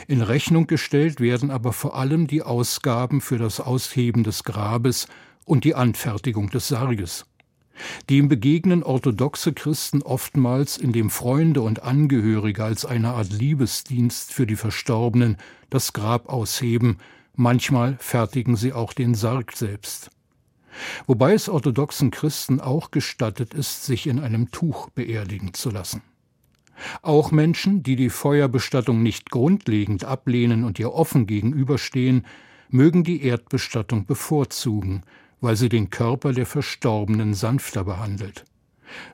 In 0.06 0.22
Rechnung 0.22 0.68
gestellt 0.68 1.20
werden 1.20 1.50
aber 1.50 1.72
vor 1.72 1.96
allem 1.96 2.28
die 2.28 2.42
Ausgaben 2.42 3.20
für 3.20 3.36
das 3.36 3.58
Ausheben 3.58 4.22
des 4.22 4.44
Grabes 4.44 5.08
und 5.44 5.64
die 5.64 5.74
Anfertigung 5.74 6.50
des 6.50 6.68
Sarges. 6.68 7.26
Dem 8.08 8.28
begegnen 8.28 8.84
orthodoxe 8.84 9.52
Christen 9.52 10.02
oftmals, 10.02 10.78
indem 10.78 11.10
Freunde 11.10 11.62
und 11.62 11.82
Angehörige 11.82 12.62
als 12.62 12.84
eine 12.84 13.08
Art 13.14 13.32
Liebesdienst 13.32 14.32
für 14.32 14.46
die 14.46 14.56
Verstorbenen 14.56 15.36
das 15.68 15.92
Grab 15.92 16.28
ausheben, 16.28 16.98
Manchmal 17.34 17.96
fertigen 18.00 18.56
sie 18.56 18.72
auch 18.72 18.92
den 18.92 19.14
Sarg 19.14 19.52
selbst. 19.56 20.10
Wobei 21.06 21.32
es 21.34 21.48
orthodoxen 21.48 22.10
Christen 22.10 22.60
auch 22.60 22.90
gestattet 22.90 23.54
ist, 23.54 23.84
sich 23.84 24.06
in 24.06 24.20
einem 24.20 24.50
Tuch 24.50 24.90
beerdigen 24.90 25.54
zu 25.54 25.70
lassen. 25.70 26.02
Auch 27.02 27.30
Menschen, 27.30 27.82
die 27.82 27.96
die 27.96 28.10
Feuerbestattung 28.10 29.02
nicht 29.02 29.30
grundlegend 29.30 30.04
ablehnen 30.04 30.64
und 30.64 30.78
ihr 30.78 30.92
offen 30.92 31.26
gegenüberstehen, 31.26 32.26
mögen 32.70 33.04
die 33.04 33.22
Erdbestattung 33.22 34.06
bevorzugen, 34.06 35.02
weil 35.40 35.56
sie 35.56 35.68
den 35.68 35.90
Körper 35.90 36.32
der 36.32 36.46
Verstorbenen 36.46 37.34
sanfter 37.34 37.84
behandelt. 37.84 38.44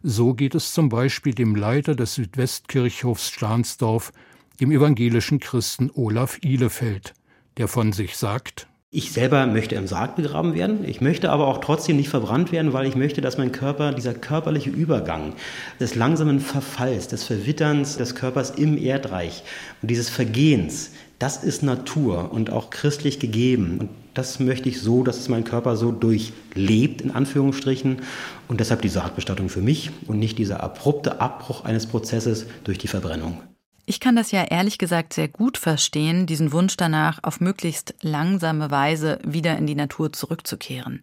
So 0.02 0.34
geht 0.34 0.54
es 0.54 0.72
zum 0.72 0.88
Beispiel 0.88 1.34
dem 1.34 1.54
Leiter 1.54 1.94
des 1.94 2.14
Südwestkirchhofs 2.14 3.30
Stahnsdorf, 3.30 4.12
dem 4.60 4.70
evangelischen 4.70 5.38
Christen 5.38 5.90
Olaf 5.92 6.38
Ihlefeld, 6.42 7.14
der 7.56 7.68
von 7.68 7.92
sich 7.92 8.16
sagt, 8.16 8.66
Ich 8.90 9.12
selber 9.12 9.46
möchte 9.46 9.74
im 9.74 9.86
Sarg 9.86 10.16
begraben 10.16 10.54
werden. 10.54 10.84
Ich 10.88 11.00
möchte 11.00 11.30
aber 11.30 11.48
auch 11.48 11.58
trotzdem 11.58 11.96
nicht 11.96 12.08
verbrannt 12.08 12.52
werden, 12.52 12.72
weil 12.72 12.86
ich 12.86 12.94
möchte, 12.94 13.20
dass 13.20 13.36
mein 13.36 13.52
Körper, 13.52 13.92
dieser 13.92 14.14
körperliche 14.14 14.70
Übergang 14.70 15.34
des 15.80 15.96
langsamen 15.96 16.40
Verfalls, 16.40 17.08
des 17.08 17.24
Verwitterns 17.24 17.96
des 17.96 18.14
Körpers 18.14 18.50
im 18.50 18.78
Erdreich 18.78 19.42
und 19.82 19.90
dieses 19.90 20.08
Vergehens, 20.08 20.92
das 21.18 21.42
ist 21.42 21.62
Natur 21.62 22.30
und 22.32 22.50
auch 22.50 22.70
christlich 22.70 23.18
gegeben. 23.18 23.78
Und 23.80 23.88
das 24.14 24.38
möchte 24.38 24.68
ich 24.68 24.80
so, 24.80 25.02
dass 25.02 25.18
es 25.18 25.28
mein 25.28 25.44
Körper 25.44 25.76
so 25.76 25.90
durchlebt, 25.90 27.00
in 27.00 27.10
Anführungsstrichen. 27.10 28.02
Und 28.48 28.60
deshalb 28.60 28.82
die 28.82 28.88
Sargbestattung 28.88 29.48
für 29.48 29.62
mich 29.62 29.90
und 30.06 30.18
nicht 30.18 30.38
dieser 30.38 30.62
abrupte 30.62 31.20
Abbruch 31.20 31.64
eines 31.64 31.86
Prozesses 31.86 32.46
durch 32.64 32.78
die 32.78 32.88
Verbrennung. 32.88 33.40
Ich 33.88 34.00
kann 34.00 34.16
das 34.16 34.32
ja 34.32 34.42
ehrlich 34.42 34.78
gesagt 34.78 35.12
sehr 35.12 35.28
gut 35.28 35.56
verstehen, 35.56 36.26
diesen 36.26 36.50
Wunsch 36.50 36.76
danach, 36.76 37.20
auf 37.22 37.40
möglichst 37.40 37.94
langsame 38.02 38.72
Weise 38.72 39.20
wieder 39.24 39.56
in 39.56 39.68
die 39.68 39.76
Natur 39.76 40.12
zurückzukehren. 40.12 41.02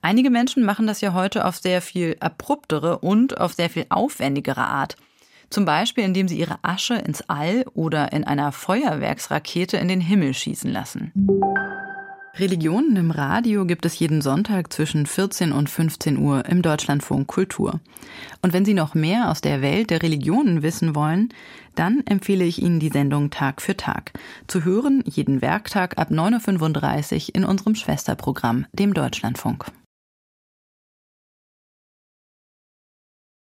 Einige 0.00 0.30
Menschen 0.30 0.64
machen 0.64 0.86
das 0.86 1.00
ja 1.00 1.12
heute 1.12 1.44
auf 1.44 1.56
sehr 1.56 1.82
viel 1.82 2.16
abruptere 2.20 2.98
und 2.98 3.40
auf 3.40 3.54
sehr 3.54 3.68
viel 3.68 3.86
aufwendigere 3.88 4.64
Art. 4.64 4.94
Zum 5.50 5.64
Beispiel, 5.64 6.04
indem 6.04 6.28
sie 6.28 6.38
ihre 6.38 6.60
Asche 6.62 6.94
ins 6.94 7.28
All 7.28 7.64
oder 7.74 8.12
in 8.12 8.22
einer 8.22 8.52
Feuerwerksrakete 8.52 9.76
in 9.78 9.88
den 9.88 10.00
Himmel 10.00 10.32
schießen 10.32 10.70
lassen. 10.70 11.12
Religionen 12.38 12.96
im 12.96 13.10
Radio 13.10 13.66
gibt 13.66 13.84
es 13.84 13.98
jeden 13.98 14.22
Sonntag 14.22 14.72
zwischen 14.72 15.06
14 15.06 15.52
und 15.52 15.68
15 15.68 16.16
Uhr 16.16 16.44
im 16.46 16.62
Deutschlandfunk 16.62 17.26
Kultur. 17.26 17.80
Und 18.40 18.52
wenn 18.52 18.64
Sie 18.64 18.74
noch 18.74 18.94
mehr 18.94 19.30
aus 19.30 19.40
der 19.40 19.62
Welt 19.62 19.90
der 19.90 20.02
Religionen 20.02 20.62
wissen 20.62 20.94
wollen, 20.94 21.30
dann 21.74 22.02
empfehle 22.06 22.44
ich 22.44 22.62
Ihnen 22.62 22.80
die 22.80 22.88
Sendung 22.88 23.30
Tag 23.30 23.60
für 23.60 23.76
Tag. 23.76 24.12
Zu 24.46 24.64
hören 24.64 25.02
jeden 25.06 25.42
Werktag 25.42 25.98
ab 25.98 26.10
9.35 26.10 27.28
Uhr 27.28 27.34
in 27.34 27.44
unserem 27.44 27.74
Schwesterprogramm, 27.74 28.66
dem 28.72 28.94
Deutschlandfunk. 28.94 29.66